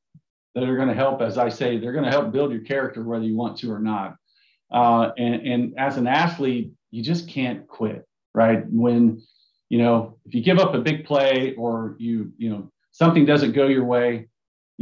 that 0.55 0.65
are 0.65 0.77
going 0.77 0.89
to 0.89 0.95
help. 0.95 1.23
As 1.23 1.39
I 1.39 1.49
say, 1.49 1.79
they're 1.79 1.93
going 1.93 2.05
to 2.05 2.11
help 2.11 2.31
build 2.31 2.53
your 2.53 2.61
character, 2.61 3.03
whether 3.03 3.25
you 3.25 3.37
want 3.37 3.59
to 3.59 3.73
or 3.73 3.79
not. 3.79 4.17
Uh, 4.71 5.11
and 5.19 5.47
and 5.47 5.79
as 5.79 5.97
an 5.97 6.07
athlete, 6.07 6.73
you 6.91 7.03
just 7.03 7.29
can't 7.29 7.67
quit, 7.67 8.07
right? 8.35 8.65
When 8.69 9.23
you 9.69 9.79
know 9.79 10.19
if 10.27 10.35
you 10.35 10.43
give 10.43 10.59
up 10.59 10.75
a 10.75 10.81
big 10.81 11.05
play 11.05 11.55
or 11.57 11.97
you 11.99 12.33
you 12.37 12.51
know 12.51 12.71
something 12.91 13.25
doesn't 13.25 13.53
go 13.53 13.67
your 13.67 13.85
way, 13.85 14.29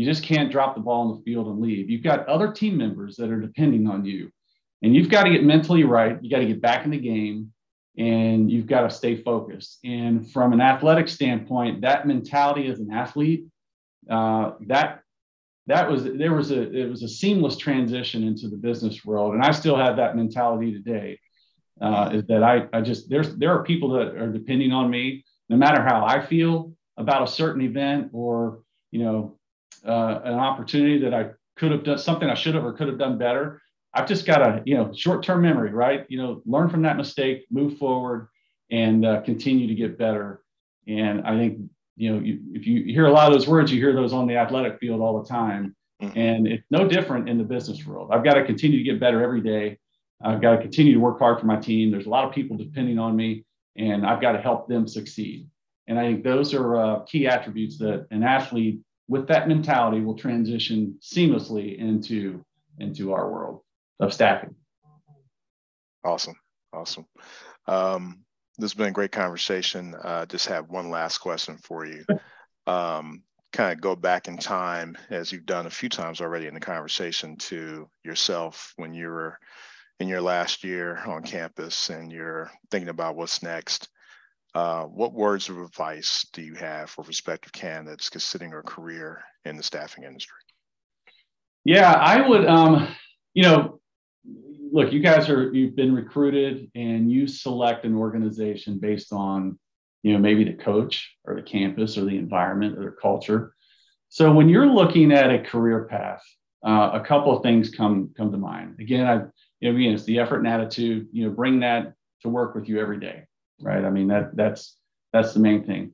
you 0.00 0.06
just 0.06 0.22
can't 0.22 0.50
drop 0.50 0.74
the 0.74 0.80
ball 0.80 1.10
in 1.10 1.18
the 1.18 1.22
field 1.24 1.46
and 1.48 1.60
leave. 1.60 1.90
You've 1.90 2.02
got 2.02 2.26
other 2.26 2.50
team 2.50 2.78
members 2.78 3.16
that 3.16 3.30
are 3.30 3.38
depending 3.38 3.86
on 3.86 4.06
you. 4.06 4.30
And 4.82 4.94
you've 4.94 5.10
got 5.10 5.24
to 5.24 5.30
get 5.30 5.44
mentally 5.44 5.84
right. 5.84 6.16
You 6.22 6.30
got 6.30 6.38
to 6.38 6.46
get 6.46 6.62
back 6.62 6.86
in 6.86 6.90
the 6.90 6.98
game 6.98 7.52
and 7.98 8.50
you've 8.50 8.66
got 8.66 8.80
to 8.80 8.90
stay 8.90 9.22
focused. 9.22 9.78
And 9.84 10.32
from 10.32 10.54
an 10.54 10.62
athletic 10.62 11.06
standpoint, 11.06 11.82
that 11.82 12.06
mentality 12.06 12.66
as 12.68 12.80
an 12.80 12.90
athlete, 12.90 13.44
uh, 14.08 14.52
that 14.68 15.02
that 15.66 15.90
was 15.90 16.04
there 16.04 16.32
was 16.32 16.50
a 16.50 16.62
it 16.72 16.88
was 16.88 17.02
a 17.02 17.08
seamless 17.08 17.58
transition 17.58 18.24
into 18.24 18.48
the 18.48 18.56
business 18.56 19.04
world, 19.04 19.34
and 19.34 19.42
I 19.42 19.50
still 19.50 19.76
have 19.76 19.96
that 19.96 20.16
mentality 20.16 20.72
today. 20.72 21.20
Uh, 21.78 22.10
is 22.14 22.24
that 22.28 22.42
I 22.42 22.66
I 22.72 22.80
just 22.80 23.10
there's 23.10 23.36
there 23.36 23.52
are 23.52 23.62
people 23.64 23.90
that 23.90 24.16
are 24.16 24.32
depending 24.32 24.72
on 24.72 24.88
me, 24.90 25.26
no 25.50 25.58
matter 25.58 25.82
how 25.82 26.06
I 26.06 26.24
feel 26.24 26.72
about 26.96 27.22
a 27.22 27.30
certain 27.30 27.60
event 27.60 28.08
or 28.14 28.62
you 28.90 29.04
know 29.04 29.36
uh, 29.86 30.20
an 30.24 30.34
opportunity 30.34 30.98
that 31.00 31.14
I 31.14 31.30
could 31.56 31.72
have 31.72 31.84
done 31.84 31.98
something 31.98 32.28
I 32.28 32.34
should 32.34 32.54
have 32.54 32.64
or 32.64 32.72
could 32.72 32.88
have 32.88 32.98
done 32.98 33.18
better. 33.18 33.60
I've 33.92 34.06
just 34.06 34.24
got 34.24 34.42
a 34.42 34.62
you 34.64 34.76
know 34.76 34.92
short-term 34.94 35.42
memory, 35.42 35.70
right? 35.70 36.06
You 36.08 36.18
know, 36.18 36.42
learn 36.46 36.68
from 36.68 36.82
that 36.82 36.96
mistake, 36.96 37.46
move 37.50 37.78
forward, 37.78 38.28
and 38.70 39.04
uh, 39.04 39.20
continue 39.22 39.66
to 39.66 39.74
get 39.74 39.98
better. 39.98 40.42
And 40.86 41.22
I 41.22 41.36
think 41.36 41.60
you 41.96 42.12
know, 42.12 42.20
you, 42.20 42.40
if 42.54 42.66
you 42.66 42.84
hear 42.84 43.06
a 43.06 43.12
lot 43.12 43.26
of 43.26 43.34
those 43.34 43.46
words, 43.46 43.70
you 43.70 43.78
hear 43.78 43.92
those 43.92 44.14
on 44.14 44.26
the 44.26 44.36
athletic 44.36 44.78
field 44.78 45.02
all 45.02 45.22
the 45.22 45.28
time. 45.28 45.76
Mm-hmm. 46.00 46.18
And 46.18 46.48
it's 46.48 46.64
no 46.70 46.88
different 46.88 47.28
in 47.28 47.36
the 47.36 47.44
business 47.44 47.84
world. 47.84 48.10
I've 48.10 48.24
got 48.24 48.34
to 48.34 48.44
continue 48.44 48.78
to 48.78 48.84
get 48.84 48.98
better 48.98 49.22
every 49.22 49.42
day. 49.42 49.78
I've 50.22 50.40
got 50.40 50.52
to 50.52 50.62
continue 50.62 50.94
to 50.94 50.98
work 50.98 51.18
hard 51.18 51.38
for 51.38 51.44
my 51.44 51.56
team. 51.56 51.90
There's 51.90 52.06
a 52.06 52.10
lot 52.10 52.24
of 52.24 52.32
people 52.32 52.56
depending 52.56 52.98
on 52.98 53.16
me, 53.16 53.44
and 53.76 54.06
I've 54.06 54.22
got 54.22 54.32
to 54.32 54.40
help 54.40 54.66
them 54.66 54.88
succeed. 54.88 55.46
And 55.88 55.98
I 55.98 56.04
think 56.04 56.24
those 56.24 56.54
are 56.54 56.76
uh, 56.76 57.00
key 57.00 57.26
attributes 57.26 57.76
that 57.78 58.06
an 58.10 58.22
athlete 58.22 58.80
with 59.10 59.26
that 59.26 59.48
mentality 59.48 60.00
will 60.00 60.14
transition 60.14 60.96
seamlessly 61.02 61.76
into 61.76 62.44
into 62.78 63.12
our 63.12 63.30
world 63.30 63.60
of 63.98 64.14
staffing. 64.14 64.54
Awesome, 66.04 66.36
awesome. 66.72 67.04
Um, 67.66 68.24
this 68.56 68.70
has 68.70 68.74
been 68.74 68.86
a 68.86 68.92
great 68.92 69.10
conversation. 69.10 69.94
Uh, 70.00 70.26
just 70.26 70.46
have 70.46 70.70
one 70.70 70.90
last 70.90 71.18
question 71.18 71.58
for 71.58 71.84
you. 71.84 72.04
Um, 72.66 73.24
kind 73.52 73.72
of 73.72 73.80
go 73.80 73.96
back 73.96 74.28
in 74.28 74.38
time, 74.38 74.96
as 75.10 75.32
you've 75.32 75.44
done 75.44 75.66
a 75.66 75.70
few 75.70 75.88
times 75.88 76.20
already 76.20 76.46
in 76.46 76.54
the 76.54 76.60
conversation, 76.60 77.36
to 77.36 77.88
yourself 78.04 78.72
when 78.76 78.94
you 78.94 79.08
were 79.08 79.38
in 79.98 80.06
your 80.06 80.22
last 80.22 80.62
year 80.62 80.96
on 81.04 81.24
campus 81.24 81.90
and 81.90 82.12
you're 82.12 82.50
thinking 82.70 82.88
about 82.88 83.16
what's 83.16 83.42
next. 83.42 83.88
Uh, 84.54 84.84
what 84.84 85.12
words 85.12 85.48
of 85.48 85.58
advice 85.58 86.26
do 86.32 86.42
you 86.42 86.54
have 86.54 86.90
for 86.90 87.04
prospective 87.04 87.52
candidates 87.52 88.08
considering 88.08 88.52
a 88.52 88.62
career 88.62 89.22
in 89.44 89.56
the 89.56 89.62
staffing 89.62 90.04
industry? 90.04 90.36
Yeah, 91.64 91.92
I 91.92 92.26
would, 92.26 92.46
um, 92.46 92.88
you 93.32 93.44
know, 93.44 93.80
look, 94.72 94.92
you 94.92 95.00
guys 95.00 95.28
are, 95.28 95.52
you've 95.52 95.76
been 95.76 95.94
recruited 95.94 96.68
and 96.74 97.10
you 97.10 97.28
select 97.28 97.84
an 97.84 97.94
organization 97.96 98.78
based 98.78 99.12
on, 99.12 99.56
you 100.02 100.12
know, 100.12 100.18
maybe 100.18 100.42
the 100.42 100.54
coach 100.54 101.14
or 101.24 101.36
the 101.36 101.42
campus 101.42 101.96
or 101.96 102.04
the 102.04 102.16
environment 102.16 102.76
or 102.76 102.80
their 102.80 102.92
culture. 102.92 103.54
So 104.08 104.32
when 104.32 104.48
you're 104.48 104.66
looking 104.66 105.12
at 105.12 105.30
a 105.30 105.38
career 105.38 105.84
path, 105.84 106.22
uh, 106.66 106.90
a 106.94 107.00
couple 107.00 107.36
of 107.36 107.42
things 107.42 107.70
come 107.70 108.10
come 108.16 108.32
to 108.32 108.36
mind. 108.36 108.76
Again, 108.80 109.06
I, 109.06 109.14
you 109.60 109.70
know, 109.70 109.78
again, 109.78 109.94
it's 109.94 110.04
the 110.04 110.18
effort 110.18 110.38
and 110.38 110.48
attitude. 110.48 111.08
You 111.12 111.26
know, 111.26 111.30
bring 111.30 111.60
that 111.60 111.94
to 112.22 112.28
work 112.28 112.54
with 112.54 112.68
you 112.68 112.80
every 112.80 112.98
day 112.98 113.24
right? 113.60 113.84
I 113.84 113.90
mean, 113.90 114.08
that 114.08 114.36
that's 114.36 114.76
that's 115.12 115.34
the 115.34 115.40
main 115.40 115.64
thing. 115.64 115.92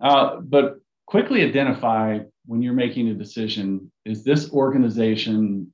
Uh, 0.00 0.40
but 0.40 0.80
quickly 1.06 1.42
identify 1.42 2.20
when 2.46 2.62
you're 2.62 2.72
making 2.72 3.08
a 3.08 3.14
decision: 3.14 3.90
is 4.04 4.24
this 4.24 4.50
organization 4.52 5.72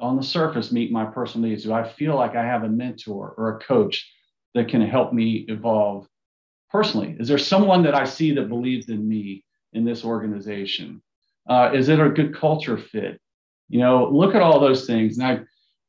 on 0.00 0.16
the 0.16 0.22
surface 0.22 0.72
meet 0.72 0.90
my 0.90 1.04
personal 1.04 1.48
needs? 1.48 1.64
Do 1.64 1.72
I 1.72 1.88
feel 1.88 2.16
like 2.16 2.36
I 2.36 2.44
have 2.44 2.64
a 2.64 2.68
mentor 2.68 3.34
or 3.36 3.56
a 3.56 3.60
coach 3.60 4.10
that 4.54 4.68
can 4.68 4.82
help 4.82 5.12
me 5.12 5.44
evolve 5.48 6.06
personally? 6.70 7.16
Is 7.18 7.28
there 7.28 7.38
someone 7.38 7.82
that 7.84 7.94
I 7.94 8.04
see 8.04 8.34
that 8.34 8.48
believes 8.48 8.88
in 8.88 9.06
me 9.08 9.44
in 9.72 9.84
this 9.84 10.04
organization? 10.04 11.02
Uh, 11.48 11.70
is 11.74 11.88
it 11.88 12.00
a 12.00 12.08
good 12.08 12.34
culture 12.34 12.78
fit? 12.78 13.20
You 13.68 13.80
know, 13.80 14.08
look 14.10 14.34
at 14.34 14.42
all 14.42 14.60
those 14.60 14.86
things. 14.86 15.18
And 15.18 15.26
I, 15.26 15.40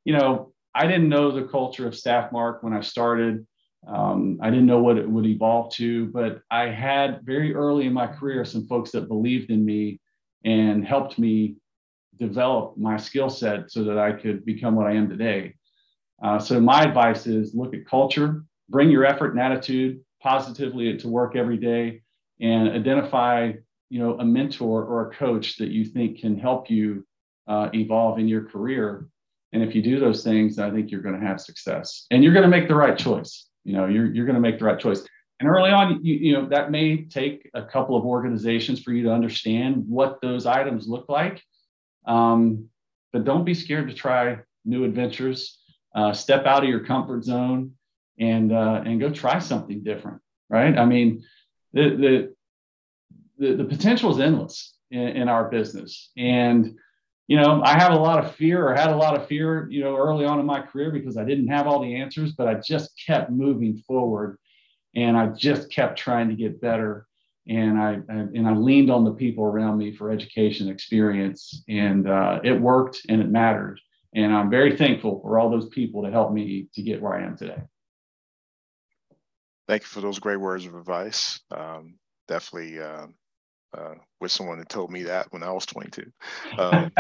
you 0.04 0.14
know, 0.18 0.54
I 0.74 0.88
didn't 0.88 1.10
know 1.10 1.32
the 1.32 1.48
culture 1.48 1.88
of 1.88 1.94
StaffMark 1.94 2.64
when 2.64 2.74
I 2.74 2.82
started. 2.82 3.46
Um, 3.88 4.40
I 4.42 4.50
didn't 4.50 4.66
know 4.66 4.82
what 4.82 4.98
it 4.98 5.08
would 5.08 5.26
evolve 5.26 5.72
to, 5.74 6.08
but 6.08 6.42
I 6.50 6.70
had 6.70 7.22
very 7.24 7.54
early 7.54 7.86
in 7.86 7.94
my 7.94 8.08
career 8.08 8.44
some 8.44 8.68
folks 8.68 8.92
that 8.92 9.08
believed 9.08 9.52
in 9.52 9.64
me 9.64 10.00
and 10.44 10.86
helped 10.86 11.20
me 11.20 11.56
develop 12.18 12.78
my 12.78 12.98
skill 12.98 13.30
set 13.30 13.72
so 13.72 13.84
that 13.84 13.98
I 13.98 14.12
could 14.14 14.46
become 14.46 14.76
what 14.76 14.88
I 14.88 14.94
am 14.94 15.10
today. 15.10 15.56
Uh, 16.24 16.40
so 16.40 16.60
my 16.60 16.84
advice 16.84 17.28
is 17.28 17.54
look 17.54 17.74
at 17.74 17.86
culture, 17.86 18.44
bring 18.70 18.90
your 18.90 19.06
effort 19.06 19.32
and 19.32 19.40
attitude 19.40 20.00
positively 20.22 20.98
to 20.98 21.08
work 21.08 21.36
every 21.36 21.58
day, 21.58 22.02
and 22.40 22.70
identify 22.70 23.52
you 23.90 24.00
know 24.00 24.18
a 24.20 24.26
mentor 24.26 24.84
or 24.84 25.10
a 25.10 25.16
coach 25.16 25.58
that 25.58 25.70
you 25.70 25.86
think 25.86 26.20
can 26.20 26.38
help 26.38 26.70
you 26.70 27.06
uh, 27.48 27.70
evolve 27.74 28.18
in 28.18 28.28
your 28.28 28.46
career. 28.46 29.08
And 29.54 29.62
if 29.62 29.76
you 29.76 29.82
do 29.82 30.00
those 30.00 30.24
things, 30.24 30.58
I 30.58 30.72
think 30.72 30.90
you're 30.90 31.02
going 31.02 31.20
to 31.20 31.26
have 31.26 31.40
success, 31.40 32.08
and 32.12 32.24
you're 32.24 32.34
going 32.34 32.44
to 32.44 32.50
make 32.50 32.68
the 32.68 32.76
right 32.76 32.98
choice. 32.98 33.48
You 33.66 33.74
know, 33.74 33.88
you're, 33.88 34.06
you're 34.06 34.26
going 34.26 34.36
to 34.36 34.42
make 34.42 34.60
the 34.60 34.66
right 34.66 34.80
choice. 34.80 35.06
And 35.40 35.50
early 35.50 35.72
on, 35.72 36.04
you, 36.04 36.16
you 36.16 36.34
know, 36.34 36.48
that 36.48 36.72
may 36.72 37.04
take 37.04 37.50
a 37.54 37.64
couple 37.64 37.98
of 37.98 38.06
organizations 38.06 38.82
for 38.82 38.94
you 38.94 39.04
to 39.04 39.12
understand 39.12 39.84
what 39.88 40.22
those 40.22 40.46
items 40.46 40.88
look 40.88 41.10
like. 41.10 41.44
Um, 42.06 42.70
but 43.12 43.26
don't 43.26 43.44
be 43.44 43.54
scared 43.54 43.90
to 43.90 43.94
try 43.94 44.38
new 44.64 44.86
adventures. 44.86 45.60
Uh, 45.94 46.14
step 46.14 46.46
out 46.46 46.64
of 46.64 46.70
your 46.70 46.86
comfort 46.86 47.24
zone 47.24 47.72
and 48.20 48.52
uh, 48.52 48.82
and 48.86 49.00
go 49.00 49.10
try 49.10 49.40
something 49.40 49.84
different. 49.84 50.22
Right? 50.50 50.78
I 50.78 50.86
mean, 50.86 51.24
the 51.74 51.90
the 51.90 52.36
the, 53.38 53.56
the 53.56 53.66
potential 53.66 54.12
is 54.12 54.20
endless 54.20 54.76
in, 54.92 55.02
in 55.02 55.30
our 55.30 55.50
business, 55.50 56.12
and 56.16 56.76
you 57.28 57.38
know, 57.38 57.62
I 57.64 57.80
have 57.80 57.92
a 57.92 57.98
lot 57.98 58.24
of 58.24 58.36
fear 58.36 58.68
or 58.68 58.76
had 58.76 58.92
a 58.92 58.96
lot 58.96 59.20
of 59.20 59.28
fear, 59.28 59.68
you 59.70 59.84
know, 59.84 59.96
early 59.96 60.26
on 60.26 60.40
in 60.40 60.46
my 60.46 60.62
career 60.62 60.92
because 60.92 61.18
I 61.18 61.24
didn't 61.24 61.48
have 61.48 61.66
all 61.66 61.82
the 61.82 61.96
answers, 61.96 62.34
but 62.34 62.48
I 62.48 62.56
just 62.56 62.92
kept 63.04 63.32
moving 63.32 63.78
forward 63.88 64.38
and 64.96 65.18
I 65.18 65.28
just 65.28 65.72
kept 65.72 65.98
trying 65.98 66.30
to 66.30 66.36
get 66.36 66.62
better. 66.62 67.08
And 67.48 67.78
I, 67.78 68.00
and 68.10 68.48
I 68.48 68.54
leaned 68.54 68.90
on 68.90 69.04
the 69.04 69.14
people 69.14 69.44
around 69.44 69.78
me 69.78 69.96
for 69.96 70.12
education 70.12 70.68
experience 70.70 71.64
and 71.68 72.08
uh, 72.08 72.40
it 72.44 72.60
worked 72.60 73.02
and 73.10 73.22
it 73.22 73.30
mattered. 73.30 73.80
And 74.14 74.34
I'm 74.34 74.50
very 74.50 74.78
thankful 74.78 75.20
for 75.22 75.40
all 75.40 75.50
those 75.50 75.70
people 75.70 76.04
to 76.04 76.12
help 76.12 76.32
me 76.32 76.68
to 76.74 76.82
get 76.82 77.02
where 77.02 77.14
I 77.14 77.24
am 77.24 77.38
today. 77.38 77.62
Thank 79.68 79.82
you 79.82 79.88
for 79.88 80.02
those 80.02 80.20
great 80.20 80.40
words 80.40 80.66
of 80.66 80.76
advice. 80.76 81.40
Um, 81.52 81.96
definitely 82.28 82.80
uh, 82.80 83.08
uh, 83.76 83.96
with 84.22 84.32
someone 84.32 84.60
that 84.60 84.70
told 84.70 84.92
me 84.92 85.04
that 85.04 85.28
when 85.32 85.44
I 85.44 85.52
was 85.52 85.66
22. 85.66 86.04
Um, 86.58 86.92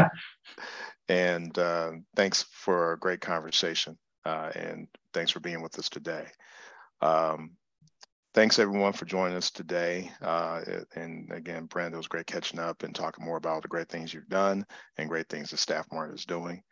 and 1.08 1.58
uh, 1.58 1.92
thanks 2.16 2.44
for 2.52 2.94
a 2.94 3.00
great 3.00 3.22
conversation. 3.22 3.98
Uh, 4.26 4.50
and 4.56 4.88
thanks 5.14 5.32
for 5.32 5.40
being 5.40 5.62
with 5.62 5.78
us 5.78 5.88
today. 5.88 6.26
Um, 7.02 7.52
thanks 8.34 8.58
everyone 8.60 8.94
for 8.94 9.06
joining 9.06 9.38
us 9.38 9.52
today. 9.52 10.12
Uh, 10.22 10.62
and 10.96 11.32
again, 11.32 11.66
Brandon, 11.66 11.94
it 11.94 11.98
was 11.98 12.08
great 12.08 12.26
catching 12.26 12.60
up 12.60 12.84
and 12.84 12.94
talking 12.94 13.24
more 13.24 13.38
about 13.38 13.62
the 13.62 13.68
great 13.68 13.88
things 13.88 14.14
you've 14.14 14.28
done 14.28 14.66
and 14.98 15.10
great 15.10 15.30
things 15.30 15.52
the 15.52 15.58
StaffMark 15.58 16.14
is 16.14 16.26
doing. 16.26 16.64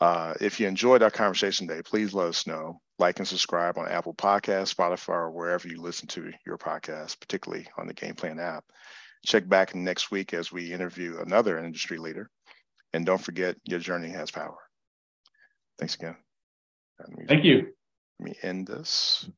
Uh, 0.00 0.34
if 0.40 0.60
you 0.60 0.66
enjoyed 0.66 1.02
our 1.02 1.10
conversation 1.10 1.66
today, 1.66 1.82
please 1.82 2.14
let 2.14 2.28
us 2.28 2.46
know. 2.46 2.80
Like 2.98 3.18
and 3.18 3.28
subscribe 3.28 3.78
on 3.78 3.88
Apple 3.88 4.14
Podcasts, 4.14 4.74
Spotify, 4.74 5.08
or 5.08 5.30
wherever 5.30 5.68
you 5.68 5.80
listen 5.80 6.06
to 6.08 6.32
your 6.46 6.58
podcast, 6.58 7.18
particularly 7.20 7.66
on 7.76 7.86
the 7.86 7.94
Game 7.94 8.14
Plan 8.14 8.38
app. 8.38 8.64
Check 9.24 9.48
back 9.48 9.74
next 9.74 10.10
week 10.10 10.34
as 10.34 10.50
we 10.50 10.72
interview 10.72 11.18
another 11.20 11.58
industry 11.58 11.98
leader. 11.98 12.30
And 12.92 13.06
don't 13.06 13.20
forget, 13.20 13.56
your 13.64 13.78
journey 13.78 14.10
has 14.10 14.30
power. 14.30 14.58
Thanks 15.78 15.94
again. 15.94 16.16
Thank 17.28 17.44
you. 17.44 17.68
Let 18.18 18.24
me 18.24 18.34
end 18.42 18.66
this. 18.66 19.28